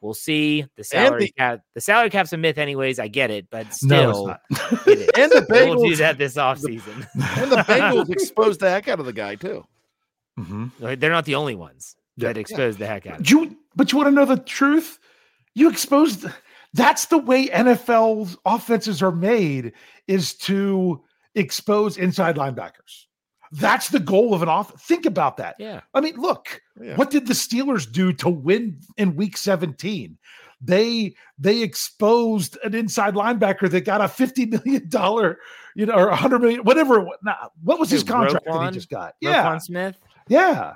We'll 0.05 0.13
see. 0.13 0.65
The 0.77 0.83
salary 0.83 1.25
the- 1.25 1.31
cap, 1.31 1.61
the 1.73 1.81
salary 1.81 2.09
cap's 2.11 2.31
a 2.31 2.37
myth, 2.37 2.57
anyways. 2.57 2.99
I 2.99 3.07
get 3.07 3.31
it, 3.31 3.47
but 3.49 3.73
still, 3.73 4.27
it's 4.49 4.59
not. 4.69 4.87
it 4.87 4.99
is. 4.99 5.09
And 5.17 5.31
the 5.31 5.45
we'll 5.49 5.83
do 5.89 5.95
that 5.97 6.17
this 6.17 6.35
offseason. 6.37 7.07
and 7.37 7.51
the 7.51 7.57
Bengals 7.67 8.09
exposed 8.11 8.59
the 8.59 8.69
heck 8.69 8.87
out 8.87 8.99
of 8.99 9.05
the 9.05 9.13
guy 9.13 9.35
too. 9.35 9.65
Mhm. 10.39 10.71
They're 10.99 11.11
not 11.11 11.25
the 11.25 11.35
only 11.35 11.55
ones 11.55 11.95
Yeah. 12.17 12.27
that 12.29 12.37
expose 12.37 12.77
the 12.77 12.85
heck 12.87 13.05
out 13.07 13.13
of 13.13 13.17
But 13.19 13.31
you 13.31 13.57
but 13.75 13.91
you 13.91 13.97
want 13.97 14.07
to 14.09 14.11
know 14.15 14.25
the 14.25 14.37
truth? 14.37 14.99
You 15.55 15.69
exposed 15.69 16.25
that's 16.73 17.05
the 17.05 17.17
way 17.17 17.47
NFL's 17.47 18.37
offenses 18.45 19.01
are 19.01 19.11
made 19.11 19.71
is 20.07 20.33
to 20.35 21.01
expose 21.35 21.97
inside 21.97 22.35
linebackers. 22.35 23.05
That's 23.51 23.89
the 23.89 23.99
goal 23.99 24.33
of 24.33 24.41
an 24.41 24.49
off. 24.49 24.79
Think 24.81 25.05
about 25.05 25.37
that. 25.37 25.55
Yeah. 25.59 25.81
I 25.93 26.01
mean, 26.01 26.15
look, 26.17 26.61
Yeah. 26.81 26.95
what 26.95 27.09
did 27.11 27.27
the 27.27 27.33
Steelers 27.33 27.89
do 27.91 28.11
to 28.13 28.29
win 28.29 28.79
in 28.97 29.15
week 29.15 29.37
17? 29.37 30.17
They 30.61 31.15
they 31.37 31.61
exposed 31.61 32.57
an 32.63 32.73
inside 32.73 33.13
linebacker 33.13 33.69
that 33.69 33.81
got 33.81 34.01
a 34.01 34.07
50 34.07 34.45
million 34.47 34.89
dollar, 34.89 35.37
you 35.75 35.85
know, 35.85 35.95
or 35.95 36.07
100 36.09 36.39
million, 36.39 36.63
whatever. 36.63 37.05
Nah, 37.23 37.35
what 37.63 37.79
was 37.79 37.89
his 37.89 38.01
Who, 38.01 38.07
contract 38.07 38.45
that 38.45 38.65
he 38.65 38.71
just 38.71 38.89
got? 38.89 39.15
Yeah. 39.21 39.43
Roquan 39.43 39.61
Smith. 39.61 39.99
Yeah. 40.27 40.75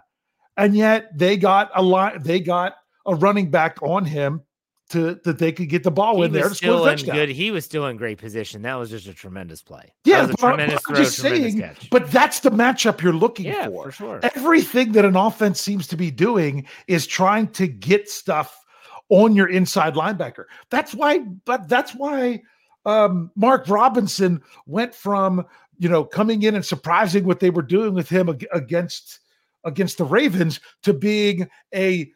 And 0.58 0.76
yet 0.76 1.18
they 1.18 1.38
got 1.38 1.72
a 1.74 1.82
lot, 1.82 2.24
they 2.24 2.40
got 2.42 2.76
a 3.06 3.16
running 3.16 3.50
back 3.50 3.82
on 3.82 4.06
him 4.06 4.42
to 4.90 5.20
that 5.24 5.38
they 5.38 5.52
could 5.52 5.70
get 5.70 5.84
the 5.84 5.92
ball 5.92 6.18
He 6.18 6.26
in 6.26 6.32
there 6.32 6.50
to 6.50 6.56
score 6.56 6.56
still 6.56 6.88
in 6.88 6.98
good. 6.98 7.30
He 7.30 7.52
was 7.52 7.64
still 7.66 7.88
in 7.88 7.98
great 7.98 8.18
position. 8.18 8.62
That 8.64 8.76
was 8.76 8.90
just 8.90 9.08
a 9.08 9.14
tremendous 9.14 9.62
play. 9.62 9.94
Yeah, 10.04 10.18
that 10.18 10.22
was 10.22 10.30
a 10.30 10.34
but 10.34 10.44
I'm- 10.44 10.58
tremendous 10.58 10.82
I'm 10.88 10.96
throw, 10.96 11.04
just 11.04 11.18
saying, 11.18 11.60
catch. 11.60 11.90
but 11.90 12.12
that's 12.12 12.40
the 12.40 12.52
matchup 12.52 13.02
you're 13.02 13.14
looking 13.14 13.46
yeah, 13.46 13.68
for. 13.68 13.86
for 13.86 13.92
sure. 13.92 14.20
Everything 14.36 14.92
that 14.94 15.06
an 15.06 15.16
offense 15.16 15.62
seems 15.62 15.88
to 15.88 15.98
be 15.98 16.12
doing 16.12 16.66
is 16.88 17.06
trying 17.06 17.48
to 17.50 17.68
get 17.68 18.10
stuff 18.10 18.66
on 19.10 19.36
your 19.36 19.48
inside 19.48 19.94
linebacker. 19.96 20.46
That's 20.70 20.94
why, 20.94 21.20
but 21.20 21.68
that's 21.68 21.94
why 21.94 22.42
um, 22.86 23.32
Mark 23.36 23.68
Robinson 23.68 24.42
went 24.66 24.96
from 24.96 25.46
you 25.78 25.90
know 25.90 26.04
coming 26.04 26.44
in 26.44 26.56
and 26.56 26.66
surprising 26.66 27.26
what 27.26 27.40
they 27.40 27.50
were 27.50 27.62
doing 27.62 27.94
with 27.94 28.10
him 28.10 28.30
against 28.52 29.20
against 29.66 29.98
the 29.98 30.06
Ravens 30.06 30.60
to 30.84 30.94
being 30.94 31.50
a 31.74 32.12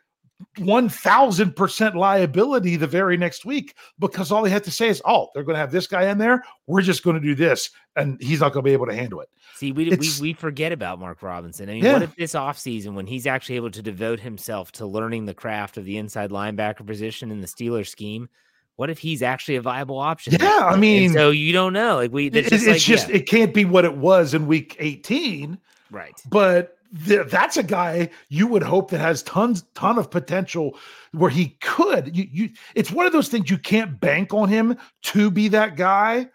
1000% 0.57 1.95
liability 1.95 2.75
the 2.75 2.87
very 2.87 3.17
next 3.17 3.45
week 3.45 3.75
because 3.99 4.31
all 4.31 4.43
they 4.43 4.49
had 4.49 4.63
to 4.63 4.71
say 4.71 4.87
is, 4.87 5.01
oh, 5.05 5.29
they're 5.33 5.43
going 5.43 5.55
to 5.55 5.59
have 5.59 5.71
this 5.71 5.87
guy 5.87 6.09
in 6.09 6.17
there. 6.17 6.43
We're 6.67 6.81
just 6.81 7.03
going 7.03 7.15
to 7.15 7.21
do 7.21 7.35
this. 7.35 7.69
And 7.95 8.21
he's 8.21 8.39
not 8.39 8.53
going 8.53 8.63
to 8.63 8.67
be 8.67 8.73
able 8.73 8.87
to 8.87 8.95
handle 8.95 9.21
it. 9.21 9.29
See, 9.55 9.71
we, 9.71 9.85
we 9.85 9.91
It's- 9.91 10.19
we 10.19 10.33
forget 10.33 10.71
about 10.71 10.99
Mark 10.99 11.21
Robinson. 11.21 11.69
I 11.69 11.73
mean, 11.73 11.83
Yeah. 11.83 11.93
what 11.93 12.01
if 12.01 12.15
this 12.15 12.33
offseason, 12.33 12.93
when 12.93 13.05
he's 13.07 13.27
actually 13.27 13.55
able 13.55 13.71
to 13.71 13.81
devote 13.81 14.19
himself 14.19 14.71
to 14.73 14.85
learning 14.85 15.25
the 15.25 15.33
craft 15.33 15.77
of 15.77 15.85
the 15.85 15.97
inside 15.97 16.31
linebacker 16.31 16.85
position 16.85 17.31
in 17.31 17.39
the 17.41 17.47
Steelers 17.47 17.87
scheme, 17.87 18.29
what 18.75 18.89
if 18.89 18.97
he's 18.97 19.21
actually 19.21 19.55
a 19.55 19.61
viable 19.61 19.99
option? 19.99 20.33
Yeah. 20.39 20.47
I 20.63 20.71
And 20.73 20.81
mean, 20.81 21.13
so 21.13 21.29
you 21.29 21.53
don't 21.53 21.73
know. 21.73 21.97
Like 21.97 22.11
we, 22.11 22.27
it- 22.27 22.33
that's 22.33 22.51
it's 22.51 22.63
just, 22.65 22.85
just, 22.85 23.09
yeah, 23.09 23.15
it 23.17 23.27
can't 23.27 23.53
be 23.53 23.65
what 23.65 23.85
it 23.85 23.95
was 23.95 24.33
in 24.33 24.47
week 24.47 24.75
18, 24.79 25.59
right. 25.91 26.19
but 26.29 26.77
th- 27.05 27.27
that's 27.27 27.57
a 27.57 27.63
guy 27.63 28.09
you 28.29 28.47
would 28.47 28.63
hope 28.63 28.91
that 28.91 28.99
has 28.99 29.23
tons, 29.23 29.63
ton 29.75 29.97
of 29.97 30.11
potential 30.11 30.77
where 31.11 31.29
he 31.29 31.57
could. 31.61 32.15
You, 32.15 32.27
you, 32.31 32.49
it's 32.75 32.91
one 32.91 33.05
of 33.05 33.13
those 33.13 33.29
things 33.29 33.49
you 33.49 33.57
can't 33.57 33.99
bank 33.99 34.33
on 34.33 34.49
him 34.49 34.77
to 35.03 35.31
be 35.31 35.47
that 35.49 35.75
guy. 35.75 36.27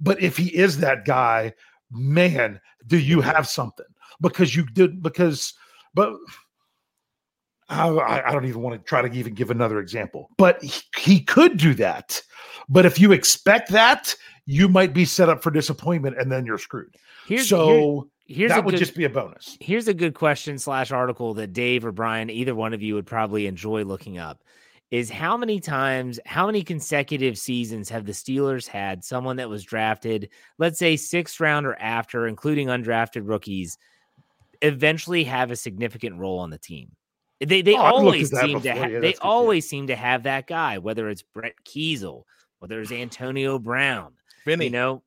But 0.00 0.20
if 0.22 0.36
he 0.36 0.54
is 0.54 0.78
that 0.78 1.04
guy, 1.04 1.54
man, 1.90 2.60
do 2.86 2.98
you 2.98 3.20
have 3.20 3.48
something? 3.48 3.86
Because 4.20 4.54
you 4.54 4.66
did, 4.66 5.02
because, 5.02 5.54
but 5.94 6.14
I, 7.68 7.88
I 8.26 8.32
don't 8.32 8.44
even 8.44 8.60
want 8.62 8.78
to 8.78 8.86
try 8.86 9.02
to 9.02 9.12
even 9.16 9.34
give 9.34 9.50
another 9.50 9.78
example, 9.78 10.30
but 10.36 10.62
he, 10.62 10.82
he 10.96 11.20
could 11.20 11.56
do 11.56 11.74
that. 11.74 12.20
But 12.68 12.84
if 12.86 12.98
you 13.00 13.12
expect 13.12 13.70
that, 13.70 14.14
you 14.46 14.68
might 14.68 14.92
be 14.92 15.04
set 15.04 15.28
up 15.28 15.42
for 15.42 15.50
disappointment 15.50 16.18
and 16.18 16.30
then 16.30 16.44
you're 16.44 16.58
screwed. 16.58 16.94
Here's 17.26 17.48
here- 17.48 17.58
so 17.58 18.10
here's 18.26 18.50
a 18.50 18.54
that 18.56 18.64
would 18.64 18.72
good, 18.72 18.78
just 18.78 18.94
be 18.94 19.04
a 19.04 19.10
bonus. 19.10 19.56
here's 19.60 19.88
a 19.88 19.94
good 19.94 20.14
question 20.14 20.58
slash 20.58 20.90
article 20.92 21.34
that 21.34 21.52
Dave 21.52 21.84
or 21.84 21.92
Bryan, 21.92 22.30
either 22.30 22.54
one 22.54 22.72
of 22.74 22.82
you 22.82 22.94
would 22.94 23.06
probably 23.06 23.46
enjoy 23.46 23.84
looking 23.84 24.18
up. 24.18 24.42
Is 24.90 25.10
how 25.10 25.36
many 25.36 25.58
times, 25.58 26.20
how 26.24 26.46
many 26.46 26.62
consecutive 26.62 27.36
seasons 27.36 27.88
have 27.88 28.04
the 28.06 28.12
Steelers 28.12 28.66
had 28.68 29.02
someone 29.02 29.36
that 29.36 29.48
was 29.48 29.64
drafted, 29.64 30.28
let's 30.58 30.78
say 30.78 30.94
sixth 30.96 31.40
round 31.40 31.66
or 31.66 31.74
after, 31.80 32.28
including 32.28 32.68
undrafted 32.68 33.22
rookies, 33.26 33.76
eventually 34.62 35.24
have 35.24 35.50
a 35.50 35.56
significant 35.56 36.16
role 36.18 36.38
on 36.38 36.50
the 36.50 36.58
team? 36.58 36.92
They 37.40 37.62
they 37.62 37.74
Oh, 37.74 37.78
always 37.80 38.30
seem 38.30 38.60
to 38.60 38.68
before. 38.68 38.82
ha- 38.84 38.88
Yeah, 38.88 39.00
they 39.00 39.14
always 39.16 39.68
seem 39.68 39.88
to 39.88 39.96
have 39.96 40.22
that 40.24 40.46
guy, 40.46 40.78
whether 40.78 41.08
it's 41.08 41.22
Brett 41.22 41.54
Keisel, 41.64 42.22
whether 42.60 42.80
it's 42.80 42.92
Antonio 42.92 43.58
Brown. 43.58 44.12
Vinny, 44.44 44.66
You 44.66 44.70
know, 44.70 45.02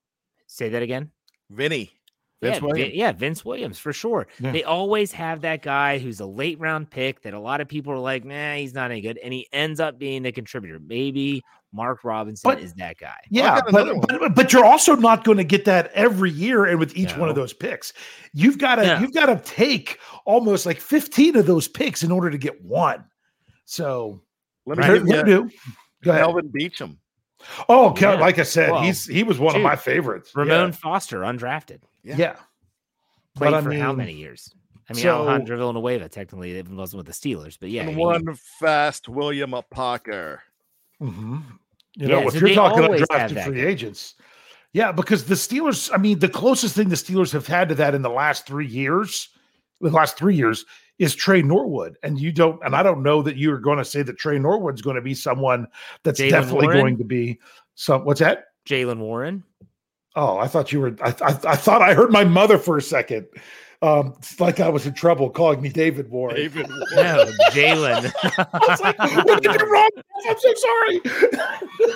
say 0.47 0.69
that 0.69 0.81
again. 0.83 1.11
Vinny, 1.49 1.91
Vince 2.41 2.57
Vin- 2.59 2.65
Williams. 2.67 2.93
yeah, 2.93 3.11
Vince 3.11 3.43
Williams 3.43 3.79
for 3.79 3.91
sure. 3.93 4.27
Yeah. 4.39 4.51
They 4.51 4.63
always 4.63 5.11
have 5.13 5.41
that 5.41 5.61
guy 5.63 5.97
who's 5.97 6.19
a 6.19 6.25
late 6.25 6.59
round 6.59 6.89
pick 6.91 7.21
that 7.23 7.33
a 7.33 7.39
lot 7.39 7.61
of 7.61 7.67
people 7.67 7.91
are 7.93 7.97
like, 7.99 8.23
nah, 8.25 8.53
he's 8.53 8.73
not 8.73 8.91
any 8.91 9.01
good, 9.01 9.17
and 9.23 9.33
he 9.33 9.47
ends 9.51 9.79
up 9.79 9.97
being 9.97 10.21
the 10.23 10.31
contributor. 10.31 10.79
Maybe 10.79 11.43
Mark 11.73 12.03
Robinson 12.03 12.49
But- 12.49 12.59
is 12.61 12.73
that 12.75 12.97
guy. 12.97 13.15
Yeah, 13.29 13.59
got 13.61 13.71
but, 13.71 14.19
but 14.19 14.35
but 14.35 14.53
you're 14.53 14.65
also 14.65 14.95
not 14.95 15.23
going 15.23 15.37
to 15.39 15.43
get 15.43 15.65
that 15.65 15.91
every 15.93 16.29
year 16.31 16.65
and 16.65 16.79
with 16.79 16.95
each 16.95 17.17
one 17.17 17.27
of 17.27 17.35
those 17.35 17.53
picks. 17.53 17.91
You've 18.33 18.57
got 18.59 18.75
to 18.75 18.83
No. 18.85 18.99
you've 18.99 19.13
got 19.13 19.25
to 19.27 19.37
take 19.37 19.99
almost 20.25 20.65
like 20.65 20.79
15 20.79 21.35
of 21.37 21.45
those 21.47 21.67
picks 21.67 22.03
in 22.03 22.11
order 22.11 22.29
to 22.29 22.37
get 22.37 22.63
one. 22.63 23.03
So 23.65 24.21
Let 24.65 24.77
me 24.77 24.85
here- 24.85 24.97
give 24.99 25.07
here 25.07 25.23
do. 25.23 25.49
Go 26.03 26.11
ahead. 26.11 26.23
Kelvin 26.23 26.49
Beachum. 26.57 26.97
Oh, 27.69 27.93
Yeah. 27.99 28.13
like 28.13 28.39
I 28.39 28.43
said, 28.43 28.71
Well, 28.71 28.81
he's 28.81 29.05
he 29.05 29.23
was 29.23 29.39
one 29.39 29.53
shoot. 29.53 29.57
of 29.57 29.63
my 29.63 29.75
favorites. 29.75 30.31
Yeah. 30.35 30.43
Ramon 30.43 30.71
Foster, 30.71 31.19
undrafted, 31.21 31.79
Yeah. 32.07 32.15
Yeah. 32.17 32.35
played 33.35 33.51
But 33.51 33.53
I 33.53 33.61
for 33.61 33.73
how 33.73 33.93
many 33.93 34.13
years? 34.13 34.53
I 34.89 34.93
mean, 34.93 35.03
so- 35.03 35.27
Alejandro 35.27 35.57
Villanueva 35.57 36.07
technically 36.09 36.57
it 36.57 36.67
wasn't 36.69 37.05
with 37.05 37.07
the 37.07 37.11
Steelers, 37.13 37.57
but 37.59 37.69
yeah, 37.69 37.81
and 37.81 37.91
he- 37.91 37.95
one 37.97 38.33
fast 38.59 39.09
William 39.09 39.53
Parker. 39.69 40.41
Mhm. 41.01 41.43
You 41.95 42.07
know, 42.07 42.27
if 42.27 42.33
so 42.33 42.39
you're 42.39 42.55
talking 42.55 42.83
always 42.85 43.01
have 43.01 43.09
undrafted 43.09 43.33
that 43.35 43.45
free 43.47 43.61
guy. 43.61 43.67
agents, 43.67 44.15
yeah, 44.71 44.91
because 44.91 45.25
the 45.25 45.35
Steelers, 45.35 45.89
I 45.93 45.97
mean, 45.97 46.19
the 46.19 46.29
closest 46.29 46.75
thing 46.75 46.89
the 46.89 46.95
Steelers 46.95 47.31
have 47.33 47.47
had 47.47 47.69
to 47.69 47.75
that 47.75 47.93
in 47.95 48.01
the 48.01 48.09
last 48.09 48.47
three 48.47 48.67
years 48.67 49.29
the 49.81 49.89
last 49.91 50.17
three 50.17 50.35
years 50.35 50.65
is 50.97 51.13
Tre 51.13 51.41
Norwood. 51.43 51.97
And 52.01 52.19
you 52.19 52.31
don't, 52.31 52.59
and 52.63 52.75
I 52.75 52.81
don't 52.81 53.03
know 53.03 53.21
that 53.21 53.37
you're 53.37 53.59
going 53.59 53.77
to 53.77 53.85
say 53.85 54.01
that 54.01 54.17
Tre 54.17 54.39
Norwood's 54.39 54.81
going 54.81 54.95
to 54.95 55.01
be 55.03 55.13
someone 55.13 55.67
that's 56.03 56.19
Jaylen 56.19 56.29
definitely 56.31 56.65
Warren? 56.67 56.81
going 56.81 56.97
to 56.97 57.03
be 57.03 57.39
some. 57.75 58.03
What's 58.05 58.19
that? 58.21 58.45
Jaylen 58.67 58.97
Warren. 58.97 59.43
Oh, 60.17 60.39
I 60.39 60.47
thought 60.47 60.73
you 60.73 60.79
were. 60.81 60.95
I, 61.01 61.09
I, 61.21 61.39
I 61.51 61.55
thought 61.55 61.83
I 61.83 61.93
heard 61.93 62.11
my 62.11 62.23
mother 62.25 62.57
for 62.57 62.75
a 62.75 62.81
second. 62.81 63.27
Um, 63.83 64.15
it's 64.17 64.39
like 64.39 64.59
I 64.59 64.69
was 64.69 64.87
in 64.87 64.95
trouble 64.95 65.29
calling 65.29 65.61
me 65.61 65.69
David 65.69 66.09
Warren. 66.09 66.35
David 66.35 66.67
No, 66.95 67.31
Jaylen. 67.51 68.11
I 68.23 68.59
was 68.67 68.81
like, 68.81 68.97
what 68.97 69.43
did 69.43 69.51
I 69.51 69.57
do 69.57 69.65
wrong? 69.71 69.89
I'm 70.27 70.35
so 70.39 70.53
sorry. 70.55 71.01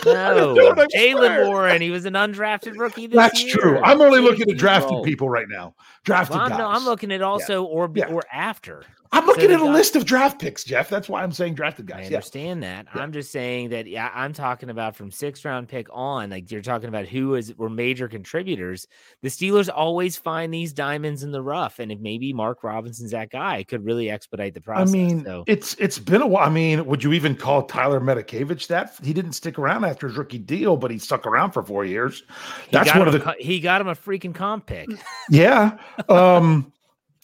No, 0.06 0.54
Jaylen. 0.96 1.48
Warren. 1.48 1.82
He 1.82 1.90
was 1.90 2.06
an 2.06 2.14
undrafted 2.14 2.78
rookie. 2.78 3.08
This 3.08 3.16
That's 3.16 3.44
year. 3.44 3.56
true. 3.56 3.80
I'm 3.80 4.00
only 4.00 4.20
looking 4.20 4.44
at 4.44 4.50
18 4.50 4.58
drafted 4.58 5.04
people 5.04 5.28
right 5.28 5.50
now. 5.50 5.74
Drafted 6.04 6.36
Well, 6.36 6.44
I'm, 6.46 6.50
guys. 6.50 6.58
no, 6.60 6.68
I'm 6.68 6.84
looking 6.86 7.12
at 7.12 7.22
also 7.22 7.64
or 7.64 7.88
be, 7.88 8.00
Yeah. 8.00 8.08
or 8.08 8.24
after. 8.34 8.84
I'm 9.14 9.26
looking 9.26 9.50
the 9.50 9.56
at 9.56 9.60
a 9.62 9.66
guy- 9.66 9.74
list 9.74 9.98
of 9.98 10.06
draft 10.06 10.40
picks, 10.40 10.64
Jeff. 10.64 10.88
That's 10.88 11.10
why 11.10 11.22
I'm 11.22 11.34
saying 11.34 11.56
drafted 11.56 11.92
I 11.92 11.98
guys. 11.98 12.10
Yeah. 12.10 12.16
understand 12.16 12.64
that. 12.64 12.88
Yeah. 12.96 13.02
I'm 13.02 13.12
just 13.12 13.30
saying 13.30 13.68
that 13.72 13.86
yeah, 13.86 14.10
I'm 14.16 14.32
talking 14.32 14.70
about 14.70 14.96
from 14.96 15.12
sixth 15.12 15.44
round 15.44 15.68
pick 15.68 15.88
on. 15.92 16.30
Like 16.30 16.50
you're 16.50 16.62
talking 16.62 16.88
about 16.88 17.08
who 17.10 17.36
is 17.36 17.54
were 17.58 17.70
major 17.70 18.08
contributors. 18.08 18.88
The 19.22 19.28
Steelers 19.28 19.70
always 19.74 20.16
find 20.16 20.54
these 20.54 20.72
diamonds 20.72 21.24
in 21.24 21.34
the 21.34 21.42
rough, 21.42 21.80
and 21.80 21.92
if 21.92 22.00
maybe 22.00 22.32
Mark 22.32 22.64
Robinson's 22.64 23.12
that 23.12 23.30
guy, 23.32 23.64
could 23.66 23.84
really 23.84 24.10
expedite 24.10 24.54
the 24.54 24.62
process. 24.62 24.88
I 24.96 24.98
mean, 24.98 25.26
so 25.26 25.44
it's 25.46 25.74
it's 25.78 26.00
been 26.00 26.22
a 26.22 26.28
while. 26.28 26.48
I 26.48 26.50
mean, 26.50 26.86
would 26.86 27.04
you 27.04 27.12
even 27.12 27.36
call 27.36 27.64
Tyler 27.64 28.00
Matakevich 28.00 28.68
that? 28.68 28.96
He 29.04 29.12
didn't 29.12 29.34
stick 29.34 29.60
around 29.60 29.84
after 29.84 30.08
his 30.08 30.16
rookie 30.16 30.40
deal, 30.40 30.78
but 30.78 30.90
he 30.90 30.98
stuck 30.98 31.28
around 31.28 31.52
for 31.52 31.62
four 31.64 31.84
years. 31.84 32.24
That's 32.72 32.96
one 32.96 33.10
of 33.10 33.14
the 33.14 33.36
he 33.40 33.60
got 33.60 33.82
him 33.82 33.90
a 33.90 33.96
freaking 33.96 34.34
comp 34.34 34.68
pick. 34.68 34.88
yeah. 35.30 35.78
Um 36.10 36.72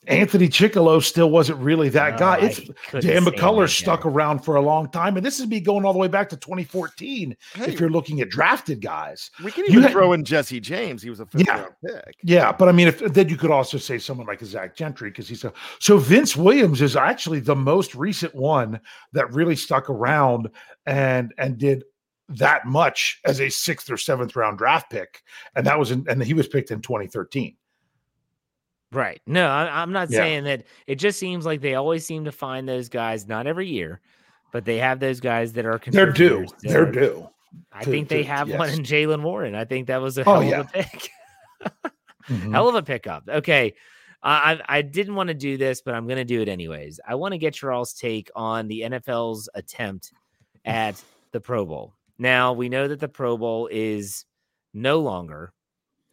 Anthony 0.10 0.48
Chickillo 0.48 1.04
still 1.04 1.30
wasn't 1.30 1.60
really 1.60 1.90
that 1.90 2.14
No, 2.14 2.18
guy. 2.18 2.38
It's 2.38 2.60
couldn't 2.60 2.74
Dan 3.12 3.24
stand 3.24 3.26
McCullers 3.26 3.78
stuck 3.78 4.04
guy. 4.04 4.10
around 4.10 4.40
for 4.40 4.56
a 4.56 4.62
long 4.62 4.90
time, 4.90 5.18
and 5.18 5.26
this 5.26 5.38
is 5.38 5.48
me 5.48 5.60
going 5.60 5.84
all 5.84 5.92
the 5.92 6.00
way 6.00 6.08
back 6.08 6.30
to 6.30 6.38
2014. 6.38 7.36
Hey, 7.56 7.66
If 7.66 7.78
you're 7.78 7.90
looking 7.90 8.22
at 8.22 8.30
drafted 8.30 8.80
guys, 8.82 9.32
we 9.44 9.52
can 9.52 9.66
you 9.66 9.72
even 9.72 9.84
had- 9.84 9.92
throw 9.92 10.14
in 10.14 10.24
Jesse 10.24 10.62
James. 10.62 11.04
He 11.04 11.10
was 11.10 11.20
a 11.20 11.26
fifth 11.26 11.46
Yeah. 11.46 11.60
round 11.60 11.74
pick. 11.86 12.16
Yeah, 12.24 12.54
but 12.54 12.70
I 12.70 12.72
mean, 12.72 12.88
if 12.88 13.00
then 13.00 13.28
you 13.28 13.36
could 13.36 13.52
also 13.52 13.78
say 13.78 13.98
someone 13.98 14.28
like 14.28 14.42
Zach 14.46 14.78
Gentry 14.78 15.10
because 15.10 15.28
he's 15.28 15.44
a 15.44 15.52
so 15.80 15.98
Vince 15.98 16.38
Williams 16.38 16.82
is 16.82 16.96
actually 16.96 17.42
the 17.42 17.56
most 17.58 17.94
recent 17.94 18.34
one 18.34 18.80
that 19.12 19.34
really 19.34 19.58
stuck 19.58 19.90
around 19.90 20.50
and 20.86 21.34
and 21.38 21.58
did 21.58 21.84
that 22.30 22.66
much 22.66 23.20
as 23.26 23.42
a 23.42 23.50
sixth 23.50 23.92
or 23.92 23.98
seventh 23.98 24.38
round 24.38 24.58
draft 24.58 24.90
pick, 24.90 25.22
and 25.54 25.66
that 25.68 25.78
was 25.78 25.92
in, 25.92 26.06
and 26.08 26.24
he 26.24 26.34
was 26.34 26.48
picked 26.48 26.72
in 26.72 26.80
2013. 26.82 27.58
Right. 28.92 29.22
No, 29.28 29.48
I, 29.48 29.82
I'm 29.82 29.92
not 29.92 30.10
Yeah. 30.10 30.20
saying 30.20 30.44
that. 30.46 30.64
It 30.88 30.96
just 30.96 31.20
seems 31.20 31.46
like 31.46 31.62
they 31.62 31.76
always 31.76 32.06
seem 32.06 32.26
to 32.26 32.32
find 32.32 32.68
those 32.68 32.88
guys, 32.90 33.28
not 33.28 33.46
every 33.48 33.68
year, 33.68 34.00
but 34.54 34.64
they 34.66 34.78
have 34.78 35.00
those 35.00 35.20
guys 35.20 35.54
that 35.54 35.66
are 35.66 35.80
They're 35.86 36.12
due. 36.12 36.46
They're 36.62 36.88
are- 36.88 36.92
due. 36.92 37.30
I 37.72 37.84
to- 37.84 37.90
think 37.92 38.08
they 38.10 38.24
to- 38.24 38.30
have 38.30 38.50
one 38.50 38.70
in 38.70 38.80
Jaylen 38.80 39.24
Warren. 39.24 39.56
I 39.56 39.66
think 39.66 39.88
that 39.88 40.02
was 40.02 40.18
a 40.18 40.22
Oh, 40.30 40.40
hell 40.40 40.44
yeah. 40.44 40.60
of 40.62 40.68
a 40.68 40.70
pick. 40.84 41.10
Mhm. 42.30 42.52
hell 42.52 42.68
of 42.70 42.76
a 42.76 42.84
pickup. 42.84 43.24
Okay. 43.30 43.74
I 44.24 44.54
I 44.70 44.78
I 44.78 44.82
didn't 44.82 45.16
want 45.16 45.28
to 45.30 45.34
do 45.34 45.58
this, 45.58 45.82
but 45.82 45.94
I'm 45.96 46.06
going 46.08 46.18
to 46.18 46.26
do 46.26 46.42
it 46.42 46.50
anyways. 46.50 47.00
I 47.08 47.16
want 47.16 47.32
to 47.34 47.38
get 47.38 47.62
your 47.62 47.72
all's 47.72 47.94
take 47.94 48.30
on 48.36 48.68
the 48.68 48.82
NFL's 48.82 49.48
attempt 49.54 50.12
at 50.66 51.02
the 51.32 51.40
Pro 51.40 51.66
Bowl. 51.66 51.94
Now, 52.18 52.52
we 52.54 52.68
know 52.68 52.88
that 52.88 53.00
the 53.00 53.08
Pro 53.08 53.38
Bowl 53.38 53.68
is 53.72 54.26
no 54.74 55.00
longer. 55.00 55.54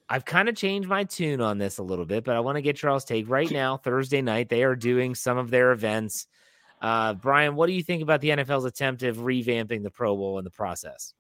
I've 0.09 0.25
kind 0.25 0.49
of 0.49 0.57
changed 0.57 0.89
my 0.89 1.05
tune 1.05 1.41
on 1.41 1.59
this 1.59 1.79
a 1.79 1.83
little 1.83 2.05
bit, 2.05 2.25
but 2.25 2.37
I 2.37 2.41
want 2.41 2.57
to 2.57 2.63
get 2.63 2.77
Charles' 2.77 3.05
take 3.05 3.29
right 3.29 3.51
now. 3.51 3.79
Thursday 3.79 4.21
night, 4.21 4.49
they 4.49 4.63
are 4.63 4.77
doing 4.77 5.15
some 5.15 5.39
of 5.39 5.51
their 5.51 5.73
events. 5.73 6.27
Uh, 6.83 7.15
Bryan, 7.15 7.57
what 7.57 7.67
do 7.67 7.73
you 7.73 7.83
think 7.83 8.03
about 8.03 8.21
the 8.21 8.29
NFL's 8.29 8.67
attempt 8.67 9.03
of 9.03 9.19
revamping 9.19 9.83
the 9.83 9.91
Pro 9.91 10.15
Bowl 10.15 10.39
in 10.39 10.45
the 10.45 10.51
process? 10.51 11.15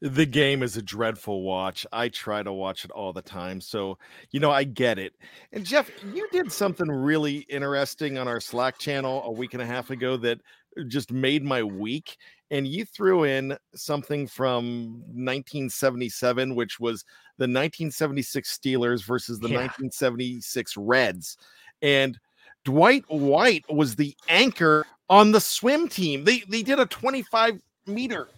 The 0.00 0.26
game 0.26 0.62
is 0.62 0.76
a 0.76 0.82
dreadful 0.82 1.42
watch. 1.42 1.86
I 1.92 2.08
try 2.08 2.42
to 2.42 2.52
watch 2.52 2.84
it 2.84 2.90
all 2.90 3.12
the 3.12 3.22
time. 3.22 3.60
So, 3.60 3.98
you 4.30 4.40
know, 4.40 4.50
I 4.50 4.64
get 4.64 4.98
it. 4.98 5.14
And 5.52 5.64
Jeff, 5.64 5.90
you 6.12 6.26
did 6.32 6.50
something 6.50 6.88
really 6.88 7.38
interesting 7.48 8.18
on 8.18 8.26
our 8.26 8.40
Slack 8.40 8.78
channel 8.78 9.22
a 9.24 9.30
week 9.30 9.54
and 9.54 9.62
a 9.62 9.66
half 9.66 9.90
ago 9.90 10.16
that 10.18 10.40
just 10.88 11.12
made 11.12 11.44
my 11.44 11.62
week. 11.62 12.16
And 12.52 12.68
you 12.68 12.84
threw 12.84 13.24
in 13.24 13.56
something 13.74 14.28
from 14.28 15.00
1977, 15.06 16.54
which 16.54 16.78
was 16.78 17.02
the 17.38 17.44
1976 17.44 18.58
Steelers 18.58 19.04
versus 19.04 19.40
the 19.40 19.48
Yeah. 19.48 19.56
1976 19.62 20.76
Reds. 20.76 21.38
And 21.80 22.20
Dwight 22.64 23.04
White 23.08 23.64
was 23.72 23.96
the 23.96 24.14
anchor 24.28 24.86
on 25.08 25.32
the 25.32 25.40
swim 25.40 25.88
team. 25.88 26.24
They 26.24 26.40
they 26.40 26.62
did 26.62 26.78
a 26.78 26.86
25 26.86 27.60
meter 27.86 28.28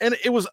and 0.00 0.16
it 0.24 0.30
was 0.30 0.48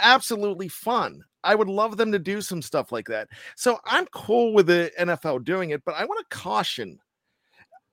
absolutely 0.00 0.68
fun. 0.68 1.24
I 1.44 1.54
would 1.54 1.68
love 1.68 1.96
them 1.96 2.12
to 2.12 2.18
do 2.18 2.40
some 2.40 2.62
stuff 2.62 2.92
like 2.92 3.06
that. 3.08 3.28
So 3.56 3.78
I'm 3.84 4.06
cool 4.06 4.54
with 4.54 4.66
the 4.66 4.90
NFL 4.98 5.44
doing 5.44 5.70
it, 5.70 5.84
but 5.84 5.94
I 5.94 6.04
want 6.04 6.20
to 6.28 6.36
caution 6.36 6.98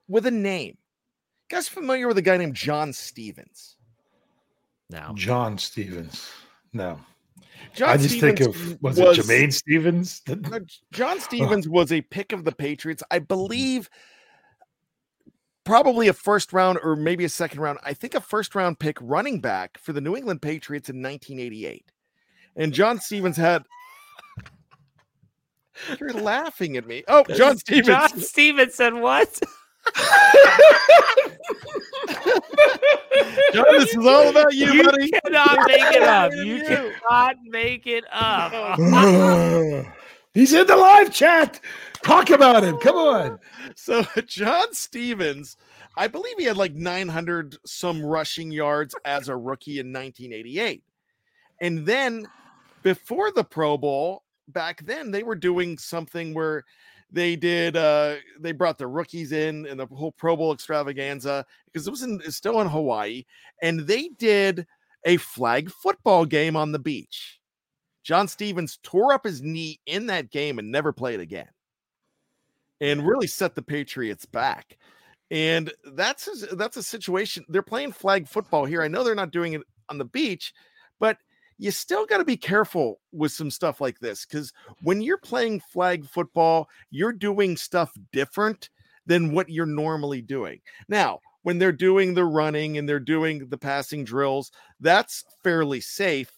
with 0.07 0.25
a 0.25 0.31
name. 0.31 0.77
You 1.49 1.57
guys 1.57 1.67
familiar 1.67 2.07
with 2.07 2.17
a 2.17 2.21
guy 2.21 2.37
named 2.37 2.55
John 2.55 2.93
Stephens? 2.93 3.75
No. 4.91 5.13
John 5.15 5.57
Stevens. 5.57 6.29
No, 6.73 6.99
John 7.73 7.89
I 7.89 7.97
just 7.97 8.19
think 8.19 8.37
Stevens 8.37 8.73
of 8.73 8.81
was, 8.81 8.99
it 8.99 9.05
Jermaine 9.05 9.53
Stevens? 9.53 10.21
John 10.91 11.19
Stephens 11.19 11.67
was 11.67 11.91
a 11.91 12.01
pick 12.01 12.33
of 12.33 12.43
the 12.43 12.51
Patriots. 12.51 13.03
I 13.09 13.19
believe 13.19 13.89
probably 15.63 16.07
a 16.07 16.13
first 16.13 16.53
round 16.53 16.79
or 16.83 16.95
maybe 16.95 17.23
a 17.23 17.29
second 17.29 17.61
round. 17.61 17.79
I 17.83 17.93
think 17.93 18.15
a 18.15 18.21
first 18.21 18.55
round 18.55 18.79
pick 18.79 18.97
running 19.01 19.39
back 19.39 19.77
for 19.77 19.93
the 19.93 20.01
New 20.01 20.15
England 20.15 20.41
Patriots 20.41 20.89
in 20.89 21.01
1988. 21.01 21.85
And 22.55 22.73
John 22.73 22.99
Stephens 22.99 23.37
had. 23.37 23.63
You're 25.99 26.13
laughing 26.13 26.77
at 26.77 26.85
me. 26.85 27.03
Oh, 27.07 27.23
John 27.35 27.57
Stevens. 27.57 27.87
John 27.87 28.19
Stevens 28.19 28.75
said 28.75 28.93
what? 28.93 29.39
John, 33.53 33.65
this 33.71 33.89
is 33.95 34.05
all 34.05 34.29
about 34.29 34.53
you, 34.53 34.71
You 34.73 34.83
buddy. 34.83 35.09
cannot 35.09 35.67
make 35.67 35.93
it 35.93 36.03
up. 36.03 36.31
You 36.33 36.43
You. 36.43 36.63
cannot 37.09 37.35
make 37.45 37.87
it 37.87 38.03
up. 38.11 38.77
He's 40.33 40.53
in 40.53 40.65
the 40.65 40.75
live 40.77 41.11
chat. 41.13 41.59
Talk 42.03 42.29
about 42.29 42.63
him. 42.63 42.77
Come 42.77 42.95
on. 42.95 43.39
So 43.75 44.03
John 44.27 44.73
Stephens, 44.73 45.57
I 45.97 46.07
believe 46.07 46.35
he 46.37 46.45
had 46.45 46.57
like 46.57 46.73
900 46.73 47.57
some 47.65 48.01
rushing 48.03 48.51
yards 48.51 48.95
as 49.03 49.27
a 49.27 49.35
rookie 49.35 49.79
in 49.79 49.87
1988. 49.87 50.83
And 51.59 51.85
then 51.85 52.25
before 52.81 53.31
the 53.31 53.43
Pro 53.43 53.77
Bowl, 53.77 54.23
back 54.47 54.83
then 54.85 55.11
they 55.11 55.23
were 55.23 55.35
doing 55.35 55.77
something 55.77 56.33
where 56.33 56.63
they 57.11 57.35
did 57.35 57.75
uh 57.75 58.15
they 58.39 58.51
brought 58.51 58.77
the 58.77 58.87
rookies 58.87 59.31
in 59.31 59.65
and 59.67 59.79
the 59.79 59.85
whole 59.87 60.11
Pro 60.11 60.35
Bowl 60.35 60.53
extravaganza 60.53 61.45
because 61.65 61.87
it 61.87 61.91
was 61.91 62.03
in 62.03 62.21
it's 62.23 62.37
still 62.37 62.61
in 62.61 62.67
Hawaii 62.67 63.23
and 63.61 63.81
they 63.81 64.09
did 64.17 64.65
a 65.05 65.17
flag 65.17 65.69
football 65.69 66.25
game 66.25 66.55
on 66.55 66.71
the 66.71 66.79
beach. 66.79 67.39
John 68.03 68.27
Stephens 68.27 68.79
tore 68.81 69.13
up 69.13 69.25
his 69.25 69.41
knee 69.41 69.79
in 69.85 70.07
that 70.07 70.31
game 70.31 70.59
and 70.59 70.71
never 70.71 70.91
played 70.91 71.19
again 71.19 71.49
and 72.79 73.05
really 73.05 73.27
set 73.27 73.55
the 73.55 73.61
Patriots 73.61 74.25
back. 74.25 74.77
And 75.29 75.71
that's 75.93 76.45
that's 76.53 76.77
a 76.77 76.83
situation. 76.83 77.45
They're 77.47 77.61
playing 77.61 77.93
flag 77.93 78.27
football 78.27 78.65
here. 78.65 78.81
I 78.81 78.87
know 78.87 79.03
they're 79.03 79.15
not 79.15 79.31
doing 79.31 79.53
it 79.53 79.61
on 79.87 79.97
the 79.97 80.05
beach, 80.05 80.53
but 80.99 81.17
you 81.61 81.69
still 81.69 82.07
got 82.07 82.17
to 82.17 82.25
be 82.25 82.35
careful 82.35 82.99
with 83.11 83.31
some 83.31 83.51
stuff 83.51 83.79
like 83.79 83.99
this 83.99 84.25
because 84.25 84.51
when 84.81 84.99
you're 84.99 85.19
playing 85.19 85.59
flag 85.59 86.07
football, 86.07 86.67
you're 86.89 87.13
doing 87.13 87.55
stuff 87.55 87.93
different 88.11 88.71
than 89.05 89.31
what 89.31 89.47
you're 89.47 89.67
normally 89.67 90.23
doing. 90.23 90.59
Now, 90.89 91.19
when 91.43 91.59
they're 91.59 91.71
doing 91.71 92.15
the 92.15 92.25
running 92.25 92.79
and 92.79 92.89
they're 92.89 92.99
doing 92.99 93.47
the 93.47 93.59
passing 93.59 94.03
drills, 94.03 94.51
that's 94.79 95.23
fairly 95.43 95.81
safe. 95.81 96.31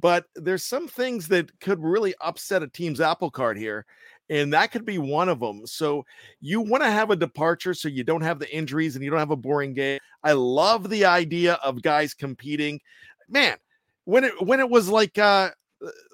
But 0.00 0.24
there's 0.34 0.64
some 0.64 0.88
things 0.88 1.28
that 1.28 1.60
could 1.60 1.80
really 1.80 2.16
upset 2.20 2.64
a 2.64 2.66
team's 2.66 3.00
apple 3.00 3.30
cart 3.30 3.56
here 3.56 3.86
and 4.28 4.52
that 4.54 4.72
could 4.72 4.84
be 4.84 4.98
one 4.98 5.28
of 5.28 5.38
them. 5.38 5.68
So 5.68 6.04
you 6.40 6.60
want 6.60 6.82
to 6.82 6.90
have 6.90 7.10
a 7.10 7.16
departure 7.16 7.74
so 7.74 7.86
you 7.86 8.02
don't 8.02 8.22
have 8.22 8.40
the 8.40 8.52
injuries 8.52 8.96
and 8.96 9.04
you 9.04 9.10
don't 9.10 9.20
have 9.20 9.30
a 9.30 9.36
boring 9.36 9.72
game. 9.72 10.00
I 10.24 10.32
love 10.32 10.90
the 10.90 11.04
idea 11.04 11.54
of 11.62 11.80
guys 11.80 12.12
competing. 12.12 12.80
Man, 13.28 13.56
when 14.04 14.24
it 14.24 14.32
when 14.42 14.60
it 14.60 14.68
was 14.68 14.88
like 14.88 15.18
uh 15.18 15.50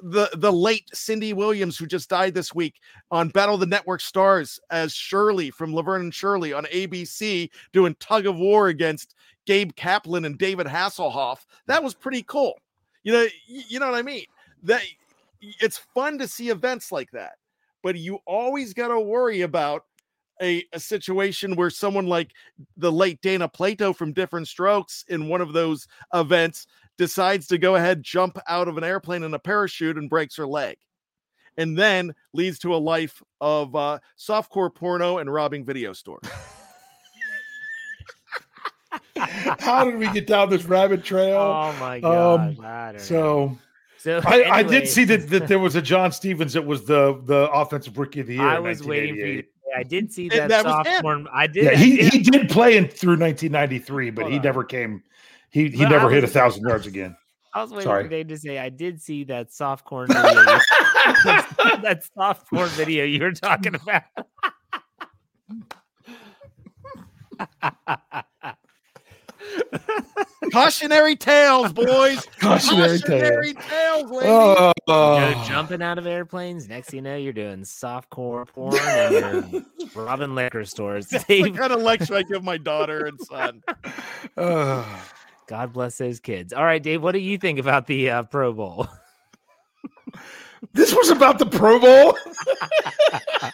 the 0.03 0.28
the 0.34 0.53
late 0.53 0.88
Cindy 0.93 1.32
Williams 1.32 1.78
who 1.78 1.86
just 1.86 2.09
died 2.09 2.34
this 2.34 2.55
week 2.55 2.74
on 3.11 3.28
Battle 3.28 3.55
of 3.55 3.61
the 3.61 3.66
Network 3.66 4.01
Stars 4.01 4.59
as 4.70 4.93
Shirley 4.93 5.51
from 5.51 5.74
Laverne 5.74 6.03
and 6.03 6.14
Shirley 6.14 6.53
on 6.53 6.64
ABC 6.64 7.51
doing 7.72 7.95
tug 8.01 8.26
of 8.26 8.36
war 8.36 8.68
against 8.68 9.14
Gabe 9.47 9.74
Kaplan 9.76 10.24
and 10.24 10.38
David 10.38 10.66
Hasselhoff. 10.66 11.38
That 11.66 11.84
was 11.84 11.95
pretty 11.95 12.24
cool. 12.24 12.55
You 13.05 13.12
know, 13.12 13.26
you 13.47 13.78
know 13.78 13.91
what 13.91 13.99
I 13.99 14.03
mean? 14.03 14.24
That 14.64 14.82
it's 15.41 15.78
fun 15.78 16.18
to 16.18 16.26
see 16.26 16.51
events 16.51 16.91
like 16.91 17.11
that 17.12 17.34
but 17.82 17.97
you 17.97 18.18
always 18.26 18.74
got 18.74 18.88
to 18.88 19.01
worry 19.01 19.43
about 19.43 19.84
a, 20.43 20.64
a 20.72 20.80
situation 20.80 21.55
where 21.55 21.70
someone 21.70 22.07
like 22.07 22.32
the 22.76 22.91
late 22.91 23.20
Dana 23.20 23.49
Plato 23.49 23.93
from 23.93 24.12
Diff'rent 24.12 24.49
Strokes 24.49 25.05
in 25.09 25.28
one 25.28 25.41
of 25.41 25.53
those 25.53 25.86
events 26.14 26.66
decides 27.01 27.46
to 27.46 27.57
go 27.57 27.76
ahead, 27.76 28.03
jump 28.03 28.38
out 28.46 28.68
of 28.68 28.76
an 28.76 28.84
airplane 28.84 29.22
in 29.22 29.32
a 29.32 29.38
parachute 29.38 29.96
and 29.96 30.11
breaks 30.11 30.36
her 30.36 30.46
leg. 30.46 30.76
And 31.57 31.76
then 31.76 32.14
leads 32.34 32.59
to 32.59 32.74
a 32.74 32.76
life 32.76 33.22
of 33.40 33.74
uh, 33.74 34.01
softcore 34.18 34.72
porno 34.72 35.16
and 35.16 35.32
robbing 35.32 35.64
video 35.64 35.94
stores. 35.94 36.28
How 39.16 39.84
did 39.84 39.96
we 39.96 40.11
get 40.12 40.26
down 40.26 40.51
this 40.51 40.64
rabbit 40.66 41.03
trail? 41.03 41.38
Oh 41.38 41.74
my 41.80 42.01
god! 42.01 42.59
Um, 42.59 42.98
so, 42.98 43.57
so 43.98 44.20
I, 44.26 44.34
anyway, 44.34 44.51
I 44.51 44.62
did 44.62 44.88
see 44.88 45.05
that, 45.05 45.28
that 45.30 45.48
there 45.48 45.59
was 45.59 45.76
a 45.76 45.82
John 45.82 46.12
Stephens 46.12 46.53
that 46.53 46.64
was 46.64 46.84
the 46.84 47.20
the 47.24 47.51
offensive 47.51 47.96
rookie 47.98 48.20
of 48.20 48.26
the 48.26 48.34
year. 48.34 48.46
I 48.46 48.59
was 48.59 48.82
waiting 48.82 49.14
for 49.16 49.26
you. 49.26 49.44
I 49.76 49.82
did 49.84 50.12
see 50.12 50.28
that, 50.30 50.48
that 50.48 50.64
was 50.64 50.86
him. 50.86 50.94
sophomore. 50.94 51.24
I 51.32 51.46
did. 51.46 51.64
Yeah, 51.64 51.74
he, 51.76 51.96
did. 51.96 52.12
he 52.12 52.18
did 52.20 52.48
play 52.48 52.76
in 52.76 52.88
through 52.88 53.18
1993, 53.18 54.11
but 54.11 54.22
Hold 54.22 54.32
he 54.32 54.38
on. 54.38 54.44
never 54.44 54.64
came. 54.64 55.03
He 55.51 55.68
he 55.68 55.78
But 55.78 55.86
I 55.86 55.90
never 55.90 56.11
hit 56.11 56.24
a 56.24 56.28
thousand 56.28 56.66
yards 56.66 56.86
again. 56.88 57.16
I 57.53 57.62
was 57.62 57.70
waiting 57.72 57.84
Sorry. 57.84 58.05
for 58.05 58.09
Dave 58.11 58.28
to 58.28 58.38
say 58.38 58.59
I 58.59 58.68
did 58.68 59.01
see 59.03 59.24
that 59.24 59.53
soft 59.53 59.84
corn 59.84 60.07
video. 60.12 60.24
that 61.24 62.03
soft 62.14 62.48
corn 62.48 62.68
video 62.70 63.05
you 63.05 63.20
were 63.22 63.32
talking 63.32 63.74
about. 63.74 64.03
Cautionary 70.53 71.16
tales, 71.16 71.72
boys. 71.72 72.26
Cautionary. 72.40 72.98
Cautionary 72.98 73.55
tales, 73.55 74.11
ladies. 74.11 74.30
Oh, 74.30 74.72
You 74.88 74.94
know, 75.36 75.44
jumping 75.46 75.82
out 75.82 75.98
of 75.98 76.07
airplanes. 76.07 76.68
Next 76.68 76.88
thing 76.90 76.98
you 76.98 77.03
know, 77.03 77.16
you're 77.16 77.32
doing 77.32 77.64
soft 77.64 78.11
core 78.11 78.44
porn 78.46 78.76
and 78.78 79.53
you're 79.53 79.64
robbing 79.94 80.34
liquor 80.34 80.64
stores. 80.64 81.07
That's 81.07 81.24
the 81.24 81.42
Dave, 81.42 81.57
kind 81.57 81.72
of 81.72 81.80
lecture 81.82 82.14
I 82.16 82.22
give 82.22 82.42
my 82.42 82.57
daughter 82.59 83.07
and 83.07 83.20
son. 83.20 83.62
uh, 84.36 84.84
God 85.51 85.72
bless 85.72 85.98
those 85.98 86.20
kids. 86.20 86.53
All 86.53 86.64
right, 86.64 86.80
Dave, 86.80 87.03
what 87.03 87.11
do 87.11 87.18
you 87.18 87.36
think 87.36 87.59
about 87.59 87.88
the 87.88 88.09
uh, 88.09 88.22
Pro 88.22 88.53
Bowl? 88.53 88.86
this 90.74 90.94
was 90.94 91.11
about 91.11 91.40
the 91.40 91.46
Pro 91.46 91.80
Bowl. 91.80 92.16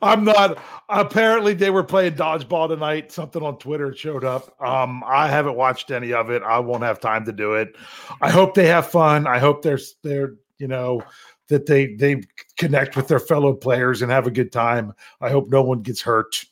I'm 0.00 0.24
not. 0.24 0.58
Apparently, 0.88 1.52
they 1.52 1.68
were 1.68 1.84
playing 1.84 2.14
dodgeball 2.14 2.70
tonight. 2.70 3.12
Something 3.12 3.42
on 3.42 3.58
Twitter 3.58 3.94
showed 3.94 4.24
up. 4.24 4.58
Um, 4.62 5.04
I 5.06 5.28
haven't 5.28 5.56
watched 5.56 5.90
any 5.90 6.14
of 6.14 6.30
it. 6.30 6.42
I 6.42 6.58
won't 6.58 6.84
have 6.84 6.98
time 6.98 7.26
to 7.26 7.32
do 7.32 7.52
it. 7.52 7.76
I 8.22 8.30
hope 8.30 8.54
they 8.54 8.68
have 8.68 8.90
fun. 8.90 9.26
I 9.26 9.38
hope 9.38 9.60
they're 9.60 9.78
they're 10.02 10.36
you 10.56 10.68
know 10.68 11.02
that 11.48 11.66
they 11.66 11.96
they 11.96 12.22
connect 12.56 12.96
with 12.96 13.08
their 13.08 13.20
fellow 13.20 13.52
players 13.52 14.00
and 14.00 14.10
have 14.10 14.26
a 14.26 14.30
good 14.30 14.52
time. 14.52 14.94
I 15.20 15.28
hope 15.28 15.50
no 15.50 15.60
one 15.62 15.82
gets 15.82 16.00
hurt. 16.00 16.46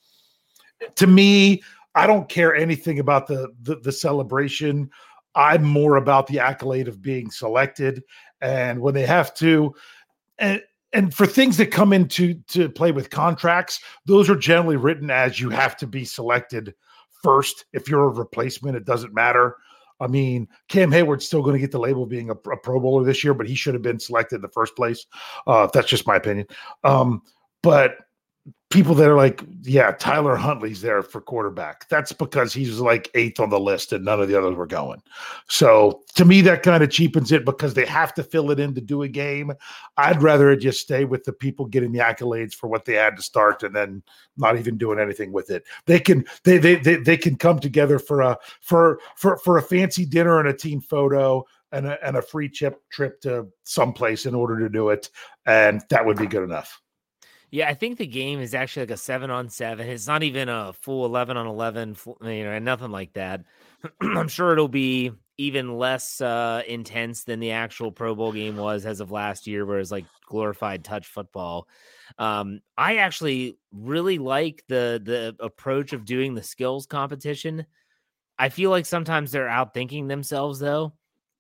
To 0.97 1.07
me, 1.07 1.63
I 1.95 2.07
don't 2.07 2.29
care 2.29 2.55
anything 2.55 2.99
about 2.99 3.27
the 3.27 3.49
the, 3.63 3.77
the 3.77 3.93
celebration. 3.93 4.91
I'm 5.35 5.63
more 5.63 5.97
about 5.97 6.27
the 6.27 6.41
accolade 6.41 6.89
of 6.89 7.03
being 7.03 7.31
selected, 7.31 8.03
and 8.41 8.81
when 8.81 8.95
they 8.95 9.07
have 9.07 9.35
to, 9.35 9.75
and 10.39 10.63
and 10.93 11.15
for 11.15 11.27
things 11.27 11.57
that 11.59 11.71
come 11.71 11.93
into 11.93 12.35
to 12.49 12.69
play 12.69 12.91
with 12.93 13.11
contracts, 13.11 13.81
those 14.07 14.29
are 14.29 14.37
generally 14.37 14.77
written 14.77 15.11
as 15.11 15.41
you 15.41 15.51
have 15.51 15.77
to 15.79 15.87
be 15.87 16.05
selected 16.05 16.75
first. 17.23 17.67
If 17.73 17.89
you're 17.89 18.05
a 18.05 18.09
replacement, 18.09 18.77
it 18.77 18.85
doesn't 18.85 19.15
matter. 19.15 19.57
I 20.01 20.07
mean, 20.07 20.49
Cam 20.69 20.91
Heyward's 20.91 21.27
still 21.27 21.43
going 21.43 21.55
to 21.55 21.61
get 21.61 21.71
the 21.71 21.79
label 21.79 22.07
being 22.07 22.31
a, 22.31 22.33
a 22.33 22.57
Pro 22.57 22.81
Bowler 22.81 23.05
this 23.05 23.23
year, 23.23 23.35
but 23.35 23.47
he 23.47 23.55
should 23.55 23.75
have 23.75 23.83
been 23.83 24.01
selected 24.01 24.37
in 24.37 24.43
the 24.43 24.49
first 24.49 24.75
place. 24.75 25.07
Uh, 25.47 25.69
that's 25.73 25.89
just 25.89 26.07
my 26.07 26.17
opinion. 26.17 26.47
Um, 26.85 27.23
but 27.63 27.97
people 28.71 28.95
that 28.95 29.09
are 29.09 29.17
like, 29.17 29.45
yeah, 29.63 29.91
Tyler 29.91 30.37
Huntley's 30.37 30.81
there 30.81 31.03
for 31.03 31.21
quarterback. 31.21 31.89
That's 31.89 32.13
because 32.13 32.53
he's 32.53 32.79
like 32.79 33.11
eighth 33.15 33.41
on 33.41 33.51
the 33.51 33.59
list 33.59 33.93
and 33.93 34.05
none 34.05 34.21
of 34.21 34.29
the 34.29 34.39
others 34.39 34.55
were 34.55 34.67
going. 34.67 35.03
So 35.49 36.03
to 36.15 36.25
me, 36.25 36.41
that 36.43 36.63
kind 36.63 36.85
of 36.85 36.91
cheapens 36.91 37.33
it 37.33 37.45
because 37.45 37.75
they 37.75 37.85
have 37.85 38.15
to 38.15 38.23
fill 38.23 38.53
it 38.53 38.61
in 38.61 38.73
to 38.77 38.81
do 38.81 39.03
a 39.03 39.09
game. 39.09 39.53
I'd 39.97 40.23
rather 40.23 40.55
just 40.55 40.81
stay 40.81 41.05
with 41.05 41.25
the 41.25 41.33
people 41.33 41.67
getting 41.67 41.91
the 41.91 41.99
accolades 41.99 42.55
for 42.55 42.69
what 42.69 42.85
they 42.85 42.95
had 42.95 43.17
to 43.17 43.23
start 43.23 43.65
and 43.65 43.75
then 43.75 44.05
not 44.37 44.57
even 44.57 44.79
doing 44.79 45.01
anything 45.01 45.33
with 45.33 45.51
it. 45.51 45.65
They 45.87 45.99
can 45.99 46.25
they 46.45 46.59
they 46.59 46.77
they, 46.77 46.97
they 46.97 47.17
can 47.17 47.35
come 47.37 47.59
together 47.59 47.99
for 47.99 48.21
a 48.21 48.39
for 48.61 49.01
for 49.17 49.37
for 49.39 49.59
a 49.59 49.63
fancy 49.63 50.07
dinner 50.07 50.39
and 50.39 50.49
a 50.49 50.55
team 50.55 50.81
photo 50.81 51.45
and 51.73 51.87
a, 51.87 52.07
and 52.07 52.17
a 52.17 52.23
free 52.23 52.49
chip 52.49 52.81
trip 52.91 53.21
to 53.23 53.49
someplace 53.65 54.27
in 54.27 54.35
order 54.35 54.61
to 54.61 54.69
do 54.69 54.91
it, 54.91 55.11
and 55.47 55.83
that 55.91 56.07
would 56.07 56.17
be 56.17 56.27
good 56.27 56.45
enough. 56.45 56.81
Yeah, 57.51 57.69
I 57.69 57.75
think 57.75 57.99
the 57.99 58.07
game 58.07 58.41
is 58.41 58.55
actually 58.55 58.83
like 58.83 58.93
a 58.93 58.97
seven 58.97 59.31
on 59.31 59.49
seven. 59.49 59.89
It's 59.89 60.07
not 60.07 60.23
even 60.23 60.49
a 60.49 60.73
full 60.73 61.05
11 61.05 61.37
on 61.37 61.47
11, 61.47 61.95
full- 61.95 62.19
you 62.23 62.45
know, 62.45 62.59
nothing 62.61 62.91
like 62.93 63.13
that. 63.15 63.43
I'm 64.01 64.29
sure 64.29 64.53
it'll 64.53 64.69
be 64.69 65.11
even 65.37 65.79
less 65.79 66.21
uh, 66.21 66.63
intense 66.69 67.25
than 67.25 67.41
the 67.41 67.51
actual 67.53 67.91
Pro 67.91 68.15
Bowl 68.15 68.31
game 68.31 68.57
was 68.57 68.87
as 68.87 69.01
of 69.01 69.11
last 69.11 69.47
year, 69.47 69.67
where 69.67 69.81
it's 69.81 69.91
like 69.91 70.05
glorified 70.27 70.85
touch 70.85 71.07
football. 71.09 71.67
Um, 72.19 72.61
I 72.77 72.97
actually 72.99 73.59
really 73.73 74.19
like 74.19 74.63
the 74.69 75.01
the 75.03 75.35
approach 75.45 75.93
of 75.93 76.05
doing 76.05 76.35
the 76.35 76.43
skills 76.43 76.87
competition. 76.87 77.67
I 78.39 78.49
feel 78.49 78.71
like 78.71 78.87
sometimes 78.87 79.33
they're 79.33 79.49
outthinking 79.49 80.09
themselves, 80.09 80.59
though. 80.61 80.93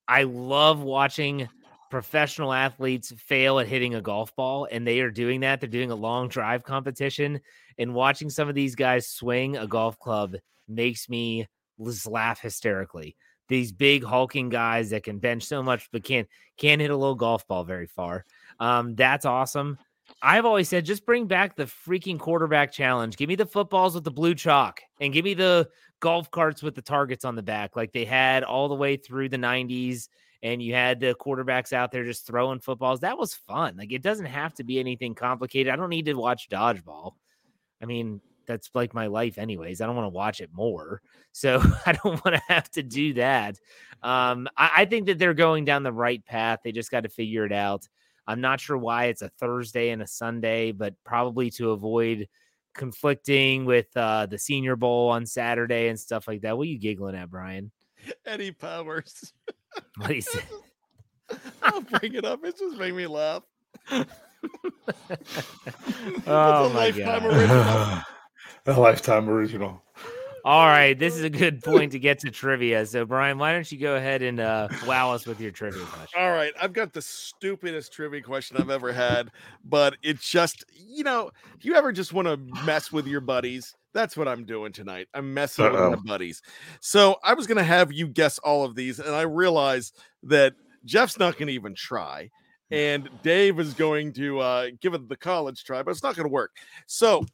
I 0.09 0.25
love 0.25 0.83
watching 0.83 1.49
professional 1.91 2.53
athletes 2.53 3.13
fail 3.19 3.59
at 3.59 3.67
hitting 3.67 3.97
a 3.97 4.01
golf 4.01 4.35
ball 4.37 4.69
and 4.71 4.87
they 4.87 5.01
are 5.01 5.11
doing 5.11 5.41
that 5.41 5.61
they're 5.61 5.69
doing 5.69 5.91
a 5.91 5.95
long 5.95 6.29
drive 6.29 6.63
competition 6.63 7.41
and 7.79 7.95
watching 7.95 8.31
some 8.31 8.49
of 8.49 8.55
these 8.55 8.75
guys 8.75 9.09
swing 9.09 9.57
a 9.57 9.67
golf 9.67 9.99
club 9.99 10.37
makes 10.69 11.09
me 11.09 11.47
just 11.83 12.07
laugh 12.07 12.41
hysterically. 12.41 13.17
These 13.49 13.73
big 13.73 14.05
hulking 14.05 14.49
guys 14.49 14.91
that 14.91 15.03
can 15.03 15.19
bench 15.19 15.43
so 15.43 15.63
much 15.63 15.89
but 15.91 16.05
can't 16.05 16.29
can't 16.57 16.81
hit 16.81 16.91
a 16.91 16.97
little 16.97 17.17
golf 17.17 17.47
ball 17.49 17.65
very 17.65 17.87
far 17.87 18.25
um 18.61 18.95
that's 18.95 19.27
awesome. 19.27 19.77
I've 20.23 20.47
always 20.47 20.69
said 20.69 20.85
just 20.85 21.05
bring 21.05 21.27
back 21.27 21.57
the 21.57 21.65
freaking 21.65 22.19
quarterback 22.19 22.71
challenge. 22.71 23.17
Give 23.17 23.29
me 23.29 23.37
the 23.37 23.47
footballs 23.47 23.95
with 23.95 24.05
the 24.05 24.11
blue 24.11 24.35
chalk 24.35 24.81
and 25.01 25.13
give 25.13 25.25
me 25.25 25.35
the 25.35 25.69
golf 25.99 26.31
carts 26.31 26.63
with 26.63 26.75
the 26.75 26.83
targets 26.83 27.25
on 27.25 27.35
the 27.35 27.43
back 27.43 27.75
like 27.77 27.93
they 27.93 28.05
had 28.05 28.45
all 28.45 28.69
the 28.69 28.75
way 28.75 28.97
through 28.97 29.29
the 29.29 29.37
90s 29.37 30.09
and 30.43 30.63
you 30.63 30.75
had 30.75 31.01
the 31.01 31.15
quarterbacks 31.15 31.73
out 31.73 31.93
there 31.93 32.05
just 32.05 32.27
throwing 32.27 32.61
footballs. 32.61 33.01
That 33.01 33.19
was 33.19 33.35
fun. 33.35 33.77
Like 33.77 33.93
it 33.93 34.03
doesn't 34.03 34.27
have 34.27 34.55
to 34.55 34.65
be 34.65 34.81
anything 34.81 35.15
complicated. 35.15 35.73
I 35.73 35.77
don't 35.77 35.91
need 35.91 36.07
to 36.07 36.15
watch 36.15 36.49
dodgeball. 36.49 37.13
I 37.83 37.87
mean, 37.87 38.21
that's 38.47 38.71
like 38.75 38.95
my 38.95 39.07
life 39.07 39.39
anyways. 39.39 39.81
I 39.81 39.87
don't 39.87 39.97
want 39.97 40.07
to 40.07 40.17
watch 40.17 40.41
it 40.41 40.51
more. 40.53 41.03
So 41.33 41.63
I 41.87 41.93
don't 41.93 42.25
want 42.25 42.35
to 42.35 42.43
have 42.49 42.69
to 42.73 42.83
do 42.83 43.15
that. 43.15 43.57
Um, 44.03 44.49
I, 44.57 44.71
I 44.79 44.85
think 44.85 45.07
that 45.07 45.21
they're 45.21 45.33
going 45.33 45.65
down 45.65 45.85
the 45.85 45.93
right 45.93 46.25
path. 46.27 46.59
They 46.65 46.73
just 46.73 46.91
got 46.91 47.05
to 47.05 47.09
figure 47.09 47.47
it 47.47 47.53
out. 47.53 47.87
I'm 48.27 48.41
not 48.41 48.59
sure 48.59 48.77
why 48.77 49.05
it's 49.05 49.23
a 49.23 49.29
Thursday 49.29 49.91
and 49.91 50.03
a 50.03 50.09
Sunday, 50.09 50.73
but 50.73 50.95
probably 51.05 51.49
to 51.53 51.71
avoid 51.71 52.27
conflicting 52.75 53.65
with 53.65 53.97
uh, 53.97 54.27
the 54.27 54.39
Senior 54.39 54.75
Bowl 54.75 55.11
on 55.11 55.25
Saturday 55.25 55.87
and 55.87 56.01
stuff 56.01 56.27
like 56.27 56.41
that. 56.41 56.59
What 56.59 56.65
are 56.65 56.71
you 56.71 56.79
giggling 56.79 57.15
at, 57.15 57.31
Bryan? 57.31 57.71
Eddie 58.27 58.51
Powers. 58.51 59.33
What 59.97 60.11
is 60.11 60.29
it? 60.29 60.45
I'll 61.63 61.81
bring 61.83 62.15
it 62.15 62.25
up. 62.25 62.45
It 62.45 62.59
just 62.59 62.77
made 62.77 62.95
me 62.95 63.07
laugh. 63.07 63.43
Oh 66.27 66.67
a 66.67 66.69
my 66.71 66.75
lifetime 66.75 67.23
god! 67.23 67.37
original. 67.37 68.03
a 68.67 68.81
lifetime 68.81 69.29
original. 69.29 69.83
All 70.43 70.67
right, 70.67 70.99
this 70.99 71.17
is 71.17 71.23
a 71.23 71.31
good 71.31 71.63
point 71.63 71.93
to 71.93 71.99
get 71.99 72.21
to 72.21 72.31
trivia. 72.31 72.87
So, 72.87 73.05
Bryan, 73.05 73.37
why 73.37 73.53
don't 73.53 73.71
you 73.71 73.79
go 73.79 73.97
ahead 73.97 74.23
and 74.23 74.41
uh, 74.41 74.69
wow 74.87 75.13
us 75.13 75.27
with 75.27 75.39
your 75.39 75.51
trivia 75.51 75.85
question? 75.85 76.19
All 76.19 76.31
right, 76.31 76.53
I've 76.61 76.73
got 76.73 76.95
the 76.95 77.03
stupidest 77.03 77.93
trivia 77.93 78.23
question 78.23 78.57
I've 78.57 78.71
ever 78.71 78.93
had, 78.93 79.31
but 79.65 79.97
it's 80.03 80.29
just, 80.29 80.65
you 80.73 81.05
know, 81.05 81.31
do 81.59 81.69
you 81.69 81.75
ever 81.75 81.93
just 81.93 82.15
want 82.15 82.27
to 82.27 82.39
mess 82.65 82.91
with 82.91 83.07
your 83.07 83.21
buddies? 83.21 83.75
That's 83.93 84.17
what 84.17 84.29
I'm 84.29 84.45
doing 84.45 84.73
tonight. 84.73 85.09
I'm 85.15 85.35
messing 85.35 85.65
Uh-oh. 85.65 85.91
with 85.91 86.05
my 86.05 86.13
buddies. 86.13 86.43
So 86.81 87.17
I 87.25 87.35
was 87.35 87.47
going 87.47 87.59
to 87.59 87.65
have 87.65 87.93
you 87.93 88.07
guess 88.07 88.39
all 88.39 88.65
of 88.65 88.75
these, 88.75 88.99
and 89.01 89.15
I 89.15 89.23
realized 89.23 89.97
that 90.25 90.55
Jeff's 90.85 91.19
not 91.19 91.37
going 91.37 91.49
to 91.49 91.53
even 91.55 91.75
try, 91.75 92.31
and 92.71 93.09
Dave 93.23 93.59
is 93.59 93.75
going 93.75 94.13
to 94.15 94.39
uh, 94.39 94.67
give 94.81 94.95
it 94.95 95.09
the 95.09 95.17
college 95.17 95.65
try, 95.65 95.83
but 95.83 95.91
it's 95.91 96.03
not 96.03 96.15
going 96.15 96.29
to 96.29 96.33
work. 96.33 96.53
So 96.87 97.25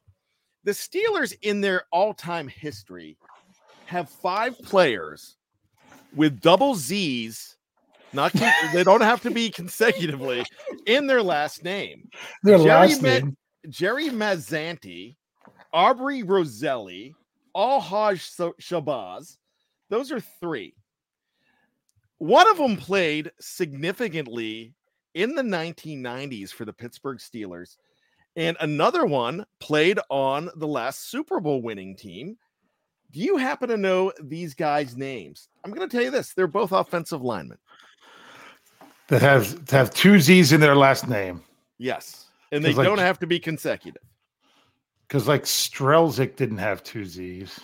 the 0.65 0.73
Steelers, 0.73 1.35
in 1.43 1.61
their 1.61 1.85
all-time 1.93 2.49
history, 2.49 3.17
have 3.85 4.09
five 4.09 4.59
players 4.61 5.37
with 6.15 6.41
double 6.41 6.75
Z's. 6.75 7.57
Not 8.13 8.33
con- 8.33 8.53
they 8.73 8.83
don't 8.83 9.03
have 9.03 9.21
to 9.23 9.31
be 9.31 9.51
consecutively 9.51 10.45
in 10.87 11.07
their 11.07 11.23
last 11.23 11.63
name. 11.63 12.09
Their 12.43 12.59
Jerry 12.59 12.69
last 12.69 13.03
Met- 13.03 13.25
name. 13.25 13.37
Jerry 13.69 14.09
Mazzanti, 14.09 15.17
Aubrey 15.77 16.22
Roselli, 16.22 17.14
Alhaj 17.55 18.20
So- 18.20 18.55
Shabazz. 18.59 19.37
Those 19.91 20.11
are 20.11 20.20
three. 20.20 20.74
One 22.16 22.51
of 22.51 22.57
them 22.57 22.79
played 22.79 23.31
significantly 23.41 24.72
in 25.12 25.35
the 25.35 25.43
1990s 25.43 26.51
for 26.51 26.64
the 26.64 26.72
Pittsburgh 26.72 27.18
Steelers, 27.18 27.77
and 28.37 28.57
another 28.61 29.05
one 29.05 29.45
played 29.61 29.99
on 30.09 30.49
the 30.57 30.66
last 30.66 31.11
Super 31.11 31.41
Bowl 31.41 31.61
winning 31.61 31.95
team. 31.95 32.39
Do 33.12 33.20
you 33.20 33.37
happen 33.37 33.68
to 33.68 33.77
know 33.77 34.12
these 34.18 34.55
guys' 34.55 34.97
names? 34.97 35.49
I'm 35.62 35.72
going 35.72 35.87
to 35.87 35.95
tell 35.95 36.05
you 36.05 36.11
this: 36.11 36.33
they're 36.33 36.47
both 36.47 36.72
offensive 36.72 37.20
linemen. 37.20 37.59
That 39.09 39.20
to 39.66 39.77
have 39.77 39.93
two 39.93 40.20
Z's 40.20 40.53
in 40.53 40.61
their 40.61 40.74
last 40.74 41.07
name. 41.07 41.43
Yes, 41.77 42.31
and 42.51 42.64
they 42.64 42.72
like- 42.72 42.87
don't 42.87 42.99
have 42.99 43.18
to 43.18 43.27
be 43.27 43.39
consecutive. 43.39 44.03
Because 45.07 45.29
like 45.29 45.45
Strzelczyk 45.45 46.37
didn't 46.37 46.59
have 46.59 46.83
two 46.83 47.05
Z's, 47.05 47.61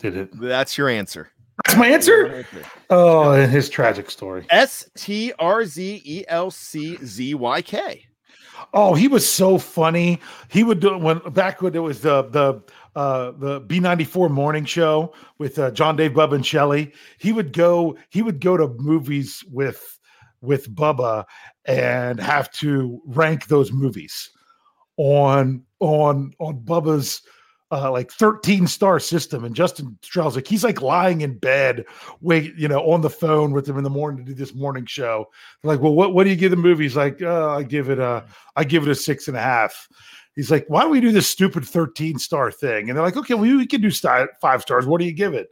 did 0.00 0.16
it? 0.16 0.30
That's 0.38 0.78
your 0.78 0.88
answer. 0.88 1.30
That's 1.64 1.78
my 1.78 1.88
answer. 1.88 2.46
Oh, 2.90 3.32
and 3.32 3.50
his 3.50 3.68
tragic 3.68 4.10
story. 4.10 4.46
S 4.50 4.88
T 4.96 5.32
R 5.38 5.64
Z 5.64 6.02
E 6.04 6.24
L 6.28 6.50
C 6.50 6.96
Z 7.04 7.34
Y 7.34 7.62
K. 7.62 8.06
Oh, 8.72 8.94
he 8.94 9.08
was 9.08 9.28
so 9.28 9.58
funny. 9.58 10.20
He 10.48 10.64
would 10.64 10.80
do 10.80 10.94
it 10.94 11.00
when 11.00 11.18
back 11.32 11.62
when 11.62 11.74
it 11.74 11.80
was 11.80 12.00
the 12.00 12.22
the 12.22 12.62
uh 12.94 13.32
the 13.32 13.60
B94 13.62 14.30
morning 14.30 14.64
show 14.64 15.12
with 15.38 15.58
uh, 15.58 15.70
John 15.70 15.96
Dave 15.96 16.12
Bubba 16.12 16.36
and 16.36 16.46
Shelley. 16.46 16.92
He 17.18 17.32
would 17.32 17.52
go 17.52 17.96
he 18.10 18.22
would 18.22 18.40
go 18.40 18.56
to 18.56 18.68
movies 18.78 19.44
with 19.50 19.98
with 20.40 20.74
Bubba 20.74 21.24
and 21.64 22.20
have 22.20 22.50
to 22.52 23.00
rank 23.06 23.46
those 23.46 23.72
movies 23.72 24.30
on 24.96 25.62
on 25.80 26.32
on 26.38 26.60
Bubba's 26.60 27.22
uh, 27.72 27.90
like 27.90 28.10
13 28.12 28.66
star 28.66 29.00
system. 29.00 29.44
And 29.44 29.54
Justin 29.54 29.98
Strzelczyk, 30.02 30.46
he's 30.46 30.64
like 30.64 30.82
lying 30.82 31.22
in 31.22 31.36
bed, 31.38 31.84
wait, 32.20 32.54
you 32.56 32.68
know, 32.68 32.80
on 32.90 33.00
the 33.00 33.10
phone 33.10 33.52
with 33.52 33.68
him 33.68 33.76
in 33.76 33.84
the 33.84 33.90
morning 33.90 34.24
to 34.24 34.32
do 34.32 34.34
this 34.34 34.54
morning 34.54 34.86
show. 34.86 35.26
They're 35.62 35.72
like, 35.72 35.80
well, 35.80 35.94
what 35.94 36.14
what 36.14 36.24
do 36.24 36.30
you 36.30 36.36
give 36.36 36.50
the 36.50 36.56
movie? 36.56 36.84
He's 36.84 36.96
like, 36.96 37.20
uh, 37.22 37.50
I 37.50 37.62
give 37.62 37.90
it 37.90 37.98
a 37.98 38.24
I 38.54 38.64
give 38.64 38.84
it 38.84 38.90
a 38.90 38.94
six 38.94 39.28
and 39.28 39.36
a 39.36 39.42
half. 39.42 39.88
He's 40.34 40.50
like, 40.50 40.66
why 40.68 40.82
don't 40.82 40.90
we 40.90 41.00
do 41.00 41.12
this 41.12 41.28
stupid 41.28 41.64
13 41.64 42.18
star 42.18 42.52
thing? 42.52 42.88
And 42.88 42.96
they're 42.96 43.04
like, 43.04 43.16
okay, 43.16 43.34
well, 43.34 43.56
we 43.56 43.66
can 43.66 43.80
do 43.80 43.90
five 43.90 44.62
stars. 44.62 44.86
What 44.86 45.00
do 45.00 45.06
you 45.06 45.12
give 45.12 45.32
it? 45.32 45.48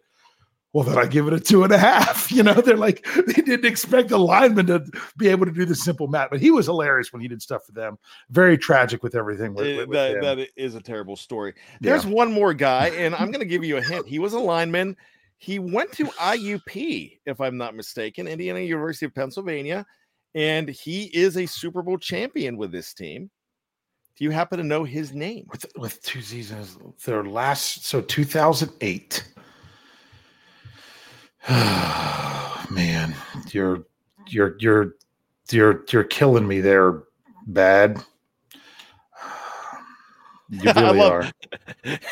Well, 0.75 0.83
then 0.83 0.99
I 0.99 1.07
give 1.07 1.29
it 1.29 1.33
a 1.33 1.39
two 1.41 1.63
and 1.65 1.73
a 1.73 1.79
half. 1.79 2.31
You 2.35 2.43
know, 2.43 2.55
they're 2.55 2.77
like, 2.77 3.07
they 3.27 3.43
didn't 3.43 3.65
expect 3.65 4.11
a 4.11 4.17
lineman 4.17 4.67
to 4.67 4.85
be 5.17 5.29
able 5.29 5.47
to 5.47 5.53
do 5.53 5.65
the 5.65 5.75
simple 5.75 6.09
math, 6.09 6.31
but 6.31 6.41
he 6.41 6.51
was 6.51 6.67
hilarious 6.67 7.13
when 7.13 7.23
he 7.23 7.29
did 7.29 7.41
stuff 7.41 7.65
for 7.65 7.71
them. 7.71 7.97
Very 8.31 8.59
tragic 8.59 9.05
with 9.05 9.15
everything. 9.15 9.55
With, 9.55 9.77
with- 9.77 9.89
with 9.89 10.21
that, 10.21 10.49
is 10.57 10.75
a 10.75 10.81
terrible 10.81 11.15
story. 11.15 11.55
Yeah. 11.81 11.91
There's 11.91 12.07
one 12.07 12.33
more 12.33 12.53
guy, 12.53 12.89
and 12.89 13.15
I'm 13.15 13.29
going 13.29 13.39
to 13.41 13.47
give 13.47 13.63
you 13.63 13.77
a 13.77 13.83
hint. 13.83 14.09
He 14.09 14.19
was 14.19 14.33
a 14.33 14.39
lineman. 14.41 14.97
He 15.37 15.61
went 15.61 15.93
to 15.93 16.07
IUP, 16.07 17.21
if 17.25 17.41
I'm 17.41 17.57
not 17.57 17.77
mistaken, 17.77 18.27
Indiana 18.27 18.61
University 18.61 19.07
of 19.07 19.15
Pennsylvania, 19.15 19.87
and 20.35 20.69
he 20.69 21.05
is 21.17 21.37
a 21.37 21.47
Super 21.47 21.83
Bowl 21.83 21.99
champion 21.99 22.57
with 22.57 22.73
this 22.73 22.95
team. 22.95 23.31
Do 24.17 24.25
you 24.25 24.31
happen 24.31 24.59
to 24.59 24.65
know 24.65 24.83
his 24.83 25.13
name? 25.13 25.47
with, 25.53 25.67
with 25.77 26.03
two 26.03 26.23
seasons, 26.23 26.79
their 27.05 27.23
last, 27.25 27.85
so 27.87 28.01
2008. 28.01 29.34
Oh 31.49 32.67
man, 32.71 33.15
you're 33.53 33.85
you're 34.29 34.57
you're 34.59 34.95
you're 35.51 35.85
you're 35.93 36.05
killing 36.05 36.47
me 36.49 36.61
there, 36.61 37.03
bad. 37.47 38.03
You 40.51 40.61
really 40.77 40.99
love- 40.99 41.33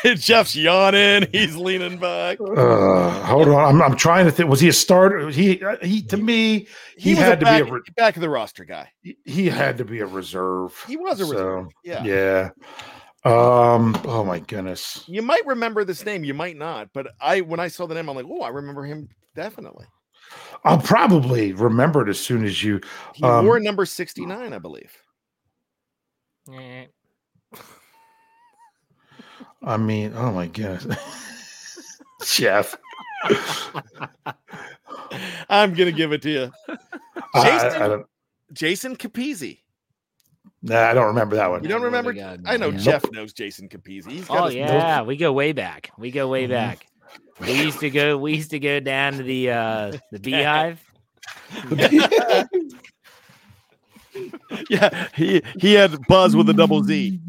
are. 0.03 0.15
Jeff's 0.15 0.55
yawning. 0.55 1.27
He's 1.31 1.55
leaning 1.55 1.97
back. 1.99 2.39
Uh, 2.41 3.09
hold 3.25 3.47
on, 3.47 3.75
I'm, 3.75 3.81
I'm 3.81 3.95
trying 3.95 4.25
to 4.25 4.31
think. 4.31 4.49
Was 4.49 4.59
he 4.59 4.67
a 4.69 4.73
starter? 4.73 5.29
He 5.29 5.63
uh, 5.63 5.77
he 5.83 6.01
to 6.03 6.17
me 6.17 6.67
He 6.97 7.11
was 7.11 7.19
had 7.19 7.39
to 7.39 7.45
be 7.45 7.51
back, 7.51 7.61
a 7.69 7.71
re- 7.71 7.81
back 7.95 8.15
of 8.17 8.21
the 8.21 8.29
roster 8.29 8.65
guy. 8.65 8.89
he- 9.03 9.17
he 9.23 9.47
had 9.49 9.77
to 9.77 9.85
be 9.85 9.99
a 9.99 10.05
reserve. 10.07 10.73
He 10.87 10.97
was 10.97 11.21
a 11.21 11.25
reserve. 11.25 11.65
So, 11.67 11.71
Yeah. 11.83 12.03
yeah. 12.03 12.49
Um. 13.23 13.95
Oh 14.03 14.23
my 14.25 14.39
goodness. 14.39 15.03
You 15.07 15.21
might 15.21 15.45
remember 15.45 15.85
this 15.85 16.03
name, 16.03 16.23
you 16.23 16.33
might 16.33 16.57
not, 16.57 16.89
but 16.91 17.09
I 17.21 17.41
when 17.41 17.59
I 17.59 17.67
saw 17.67 17.85
the 17.85 17.93
name, 17.93 18.09
I'm 18.09 18.15
like, 18.15 18.25
oh, 18.27 18.41
I 18.41 18.49
remember 18.49 18.83
him 18.83 19.09
definitely. 19.35 19.85
I'll 20.63 20.79
probably 20.79 21.53
remember 21.53 22.01
it 22.01 22.09
as 22.09 22.19
soon 22.19 22.43
as 22.45 22.63
you. 22.63 22.79
He 23.13 23.23
Um, 23.23 23.45
wore 23.45 23.59
number 23.59 23.85
69, 23.85 24.53
I 24.53 24.57
believe. 24.59 24.95
Eh. 26.51 26.85
I 29.61 29.77
mean, 29.77 30.13
oh 30.15 30.31
my 30.31 30.47
goodness, 30.47 30.97
Jeff. 32.25 32.75
I'm 35.49 35.73
gonna 35.73 35.91
give 35.91 36.11
it 36.11 36.21
to 36.23 36.29
you. 36.29 36.51
Jason- 37.35 37.81
I, 37.81 37.85
I 37.85 37.87
don't. 37.87 38.05
Jason 38.51 38.95
Capizzi. 38.95 39.59
Nah, 40.61 40.89
I 40.89 40.93
don't 40.93 41.07
remember 41.07 41.35
that 41.37 41.49
one. 41.49 41.63
You 41.63 41.69
don't 41.69 41.81
Oh 41.81 41.85
remember? 41.85 42.13
God, 42.13 42.41
I 42.45 42.57
know 42.57 42.71
no. 42.71 42.77
Jeff 42.77 43.09
knows 43.11 43.33
Jason 43.33 43.69
Capizzi. 43.69 44.11
He's 44.11 44.27
got 44.27 44.37
Oh 44.37 44.45
his 44.45 44.55
yeah, 44.55 45.01
we 45.03 45.15
go 45.17 45.31
way 45.31 45.51
back. 45.53 45.91
We 45.97 46.11
go 46.11 46.27
way 46.27 46.45
Mhm. 46.45 46.49
back. 46.49 46.85
We 47.39 47.53
used 47.63 47.79
to 47.79 47.89
go. 47.89 48.17
We 48.17 48.35
used 48.35 48.51
to 48.51 48.59
go 48.59 48.79
down 48.79 49.13
to 49.13 49.23
the 49.23 49.49
uh 49.51 49.97
the 50.11 50.19
beehive. 50.19 50.83
yeah, 54.69 55.07
he 55.15 55.41
he 55.59 55.73
had 55.73 55.97
Buzz 56.07 56.35
with 56.35 56.49
a 56.49 56.53
double 56.53 56.83
Z. 56.83 57.19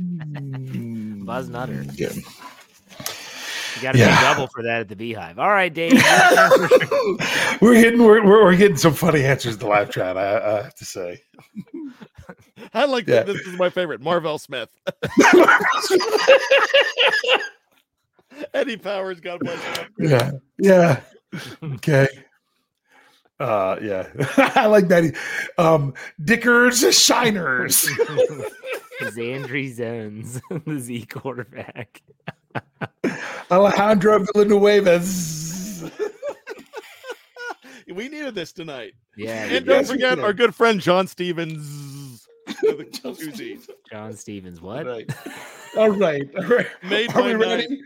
Buzz 1.25 1.49
Nutter. 1.49 1.85
Yeah. 1.95 2.11
You 2.13 3.83
got 3.83 3.93
to 3.93 3.99
Yeah. 3.99 4.17
pay 4.17 4.23
double 4.23 4.47
for 4.49 4.63
that 4.63 4.81
at 4.81 4.89
the 4.89 4.97
beehive. 4.97 5.39
All 5.39 5.49
right, 5.49 5.73
Dave. 5.73 5.93
your 5.95 6.03
turn 6.03 6.69
for- 6.69 7.17
we're 7.61 7.81
getting 7.83 8.03
we're, 8.03 8.25
we're, 8.25 8.45
we're 8.45 8.57
getting 8.57 8.77
some 8.77 8.95
funny 8.95 9.25
answers 9.25 9.55
to 9.55 9.61
the 9.61 9.67
live 9.67 9.91
chat. 9.91 10.17
I, 10.17 10.39
I 10.39 10.63
have 10.63 10.75
to 10.77 10.85
say. 10.85 11.23
I 12.73 12.85
like 12.85 13.07
Yeah. 13.09 13.25
that. 13.25 13.27
This 13.27 13.41
is 13.43 13.59
my 13.59 13.71
favorite. 13.71 14.01
Marvel 14.01 14.39
Smith. 14.39 14.69
Eddie 18.55 18.77
Powers, 18.77 19.21
God 19.21 19.41
bless 19.41 19.63
him. 19.79 19.89
yeah, 19.99 20.31
yeah. 20.59 21.01
Okay. 21.63 22.07
Uh, 23.41 23.77
yeah, 23.83 24.07
I 24.55 24.67
like 24.67 24.89
that. 24.89 25.15
Um, 25.59 25.95
Dickers 26.23 26.81
Shiners. 26.97 27.87
Zandri 29.03 29.73
Zones, 29.75 30.41
the 30.65 30.79
Z 30.79 31.07
quarterback. 31.07 32.01
Alejandro 33.51 34.21
Villanuevas. 34.21 35.91
We 37.93 38.09
needed 38.09 38.35
this 38.35 38.53
tonight. 38.53 38.95
Yeah, 39.17 39.45
And 39.45 39.67
don't 39.67 39.87
forget 39.87 40.19
our 40.19 40.33
good 40.33 40.55
friend 40.55 40.81
John 40.81 41.07
Stevens. 41.07 42.27
with 42.63 42.93
the. 42.93 43.69
John 43.91 44.15
Stevens. 44.15 44.61
What? 44.61 44.87
Right. 44.87 45.11
All 45.77 45.91
right. 45.91 46.29
All 46.37 46.45
right. 46.45 46.67
Made 46.89 47.11
Are 47.11 47.15
by 47.21 47.27
we 47.27 47.33
night. 47.35 47.41
ready? 47.41 47.83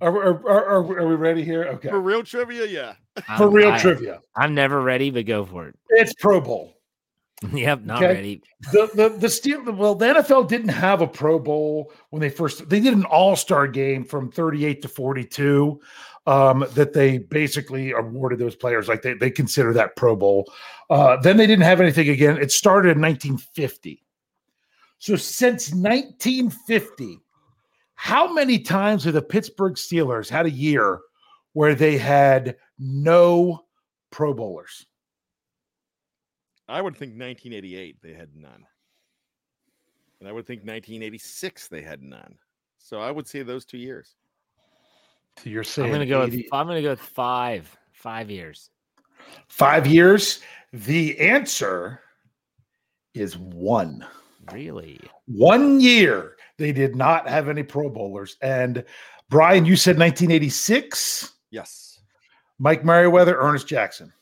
Are, 0.00 0.10
we- 0.12 0.18
are, 0.20 0.48
are, 0.48 0.64
are, 0.66 0.98
are 1.00 1.08
we 1.08 1.14
ready 1.14 1.44
here? 1.44 1.64
Okay. 1.64 1.88
For 1.88 2.00
real 2.00 2.22
trivia, 2.22 2.66
yeah. 2.66 2.94
For 3.36 3.44
I'm- 3.44 3.52
real 3.52 3.72
I- 3.72 3.78
trivia. 3.78 4.20
I'm 4.36 4.54
never 4.54 4.80
ready, 4.82 5.10
but 5.10 5.26
go 5.26 5.44
for 5.44 5.68
it. 5.68 5.76
It's 5.90 6.14
Pro 6.14 6.40
Bowl. 6.40 6.72
yep, 7.52 7.82
not 7.82 8.02
Okay. 8.02 8.14
ready. 8.14 8.42
The 8.72 8.88
the 8.94 9.08
the 9.18 9.28
steel 9.28 9.60
well, 9.72 9.94
the 9.94 10.06
NFL 10.06 10.48
didn't 10.48 10.68
have 10.70 11.02
a 11.02 11.06
Pro 11.06 11.38
Bowl 11.38 11.92
when 12.10 12.20
they 12.20 12.30
first 12.30 12.68
they 12.70 12.80
did 12.80 12.94
an 12.94 13.04
all-star 13.04 13.66
game 13.66 14.04
from 14.04 14.30
38 14.30 14.80
to 14.82 14.88
42. 14.88 15.80
Um, 16.26 16.64
that 16.72 16.94
they 16.94 17.18
basically 17.18 17.90
awarded 17.92 18.38
those 18.38 18.56
players 18.56 18.88
like 18.88 19.02
they, 19.02 19.12
they 19.12 19.30
consider 19.30 19.74
that 19.74 19.94
Pro 19.94 20.16
Bowl. 20.16 20.50
Uh, 20.88 21.18
then 21.18 21.36
they 21.36 21.46
didn't 21.46 21.66
have 21.66 21.82
anything 21.82 22.08
again. 22.08 22.38
It 22.38 22.50
started 22.50 22.96
in 22.96 23.02
1950. 23.02 24.02
So 24.96 25.16
since 25.16 25.70
1950, 25.74 27.18
how 27.94 28.32
many 28.32 28.58
times 28.58 29.04
have 29.04 29.14
the 29.14 29.22
Pittsburgh 29.22 29.74
Steelers 29.74 30.28
had 30.28 30.46
a 30.46 30.50
year 30.50 31.00
where 31.52 31.74
they 31.74 31.96
had 31.96 32.56
no 32.78 33.64
Pro 34.10 34.34
Bowlers? 34.34 34.86
I 36.68 36.80
would 36.80 36.96
think 36.96 37.10
1988 37.12 37.96
they 38.02 38.12
had 38.12 38.34
none. 38.34 38.66
And 40.20 40.28
I 40.28 40.32
would 40.32 40.46
think 40.46 40.60
1986 40.60 41.68
they 41.68 41.82
had 41.82 42.02
none. 42.02 42.36
So 42.78 43.00
I 43.00 43.10
would 43.10 43.26
say 43.26 43.42
those 43.42 43.64
two 43.64 43.78
years. 43.78 44.14
So 45.38 45.50
you're 45.50 45.64
saying 45.64 45.86
I'm 45.86 45.92
gonna 45.92 46.06
go. 46.06 46.24
80 46.24 46.36
With, 46.36 46.46
I'm 46.52 46.66
gonna 46.66 46.82
go 46.82 46.90
with 46.90 47.00
five. 47.00 47.76
Five 47.92 48.30
years. 48.30 48.70
Five 49.48 49.86
years. 49.86 50.40
The 50.72 51.18
answer 51.18 52.00
is 53.14 53.36
one. 53.38 54.04
Really? 54.52 55.00
One 55.26 55.80
year 55.80 56.36
they 56.58 56.72
did 56.72 56.96
not 56.96 57.28
have 57.28 57.48
any 57.48 57.62
Pro 57.62 57.88
Bowlers. 57.88 58.36
And 58.42 58.84
Bryan, 59.30 59.64
you 59.64 59.76
said 59.76 59.98
1986. 59.98 61.32
Yes. 61.50 62.00
Mike 62.58 62.84
Merriweather, 62.84 63.36
Ernest 63.38 63.66
Jackson, 63.66 64.12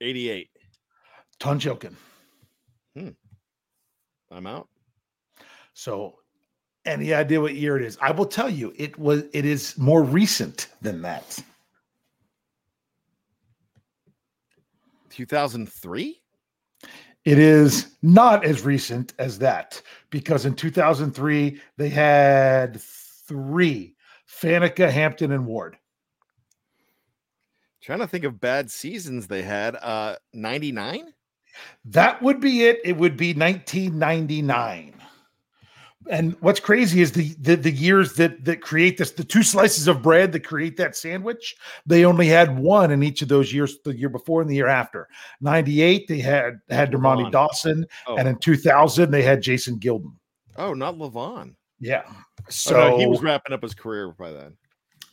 88. 0.00 0.48
Tunch 1.38 1.66
Ilkin. 1.66 1.94
Hmm. 2.96 3.10
I'm 4.30 4.46
out. 4.46 4.68
So, 5.74 6.16
any 6.86 7.12
idea 7.12 7.40
what 7.40 7.54
year 7.54 7.76
it 7.76 7.84
is? 7.84 7.98
I 8.00 8.10
will 8.10 8.26
tell 8.26 8.48
you, 8.48 8.72
it 8.76 8.98
was. 8.98 9.24
It 9.32 9.44
is 9.44 9.76
more 9.76 10.02
recent 10.02 10.68
than 10.80 11.02
that. 11.02 11.38
2003? 15.10 16.20
It 17.26 17.40
is 17.40 17.96
not 18.02 18.44
as 18.44 18.62
recent 18.62 19.12
as 19.18 19.40
that 19.40 19.82
because 20.10 20.46
in 20.46 20.54
2003 20.54 21.60
they 21.76 21.88
had 21.88 22.80
three 22.80 23.96
Faneca, 24.28 24.88
Hampton, 24.88 25.32
and 25.32 25.44
Ward. 25.44 25.76
Trying 27.82 27.98
to 27.98 28.06
think 28.06 28.22
of 28.22 28.40
bad 28.40 28.70
seasons 28.70 29.26
they 29.26 29.42
had. 29.42 29.74
Uh 29.74 30.14
99? 30.34 31.12
That 31.86 32.22
would 32.22 32.40
be 32.40 32.62
it. 32.62 32.80
It 32.84 32.96
would 32.96 33.16
be 33.16 33.34
1999. 33.34 34.94
And 36.08 36.36
what's 36.40 36.60
crazy 36.60 37.00
is 37.00 37.12
the, 37.12 37.34
the 37.40 37.56
the 37.56 37.70
years 37.70 38.12
that 38.14 38.44
that 38.44 38.60
create 38.60 38.96
this 38.98 39.10
the 39.10 39.24
two 39.24 39.42
slices 39.42 39.88
of 39.88 40.02
bread 40.02 40.32
that 40.32 40.40
create 40.44 40.76
that 40.76 40.94
sandwich. 40.96 41.56
They 41.84 42.04
only 42.04 42.28
had 42.28 42.58
one 42.58 42.90
in 42.92 43.02
each 43.02 43.22
of 43.22 43.28
those 43.28 43.52
years. 43.52 43.78
The 43.84 43.96
year 43.96 44.08
before 44.08 44.40
and 44.40 44.48
the 44.48 44.54
year 44.54 44.68
after. 44.68 45.08
98 45.40 46.06
they 46.08 46.18
had 46.20 46.60
had 46.70 46.92
Dermontti 46.92 47.26
Levon. 47.26 47.32
Dawson, 47.32 47.86
Oh, 48.06 48.16
and 48.16 48.28
in 48.28 48.36
2000 48.38 49.10
they 49.10 49.22
had 49.22 49.42
Jason 49.42 49.78
Gildon. 49.80 50.12
oh 50.58 50.74
not 50.74 50.96
Levon. 50.96 51.54
Yeah. 51.80 52.02
Oh, 52.08 52.16
So 52.48 52.90
no, 52.90 52.98
he 52.98 53.06
was 53.06 53.20
wrapping 53.22 53.52
up 53.52 53.62
his 53.62 53.74
career 53.74 54.12
by 54.12 54.30
then. 54.32 54.56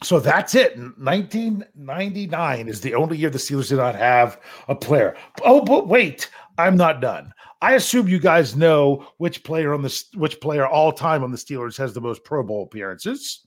So 0.04 0.20
that's 0.20 0.54
it. 0.54 0.78
1999 0.78 2.68
is 2.68 2.82
the 2.82 2.94
only 2.96 3.18
year 3.18 3.30
the 3.30 3.38
Steelers 3.38 3.70
did 3.70 3.78
not 3.78 3.96
have 3.96 4.39
a 4.68 4.76
player. 4.76 5.16
Oh, 5.44 5.62
but 5.62 5.88
wait, 5.88 6.30
I'm 6.58 6.78
not 6.78 7.01
done. 7.01 7.34
I 7.62 7.74
assume 7.74 8.08
you 8.08 8.20
guys 8.20 8.56
know 8.56 9.08
which 9.18 9.43
player 9.43 9.74
on 9.74 9.82
the 9.82 10.04
which 10.16 10.39
player 10.41 10.68
all 10.68 10.91
time 10.91 11.24
on 11.24 11.32
the 11.32 11.38
Steelers 11.38 11.78
has 11.78 11.93
the 11.93 12.01
most 12.01 12.24
Pro 12.24 12.43
Bowl 12.43 12.64
appearances 12.64 13.45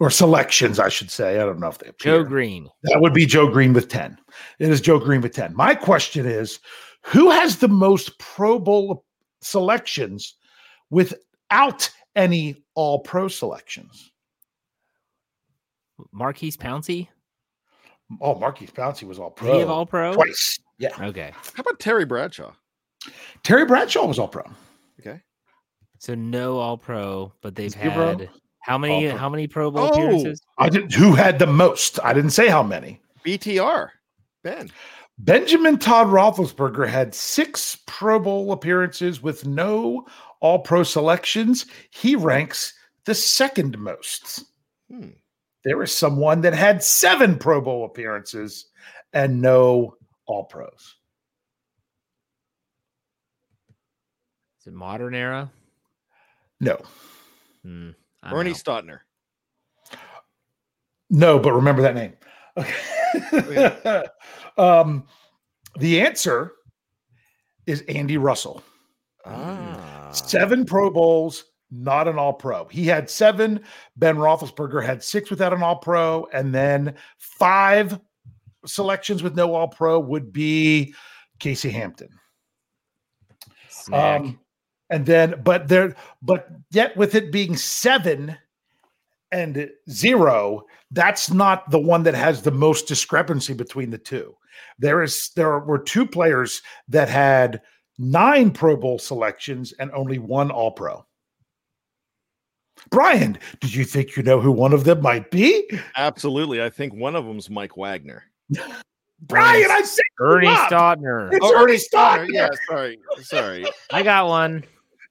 or 0.00 0.10
selections, 0.10 0.78
I 0.78 0.88
should 0.88 1.10
say. 1.10 1.34
I 1.40 1.44
don't 1.44 1.60
know 1.60 1.68
if 1.68 1.78
they 1.78 1.88
appear. 1.88 2.18
Joe 2.18 2.24
Greene. 2.24 2.68
That 2.84 3.00
would 3.00 3.14
be 3.14 3.26
Joe 3.26 3.48
Greene 3.48 3.72
with 3.72 3.88
10. 3.88 4.18
It 4.58 4.70
is 4.70 4.80
Joe 4.80 4.98
Greene 4.98 5.20
with 5.20 5.34
10. 5.34 5.54
My 5.54 5.74
question 5.74 6.26
is 6.26 6.58
who 7.02 7.30
has 7.30 7.58
the 7.58 7.68
most 7.68 8.18
Pro 8.18 8.58
Bowl 8.58 9.04
selections 9.42 10.36
without 10.90 11.90
any 12.16 12.64
all 12.74 13.00
pro 13.00 13.28
selections? 13.28 14.10
Maurkice 16.12 16.56
Pouncey. 16.56 17.08
Oh, 18.20 18.34
Maurkice 18.34 18.70
Pouncey 18.70 19.04
was 19.04 19.18
all 19.18 19.30
pro. 19.30 19.52
he 19.52 19.58
have 19.60 19.70
all 19.70 19.86
pro? 19.86 20.12
twice. 20.14 20.58
Yeah. 20.78 20.90
Okay. 21.00 21.32
How 21.34 21.60
about 21.60 21.78
Terry 21.78 22.04
Bradshaw? 22.04 22.52
Terry 23.42 23.64
Bradshaw 23.66 24.06
was 24.06 24.18
all 24.18 24.28
pro. 24.28 24.42
Okay. 25.00 25.20
So 25.98 26.14
no 26.14 26.58
all 26.58 26.76
pro, 26.76 27.32
but 27.42 27.54
they've 27.54 27.70
Zero 27.70 27.90
had 27.90 28.30
how 28.60 28.78
many 28.78 29.06
All-Pro. 29.08 29.18
how 29.18 29.28
many 29.28 29.46
Pro 29.46 29.70
Bowl 29.70 29.84
Oh. 29.84 29.88
appearances? 29.90 30.40
I 30.58 30.68
didn't 30.68 30.92
who 30.94 31.14
had 31.14 31.38
the 31.38 31.46
most? 31.46 31.98
I 32.02 32.12
didn't 32.14 32.30
say 32.30 32.48
how 32.48 32.62
many. 32.62 33.00
BTR. 33.24 33.88
Ben. 34.42 34.70
Benjamin 35.18 35.78
Todd 35.78 36.08
Roethlisberger 36.08 36.88
had 36.88 37.14
six 37.14 37.78
Pro 37.86 38.18
Bowl 38.18 38.52
appearances 38.52 39.22
with 39.22 39.46
no 39.46 40.06
all 40.40 40.58
pro 40.58 40.82
selections. 40.82 41.66
He 41.90 42.16
ranks 42.16 42.72
the 43.04 43.14
second 43.14 43.78
most. 43.78 44.44
Hmm. 44.90 45.10
There 45.62 45.82
is 45.82 45.92
someone 45.92 46.40
that 46.42 46.52
had 46.54 46.82
seven 46.82 47.38
Pro 47.38 47.60
Bowl 47.60 47.84
appearances 47.84 48.66
and 49.12 49.40
no 49.40 49.96
all 50.26 50.44
pros. 50.44 50.96
Is 54.60 54.66
it 54.68 54.72
modern 54.72 55.14
era? 55.14 55.50
No, 56.60 56.78
Hmm, 57.62 57.90
Ernie 58.24 58.50
know. 58.50 58.56
Stautner. 58.56 58.98
no, 61.10 61.38
but 61.38 61.52
remember 61.52 61.82
that 61.82 61.94
name. 61.94 62.12
Okay. 62.56 64.02
um, 64.58 65.04
the 65.78 66.00
answer 66.00 66.52
is 67.66 67.82
Andy 67.88 68.16
Russell. 68.16 68.62
Ah. 69.26 70.10
Seven 70.12 70.64
Pro 70.64 70.90
Bowls, 70.90 71.44
not 71.70 72.06
an 72.08 72.18
All 72.18 72.32
Pro. 72.34 72.66
He 72.66 72.86
had 72.86 73.10
seven. 73.10 73.60
Ben 73.96 74.16
Roethlisberger 74.16 74.84
had 74.84 75.02
six 75.02 75.30
without 75.30 75.52
an 75.52 75.62
All 75.62 75.76
Pro, 75.76 76.28
and 76.32 76.54
then 76.54 76.94
five 77.18 77.98
selections 78.66 79.22
with 79.22 79.36
no 79.36 79.54
All 79.54 79.68
Pro 79.68 79.98
would 79.98 80.32
be 80.32 80.94
Casey 81.38 81.70
Hampton. 81.70 82.08
Snack. 83.68 84.20
Um, 84.20 84.40
and 84.90 85.06
then, 85.06 85.40
but 85.42 85.68
there, 85.68 85.94
but 86.22 86.48
yet 86.70 86.96
with 86.96 87.14
it 87.14 87.32
being 87.32 87.56
seven 87.56 88.36
and 89.32 89.68
zero, 89.90 90.64
that's 90.90 91.30
not 91.30 91.70
the 91.70 91.78
one 91.78 92.02
that 92.04 92.14
has 92.14 92.42
the 92.42 92.50
most 92.50 92.86
discrepancy 92.86 93.54
between 93.54 93.90
the 93.90 93.98
two. 93.98 94.36
There 94.78 95.02
is 95.02 95.30
there 95.34 95.58
were 95.60 95.78
two 95.78 96.06
players 96.06 96.62
that 96.88 97.08
had 97.08 97.60
nine 97.98 98.50
Pro 98.50 98.76
Bowl 98.76 98.98
selections 98.98 99.72
and 99.78 99.90
only 99.92 100.18
one 100.18 100.50
All 100.50 100.70
Pro. 100.70 101.04
Bryan, 102.90 103.38
do 103.60 103.68
you 103.68 103.84
think 103.84 104.16
you 104.16 104.22
know 104.22 104.40
who 104.40 104.52
one 104.52 104.72
of 104.72 104.84
them 104.84 105.00
might 105.00 105.30
be? 105.30 105.68
Absolutely. 105.96 106.62
I 106.62 106.70
think 106.70 106.94
one 106.94 107.16
of 107.16 107.24
them's 107.24 107.48
Mike 107.48 107.76
Wagner. 107.76 108.24
Bryan, 109.20 109.70
I 109.70 109.82
said 109.82 110.04
Ernie 110.20 110.48
up. 110.48 110.70
Stautner. 110.70 111.32
it's 111.32 111.40
Oh, 111.42 111.62
Ernie 111.62 111.76
Stautner. 111.76 112.28
Yeah, 112.30 112.48
sorry. 112.68 112.98
Sorry. 113.22 113.64
I 113.90 114.02
got 114.02 114.28
one. 114.28 114.64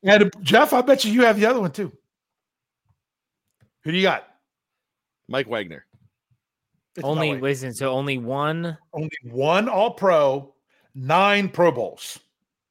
And 0.04 0.32
Jeff, 0.42 0.74
I 0.74 0.82
bet 0.82 1.04
you 1.04 1.12
you 1.12 1.24
have 1.24 1.40
the 1.40 1.46
other 1.46 1.60
one 1.60 1.72
too. 1.72 1.92
Who 3.84 3.92
do 3.92 3.98
you 3.98 4.04
got? 4.04 4.28
Mike 5.28 5.48
Wagner. 5.48 5.86
It's 6.96 7.04
only 7.04 7.40
listen. 7.40 7.74
So 7.74 7.92
only 7.92 8.18
one. 8.18 8.78
only 8.94 9.10
one 9.24 9.68
All 9.68 9.92
Pro, 9.92 10.54
nine 10.94 11.50
Pro 11.50 11.72
Bowls. 11.72 12.20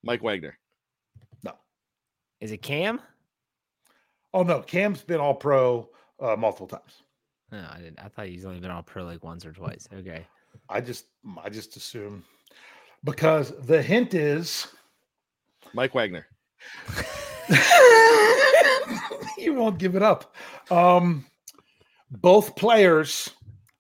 Mike 0.05 0.23
Wagner. 0.23 0.59
No. 1.43 1.55
Is 2.41 2.53
it 2.53 2.63
Cam? 2.63 3.01
Oh 4.33 4.43
no, 4.43 4.61
Cam's 4.61 5.03
been 5.03 5.21
All 5.21 5.35
Pro 5.35 5.89
uh, 6.21 6.37
multiple 6.37 6.69
times. 6.69 7.03
No, 7.51 7.67
I 7.71 7.79
didn't. 7.79 7.99
I 7.99 8.09
thought 8.09 8.27
he's 8.27 8.47
only 8.47 8.61
been 8.61 8.71
all 8.71 8.83
pro 8.83 9.05
like 9.05 9.23
once 9.23 9.45
or 9.45 9.53
twice. 9.53 9.87
Okay. 9.93 10.27
I 10.73 10.81
just 10.81 11.05
I 11.43 11.49
just 11.51 11.77
assume 11.77 12.25
because 13.05 13.53
the 13.67 13.83
hint 13.83 14.15
is 14.15 14.67
Mike 15.75 15.95
Wagner. 15.95 16.27
you 19.39 19.55
won't 19.55 19.79
give 19.79 19.97
it 19.97 20.03
up. 20.03 20.35
Um, 20.71 21.25
both 22.11 22.57
players 22.57 23.31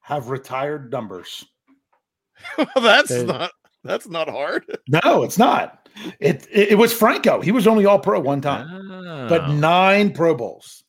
have 0.00 0.28
retired 0.30 0.90
numbers. 0.90 1.44
that's 2.76 3.08
So- 3.10 3.24
not 3.26 3.50
that's 3.84 4.08
not 4.08 4.28
hard. 4.28 4.64
No, 4.88 5.22
it's 5.22 5.38
not. 5.38 5.88
It 6.20 6.46
it, 6.50 6.70
it 6.72 6.78
was 6.78 6.92
Franco. 6.92 7.40
He 7.40 7.52
was 7.52 7.66
only 7.66 7.86
All 7.86 7.98
Pro 7.98 8.20
one 8.20 8.40
time, 8.40 9.26
but 9.28 9.42
Oh. 9.42 9.52
nine 9.52 10.12
Pro 10.12 10.34
Bowls, 10.34 10.84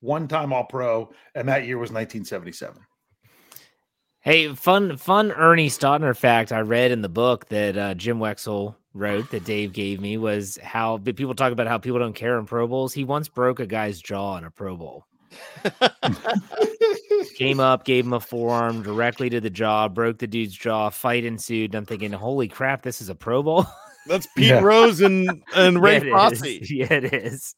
one 0.00 0.28
time 0.28 0.52
All 0.52 0.64
Pro, 0.64 1.10
and 1.34 1.48
that 1.48 1.66
year 1.66 1.78
was 1.78 1.90
1977. 1.90 2.80
Hey, 4.28 4.54
fun, 4.54 4.98
fun 4.98 5.32
Ernie 5.32 5.70
Stautner 5.70 6.14
fact 6.14 6.52
I 6.52 6.60
read 6.60 6.90
in 6.90 7.00
the 7.00 7.08
book 7.08 7.48
that 7.48 7.78
uh, 7.78 7.94
Jim 7.94 8.18
Wexell 8.18 8.74
wrote 8.92 9.30
that 9.30 9.46
Dave 9.46 9.72
gave 9.72 10.02
me 10.02 10.18
was 10.18 10.58
how 10.62 10.98
people 10.98 11.34
talk 11.34 11.50
about 11.50 11.66
how 11.66 11.78
people 11.78 11.98
don't 11.98 12.12
care 12.12 12.38
in 12.38 12.44
Pro 12.44 12.66
Bowls. 12.66 12.92
He 12.92 13.04
once 13.04 13.26
broke 13.26 13.58
a 13.58 13.66
guy's 13.66 14.02
jaw 14.02 14.36
in 14.36 14.44
a 14.44 14.50
Pro 14.50 14.76
Bowl. 14.76 15.06
Came 17.36 17.58
up, 17.58 17.86
gave 17.86 18.04
him 18.04 18.12
a 18.12 18.20
forearm 18.20 18.82
directly 18.82 19.30
to 19.30 19.40
the 19.40 19.48
jaw, 19.48 19.88
broke 19.88 20.18
the 20.18 20.26
dude's 20.26 20.52
jaw. 20.52 20.90
Fight 20.90 21.24
ensued. 21.24 21.74
I'm 21.74 21.86
thinking, 21.86 22.12
holy 22.12 22.48
crap, 22.48 22.82
this 22.82 23.00
is 23.00 23.08
a 23.08 23.14
Pro 23.14 23.42
Bowl. 23.42 23.64
That's 24.06 24.26
Pete 24.36 24.48
Yeah. 24.48 24.60
Rose 24.60 25.00
and, 25.00 25.42
and 25.56 25.80
Ray 25.82 25.92
Yeah, 26.04 26.04
it 26.04 26.04
is. 26.04 26.10
Frosty. 26.10 26.66
Yeah, 26.68 26.92
it 26.92 27.14
is. 27.14 27.54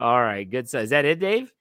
All 0.00 0.20
right, 0.20 0.50
good. 0.50 0.68
So 0.68 0.80
is 0.80 0.90
that 0.90 1.04
it, 1.04 1.20
Dave? 1.20 1.52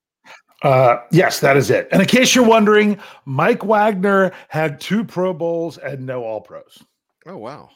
Uh, 0.61 0.97
yes, 1.11 1.39
that 1.39 1.55
is 1.55 1.69
it. 1.69 1.87
And 1.91 2.01
in 2.01 2.07
case 2.07 2.35
you're 2.35 2.45
wondering, 2.45 2.99
Mike 3.25 3.63
Wagner 3.63 4.31
had 4.49 4.79
two 4.81 5.03
Pro 5.05 5.33
Bowls 5.33 5.77
and 5.77 6.05
no 6.05 6.23
All 6.23 6.41
Pros. 6.41 6.83
Oh 7.25 7.37
wow. 7.37 7.69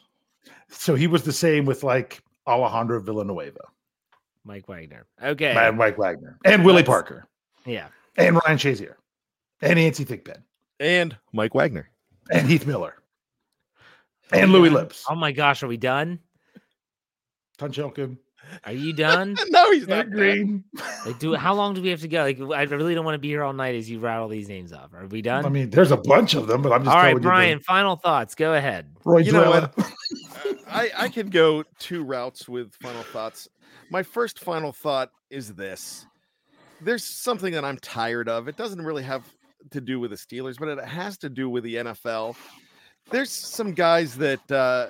So 0.69 0.95
he 0.95 1.07
was 1.07 1.23
the 1.23 1.31
same 1.33 1.65
with 1.65 1.83
like 1.83 2.21
Alejandro 2.47 2.99
Villanueva 2.99 3.61
Mike 4.43 4.67
Wagner. 4.67 5.05
Okay. 5.21 5.55
and 5.55 5.77
Mike 5.77 5.97
Wagner 5.97 6.37
and 6.43 6.65
Willie 6.65 6.81
That's- 6.81 6.93
Parker 6.93 7.27
Yeah. 7.65 7.87
and 8.17 8.35
Ryan 8.45 8.57
Shazier 8.57 8.95
and 9.61 9.79
Yancey 9.79 10.03
Thigpen 10.03 10.41
And 10.79 11.15
Mike 11.31 11.53
Wagner. 11.53 11.89
and 12.31 12.47
Heath 12.49 12.65
Miller 12.67 12.95
and 14.31 14.51
Louis 14.51 14.69
Lipps. 14.71 15.05
Oh 15.09 15.15
my 15.15 15.31
gosh, 15.31 15.63
are 15.63 15.67
we 15.67 15.77
done? 15.77 16.19
Tunch 17.57 17.77
Ilkin, 17.77 18.17
Are 18.65 18.71
you 18.71 18.93
done? 18.93 19.35
no, 19.49 19.71
he's 19.71 19.87
not 19.87 20.09
Green. 20.11 20.63
Like, 21.05 21.19
do 21.19 21.33
how 21.35 21.53
long 21.53 21.73
do 21.73 21.81
we 21.81 21.89
have 21.89 22.01
to 22.01 22.07
go? 22.07 22.21
Like, 22.21 22.39
I 22.39 22.63
really 22.63 22.95
don't 22.95 23.05
want 23.05 23.15
to 23.15 23.19
be 23.19 23.29
here 23.29 23.43
all 23.43 23.53
night 23.53 23.75
as 23.75 23.89
you 23.89 23.99
rattle 23.99 24.27
these 24.27 24.47
names 24.47 24.71
off. 24.71 24.93
Are 24.93 25.07
we 25.07 25.21
done? 25.21 25.45
I 25.45 25.49
mean, 25.49 25.69
there's 25.69 25.91
a 25.91 25.97
bunch 25.97 26.33
of 26.33 26.47
them, 26.47 26.61
but 26.61 26.71
I'm 26.71 26.83
just 26.83 26.95
all 26.95 27.01
right, 27.01 27.09
telling 27.09 27.23
you 27.23 27.29
Bryan. 27.29 27.59
Final 27.59 27.95
thoughts. 27.95 28.35
Go 28.35 28.53
ahead. 28.53 28.91
Roy 29.05 29.19
You 29.19 29.33
know 29.33 29.49
what? 29.49 29.73
I, 30.67 30.91
I 30.97 31.09
could 31.09 31.31
go 31.31 31.63
two 31.79 32.03
routes 32.03 32.47
with 32.49 32.73
final 32.75 33.03
thoughts. 33.03 33.47
My 33.89 34.03
first 34.03 34.39
final 34.39 34.71
thought 34.71 35.11
is 35.29 35.53
this 35.53 36.05
there's 36.81 37.03
something 37.03 37.53
that 37.53 37.65
I'm 37.65 37.77
tired 37.77 38.29
of. 38.29 38.47
It 38.47 38.57
doesn't 38.57 38.81
really 38.81 39.03
have 39.03 39.23
to 39.71 39.81
do 39.81 39.99
with 39.99 40.11
the 40.11 40.17
Steelers, 40.17 40.57
but 40.57 40.67
it 40.67 40.83
has 40.83 41.17
to 41.19 41.29
do 41.29 41.49
with 41.49 41.63
the 41.63 41.75
NFL. 41.75 42.35
There's 43.09 43.29
some 43.29 43.73
guys 43.73 44.15
that 44.15 44.51
uh, 44.51 44.87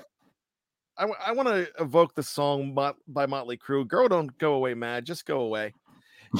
I, 0.97 1.07
I 1.27 1.31
want 1.31 1.47
to 1.49 1.67
evoke 1.79 2.15
the 2.15 2.23
song 2.23 2.77
by 3.07 3.25
Motley 3.25 3.57
Crue. 3.57 3.87
Girl, 3.87 4.07
don't 4.07 4.37
go 4.37 4.53
away, 4.53 4.73
mad. 4.73 5.05
Just 5.05 5.25
go 5.25 5.41
away. 5.41 5.73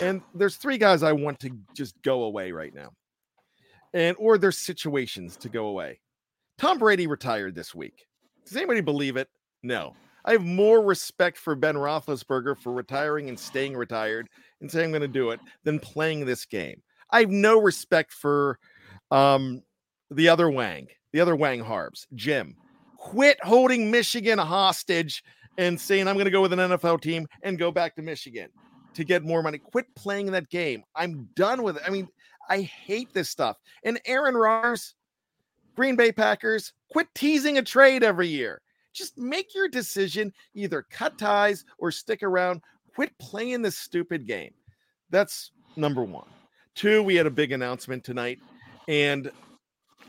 And 0.02 0.22
there's 0.34 0.56
three 0.56 0.78
guys 0.78 1.04
I 1.04 1.12
want 1.12 1.40
to 1.42 1.52
just 1.76 2.02
go 2.02 2.24
away 2.24 2.52
right 2.52 2.74
now, 2.74 2.94
and 3.94 4.16
or 4.20 4.40
there's 4.40 4.58
situations 4.58 5.38
to 5.38 5.50
go 5.50 5.68
away. 5.68 6.00
Tom 6.58 6.80
Brady 6.80 7.06
retired 7.06 7.54
this 7.54 7.76
week. 7.76 8.06
Does 8.46 8.58
anybody 8.58 8.82
believe 8.82 9.18
it? 9.18 9.30
No. 9.62 9.96
I 10.26 10.32
have 10.32 10.44
more 10.44 10.82
respect 10.82 11.38
for 11.38 11.56
Ben 11.56 11.76
Roethlisberger 11.76 12.58
for 12.58 12.72
retiring 12.72 13.30
and 13.30 13.40
staying 13.40 13.76
retired 13.76 14.30
and 14.62 14.72
saying 14.72 14.86
I'm 14.86 14.92
going 14.92 15.02
to 15.02 15.08
do 15.08 15.32
it 15.32 15.40
than 15.64 15.80
playing 15.80 16.26
this 16.26 16.46
game. 16.46 16.82
I 17.12 17.20
have 17.22 17.30
no 17.30 17.60
respect 17.60 18.14
for 18.14 18.58
um, 19.12 19.62
the 20.10 20.30
other 20.30 20.50
Wang, 20.50 20.88
the 21.12 21.20
other 21.20 21.36
Wang 21.36 21.60
Harbs, 21.60 22.08
Jim. 22.16 22.56
Quit 23.04 23.38
holding 23.44 23.92
Michigan 23.92 24.40
hostage 24.40 25.26
and 25.58 25.80
saying 25.80 26.08
I'm 26.08 26.16
going 26.16 26.26
to 26.26 26.32
go 26.32 26.42
with 26.42 26.54
an 26.54 26.60
NFL 26.60 27.02
team 27.02 27.28
and 27.44 27.60
go 27.60 27.70
back 27.70 27.98
to 27.98 28.02
Michigan 28.02 28.48
to 28.94 29.04
get 29.04 29.24
more 29.24 29.44
money. 29.44 29.58
Quit 29.58 29.94
playing 29.94 30.32
that 30.32 30.50
game. 30.50 30.84
I'm 30.96 31.28
done 31.36 31.64
with 31.64 31.76
it. 31.76 31.84
I 31.86 31.90
mean, 31.90 32.08
I 32.50 32.62
hate 32.62 33.14
this 33.14 33.30
stuff. 33.30 33.58
And 33.84 34.00
Aaron 34.06 34.36
Rodgers, 34.36 34.96
Green 35.76 35.98
Bay 35.98 36.14
Packers, 36.14 36.72
quit 36.90 37.08
teasing 37.14 37.58
a 37.58 37.62
trade 37.62 38.04
every 38.04 38.30
year. 38.30 38.62
Just 38.94 39.18
make 39.18 39.54
your 39.54 39.68
decision, 39.68 40.32
either 40.54 40.86
cut 40.90 41.18
ties 41.18 41.66
or 41.80 41.92
stick 41.92 42.24
around. 42.24 42.62
Quit 42.96 43.12
playing 43.20 43.62
this 43.62 43.78
stupid 43.78 44.26
game. 44.26 44.54
That's 45.10 45.52
number 45.76 46.04
one. 46.04 46.28
Two, 46.74 47.04
we 47.04 47.16
had 47.16 47.26
a 47.26 47.32
big 47.32 47.52
announcement 47.52 48.06
tonight, 48.06 48.40
and 48.88 49.30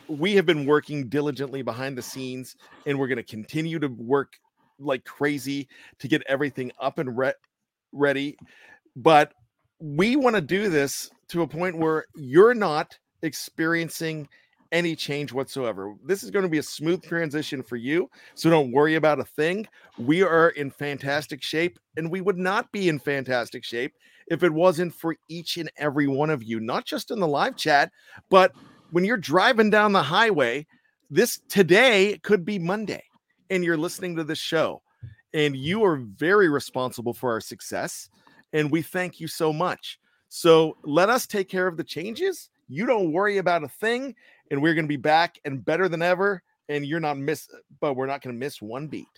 we 0.08 0.34
have 0.34 0.46
been 0.46 0.66
working 0.66 1.08
diligently 1.08 1.62
behind 1.62 1.96
the 1.96 2.02
scenes, 2.02 2.56
and 2.86 2.98
we're 2.98 3.08
going 3.08 3.16
to 3.16 3.22
continue 3.22 3.78
to 3.78 3.88
work 3.88 4.34
like 4.78 5.04
crazy 5.04 5.68
to 5.98 6.08
get 6.08 6.22
everything 6.26 6.72
up 6.80 6.98
and 6.98 7.16
re- 7.16 7.32
ready. 7.92 8.36
But 8.96 9.32
we 9.80 10.16
want 10.16 10.36
to 10.36 10.42
do 10.42 10.68
this 10.68 11.10
to 11.28 11.42
a 11.42 11.46
point 11.46 11.78
where 11.78 12.04
you're 12.14 12.54
not 12.54 12.98
experiencing 13.22 14.28
any 14.72 14.96
change 14.96 15.32
whatsoever. 15.32 15.94
This 16.04 16.24
is 16.24 16.30
going 16.30 16.42
to 16.42 16.48
be 16.48 16.58
a 16.58 16.62
smooth 16.62 17.02
transition 17.02 17.62
for 17.62 17.76
you. 17.76 18.10
So 18.34 18.50
don't 18.50 18.72
worry 18.72 18.96
about 18.96 19.20
a 19.20 19.24
thing. 19.24 19.68
We 19.98 20.22
are 20.22 20.48
in 20.50 20.70
fantastic 20.70 21.42
shape, 21.42 21.78
and 21.96 22.10
we 22.10 22.20
would 22.20 22.38
not 22.38 22.70
be 22.72 22.88
in 22.88 22.98
fantastic 22.98 23.64
shape 23.64 23.94
if 24.26 24.42
it 24.42 24.52
wasn't 24.52 24.94
for 24.94 25.16
each 25.28 25.58
and 25.58 25.70
every 25.76 26.08
one 26.08 26.30
of 26.30 26.42
you, 26.42 26.58
not 26.58 26.84
just 26.84 27.10
in 27.10 27.20
the 27.20 27.28
live 27.28 27.56
chat, 27.56 27.92
but 28.30 28.52
when 28.94 29.04
you're 29.04 29.16
driving 29.16 29.70
down 29.70 29.92
the 29.92 30.00
highway, 30.00 30.64
this 31.10 31.40
today 31.48 32.16
could 32.22 32.44
be 32.44 32.60
Monday, 32.60 33.02
and 33.50 33.64
you're 33.64 33.76
listening 33.76 34.14
to 34.14 34.22
this 34.22 34.38
show, 34.38 34.82
and 35.32 35.56
you 35.56 35.84
are 35.84 35.96
very 35.96 36.48
responsible 36.48 37.12
for 37.12 37.32
our 37.32 37.40
success. 37.40 38.08
And 38.52 38.70
we 38.70 38.82
thank 38.82 39.18
you 39.18 39.26
so 39.26 39.52
much. 39.52 39.98
So 40.28 40.76
let 40.84 41.10
us 41.10 41.26
take 41.26 41.48
care 41.48 41.66
of 41.66 41.76
the 41.76 41.82
changes. 41.82 42.50
You 42.68 42.86
don't 42.86 43.10
worry 43.10 43.38
about 43.38 43.64
a 43.64 43.68
thing, 43.68 44.14
and 44.52 44.62
we're 44.62 44.74
going 44.74 44.84
to 44.84 44.88
be 44.88 44.96
back 44.96 45.40
and 45.44 45.64
better 45.64 45.88
than 45.88 46.00
ever. 46.00 46.40
And 46.68 46.86
you're 46.86 47.00
not 47.00 47.18
miss, 47.18 47.48
but 47.80 47.94
we're 47.94 48.06
not 48.06 48.22
going 48.22 48.36
to 48.36 48.38
miss 48.38 48.62
one 48.62 48.86
beat. 48.86 49.08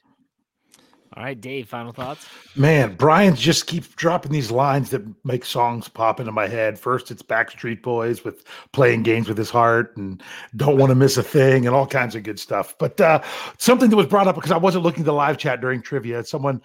All 1.15 1.23
right, 1.23 1.41
Dave, 1.41 1.69
final 1.69 1.93
thoughts? 1.93 2.27
Man, 2.57 2.95
Brian 2.95 3.35
just 3.35 3.67
keeps 3.67 3.89
dropping 3.89 4.33
these 4.33 4.51
lines 4.51 4.91
that 4.91 5.03
make 5.25 5.45
songs 5.45 5.89
pop 5.89 6.21
into 6.21 6.33
my 6.33 6.47
head. 6.47 6.79
First, 6.79 7.11
it's 7.11 7.23
Backstreet 7.23 7.83
Boys 7.83 8.25
with 8.25 8.45
playing 8.73 9.03
games 9.03 9.29
with 9.29 9.39
his 9.39 9.51
heart 9.51 9.97
and 9.97 10.23
don't 10.57 10.77
want 10.77 10.91
to 10.91 10.95
miss 10.95 11.17
a 11.17 11.23
thing 11.23 11.67
and 11.67 11.75
all 11.75 11.87
kinds 11.87 12.15
of 12.15 12.23
good 12.23 12.41
stuff. 12.41 12.75
But 12.79 13.01
uh, 13.01 13.23
something 13.59 13.89
that 13.91 13.97
was 13.97 14.07
brought 14.07 14.27
up 14.27 14.35
because 14.35 14.53
I 14.53 14.57
wasn't 14.57 14.85
looking 14.85 15.01
at 15.01 15.07
the 15.07 15.13
live 15.13 15.39
chat 15.39 15.61
during 15.61 15.81
trivia. 15.81 16.25
Someone, 16.25 16.61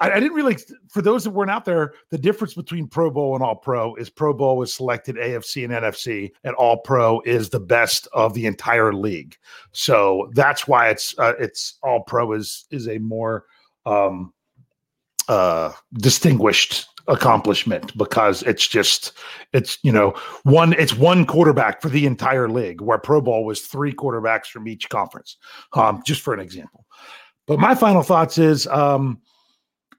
I, 0.00 0.18
didn't 0.18 0.34
really, 0.34 0.56
for 0.88 1.00
those 1.00 1.22
that 1.24 1.30
weren't 1.30 1.50
out 1.50 1.64
there, 1.64 1.94
the 2.10 2.18
difference 2.18 2.54
between 2.54 2.88
Pro 2.88 3.10
Bowl 3.10 3.34
and 3.34 3.44
All 3.44 3.54
Pro 3.54 3.94
is 3.94 4.10
Pro 4.10 4.32
Bowl 4.32 4.62
is 4.62 4.74
selected 4.74 5.16
AFC 5.16 5.64
and 5.64 5.72
NFC, 5.72 6.32
and 6.42 6.54
All 6.56 6.78
Pro 6.78 7.20
is 7.20 7.50
the 7.50 7.60
best 7.60 8.08
of 8.12 8.34
the 8.34 8.46
entire 8.46 8.92
league. 8.92 9.36
So 9.70 10.30
that's 10.34 10.66
why 10.66 10.88
it's 10.88 11.16
uh, 11.18 11.34
it's 11.38 11.78
All 11.82 12.00
Pro 12.00 12.32
is 12.32 12.66
is 12.70 12.88
a 12.88 12.98
more 12.98 13.44
um, 13.86 14.32
uh, 15.28 15.72
distinguished 15.94 16.86
accomplishment 17.08 17.96
because 17.96 18.42
it's 18.44 18.66
just 18.66 19.12
it's 19.52 19.78
you 19.82 19.90
know 19.90 20.14
one 20.44 20.72
it's 20.74 20.94
one 20.94 21.26
quarterback 21.26 21.82
for 21.82 21.88
the 21.88 22.06
entire 22.06 22.48
league 22.48 22.80
where 22.80 22.98
pro 22.98 23.20
bowl 23.20 23.44
was 23.44 23.62
three 23.62 23.92
quarterbacks 23.92 24.46
from 24.46 24.68
each 24.68 24.88
conference 24.88 25.36
um 25.72 26.00
just 26.06 26.20
for 26.20 26.32
an 26.32 26.40
example. 26.40 26.86
But 27.46 27.58
my 27.58 27.74
final 27.74 28.02
thoughts 28.02 28.38
is 28.38 28.68
um 28.68 29.20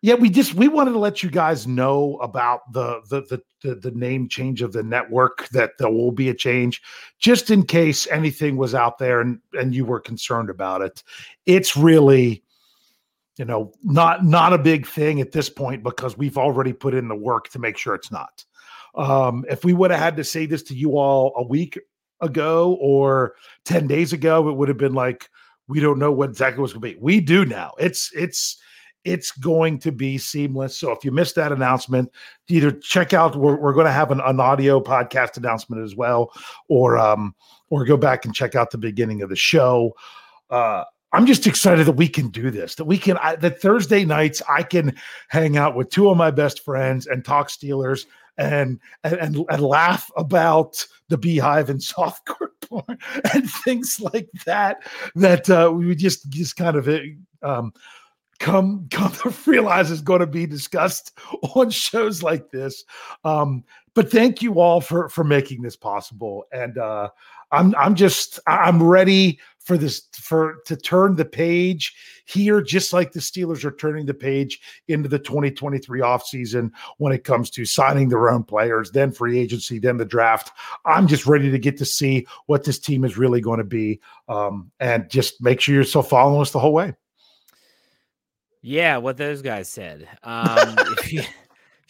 yeah 0.01 0.13
we 0.13 0.29
just 0.29 0.53
we 0.53 0.69
wanted 0.69 0.91
to 0.91 0.99
let 0.99 1.21
you 1.21 1.29
guys 1.29 1.67
know 1.67 2.17
about 2.21 2.71
the 2.71 3.01
the 3.09 3.21
the 3.21 3.41
the, 3.63 3.75
the 3.75 3.91
name 3.91 4.29
change 4.29 4.61
of 4.61 4.71
the 4.71 4.83
network 4.83 5.49
that 5.49 5.71
there 5.79 5.89
will 5.89 6.11
be 6.11 6.29
a 6.29 6.33
change 6.33 6.81
just 7.19 7.49
in 7.49 7.63
case 7.63 8.07
anything 8.07 8.55
was 8.55 8.73
out 8.73 8.97
there 8.97 9.19
and 9.19 9.39
and 9.53 9.75
you 9.75 9.83
were 9.83 9.99
concerned 9.99 10.49
about 10.49 10.81
it. 10.81 11.03
It's 11.45 11.75
really 11.75 12.42
you 13.37 13.45
know 13.45 13.71
not 13.83 14.23
not 14.23 14.53
a 14.53 14.57
big 14.57 14.85
thing 14.85 15.21
at 15.21 15.31
this 15.31 15.49
point 15.49 15.83
because 15.83 16.17
we've 16.17 16.37
already 16.37 16.73
put 16.73 16.93
in 16.93 17.07
the 17.07 17.15
work 17.15 17.49
to 17.49 17.59
make 17.59 17.77
sure 17.77 17.95
it's 17.95 18.11
not. 18.11 18.43
Um 18.95 19.45
if 19.49 19.65
we 19.65 19.73
would 19.73 19.91
have 19.91 19.99
had 19.99 20.17
to 20.17 20.23
say 20.23 20.45
this 20.45 20.63
to 20.63 20.75
you 20.75 20.97
all 20.97 21.33
a 21.35 21.43
week 21.43 21.79
ago 22.21 22.77
or 22.79 23.35
10 23.65 23.87
days 23.87 24.13
ago 24.13 24.47
it 24.47 24.53
would 24.53 24.69
have 24.69 24.77
been 24.77 24.93
like 24.93 25.29
we 25.67 25.79
don't 25.79 25.99
know 25.99 26.11
what 26.11 26.29
exactly 26.29 26.61
what's 26.61 26.73
going 26.73 26.81
to 26.81 26.95
be. 26.95 27.01
We 27.01 27.21
do 27.21 27.45
now. 27.45 27.71
It's 27.79 28.11
it's 28.13 28.57
it's 29.03 29.31
going 29.31 29.79
to 29.79 29.91
be 29.91 30.17
seamless. 30.17 30.77
So 30.77 30.91
if 30.91 31.03
you 31.03 31.11
missed 31.11 31.35
that 31.35 31.51
announcement 31.51 32.09
either 32.47 32.71
check 32.71 33.13
out 33.13 33.35
we're, 33.35 33.59
we're 33.59 33.73
going 33.73 33.85
to 33.85 33.91
have 33.91 34.11
an, 34.11 34.21
an 34.21 34.39
audio 34.39 34.79
podcast 34.79 35.37
announcement 35.37 35.83
as 35.83 35.95
well 35.95 36.31
or 36.69 36.97
um 36.97 37.35
or 37.69 37.85
go 37.85 37.97
back 37.97 38.25
and 38.25 38.35
check 38.35 38.55
out 38.55 38.71
the 38.71 38.77
beginning 38.77 39.21
of 39.21 39.29
the 39.29 39.35
show. 39.35 39.93
Uh 40.49 40.83
I'm 41.13 41.27
just 41.27 41.45
excited 41.45 41.85
that 41.85 41.93
we 41.93 42.07
can 42.07 42.29
do 42.29 42.49
this. 42.49 42.75
That 42.75 42.85
we 42.85 42.97
can 42.97 43.17
I, 43.17 43.35
that 43.37 43.61
Thursday 43.61 44.03
nights 44.03 44.41
I 44.49 44.63
can 44.63 44.95
hang 45.29 45.57
out 45.57 45.75
with 45.75 45.89
two 45.89 46.09
of 46.09 46.17
my 46.17 46.31
best 46.31 46.65
friends 46.65 47.05
and 47.07 47.23
talk 47.23 47.49
Steelers 47.49 48.05
and 48.37 48.79
and 49.03 49.13
and, 49.13 49.45
and 49.49 49.61
laugh 49.61 50.09
about 50.17 50.85
the 51.09 51.17
beehive 51.17 51.69
and 51.69 51.79
softcore 51.81 52.49
porn 52.61 52.97
and 53.33 53.49
things 53.49 53.99
like 54.01 54.29
that. 54.45 54.83
That 55.15 55.49
uh, 55.49 55.71
we 55.73 55.95
just 55.95 56.29
just 56.29 56.55
kind 56.55 56.75
of 56.75 56.89
um, 57.43 57.73
come 58.39 58.87
come 58.89 59.11
to 59.11 59.33
realize 59.45 59.91
is 59.91 60.01
going 60.01 60.21
to 60.21 60.27
be 60.27 60.47
discussed 60.47 61.17
on 61.55 61.69
shows 61.69 62.23
like 62.23 62.49
this. 62.49 62.83
Um, 63.23 63.63
but 63.93 64.11
thank 64.11 64.41
you 64.41 64.59
all 64.59 64.81
for 64.81 65.09
for 65.09 65.23
making 65.23 65.61
this 65.61 65.75
possible 65.75 66.45
and 66.51 66.77
uh 66.77 67.09
i'm 67.51 67.73
i'm 67.75 67.95
just 67.95 68.39
i'm 68.47 68.81
ready 68.81 69.39
for 69.63 69.77
this 69.77 70.07
for 70.13 70.57
to 70.65 70.75
turn 70.75 71.15
the 71.15 71.25
page 71.25 71.95
here 72.25 72.61
just 72.61 72.93
like 72.93 73.11
the 73.11 73.19
steelers 73.19 73.63
are 73.63 73.71
turning 73.71 74.05
the 74.05 74.13
page 74.13 74.59
into 74.87 75.09
the 75.09 75.19
2023 75.19 76.01
offseason 76.01 76.69
when 76.97 77.13
it 77.13 77.23
comes 77.23 77.49
to 77.49 77.65
signing 77.65 78.09
their 78.09 78.29
own 78.29 78.43
players 78.43 78.91
then 78.91 79.11
free 79.11 79.39
agency 79.39 79.79
then 79.79 79.97
the 79.97 80.05
draft. 80.05 80.51
I'm 80.85 81.07
just 81.07 81.25
ready 81.25 81.49
to 81.51 81.59
get 81.59 81.77
to 81.77 81.85
see 81.85 82.27
what 82.45 82.63
this 82.63 82.79
team 82.79 83.03
is 83.03 83.17
really 83.17 83.41
going 83.41 83.59
to 83.59 83.63
be 83.63 83.99
um 84.27 84.71
and 84.79 85.09
just 85.09 85.41
make 85.41 85.61
sure 85.61 85.75
you're 85.75 85.83
still 85.83 86.03
following 86.03 86.41
us 86.41 86.51
the 86.51 86.59
whole 86.59 86.73
way. 86.73 86.93
Yeah 88.61 88.97
what 88.97 89.17
those 89.17 89.41
guys 89.41 89.69
said. 89.69 90.07
Um 90.23 90.75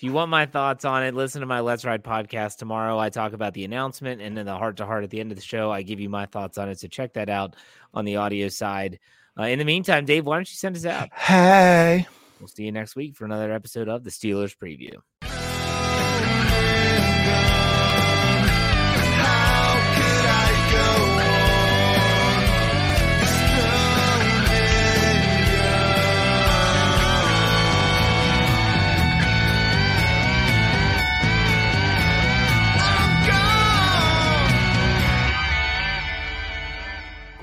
if 0.03 0.07
you 0.07 0.11
want 0.11 0.29
my 0.29 0.45
thoughts 0.45 0.83
on 0.83 1.01
it, 1.03 1.15
listen 1.15 1.39
to 1.39 1.47
my 1.47 1.61
Let's 1.61 1.85
Ride 1.85 2.03
podcast 2.03 2.57
tomorrow. 2.57 2.99
I 2.99 3.07
talk 3.07 3.31
about 3.31 3.53
the 3.53 3.63
announcement 3.63 4.21
and 4.21 4.35
then 4.35 4.45
the 4.45 4.57
heart 4.57 4.75
to 4.77 4.85
heart 4.85 5.05
at 5.05 5.09
the 5.09 5.21
end 5.21 5.31
of 5.31 5.37
the 5.37 5.41
show. 5.41 5.71
I 5.71 5.81
give 5.81 6.01
you 6.01 6.09
my 6.09 6.25
thoughts 6.25 6.57
on 6.57 6.67
it. 6.67 6.77
So 6.77 6.89
check 6.89 7.13
that 7.13 7.29
out 7.29 7.55
on 7.93 8.03
the 8.03 8.17
audio 8.17 8.49
side. 8.49 8.99
Uh, 9.39 9.43
in 9.43 9.59
the 9.59 9.63
meantime, 9.63 10.03
Dave, 10.03 10.25
why 10.25 10.35
don't 10.35 10.51
you 10.51 10.57
send 10.57 10.75
us 10.75 10.85
out? 10.85 11.07
Hey. 11.13 12.05
We'll 12.41 12.49
see 12.49 12.65
you 12.65 12.73
next 12.73 12.97
week 12.97 13.15
for 13.15 13.23
another 13.23 13.53
episode 13.53 13.87
of 13.87 14.03
the 14.03 14.09
Steelers 14.09 14.53
Preview. 14.57 14.97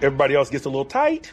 Everybody 0.03 0.35
else 0.35 0.49
gets 0.49 0.65
a 0.65 0.69
little 0.69 0.87
tight. 0.87 1.33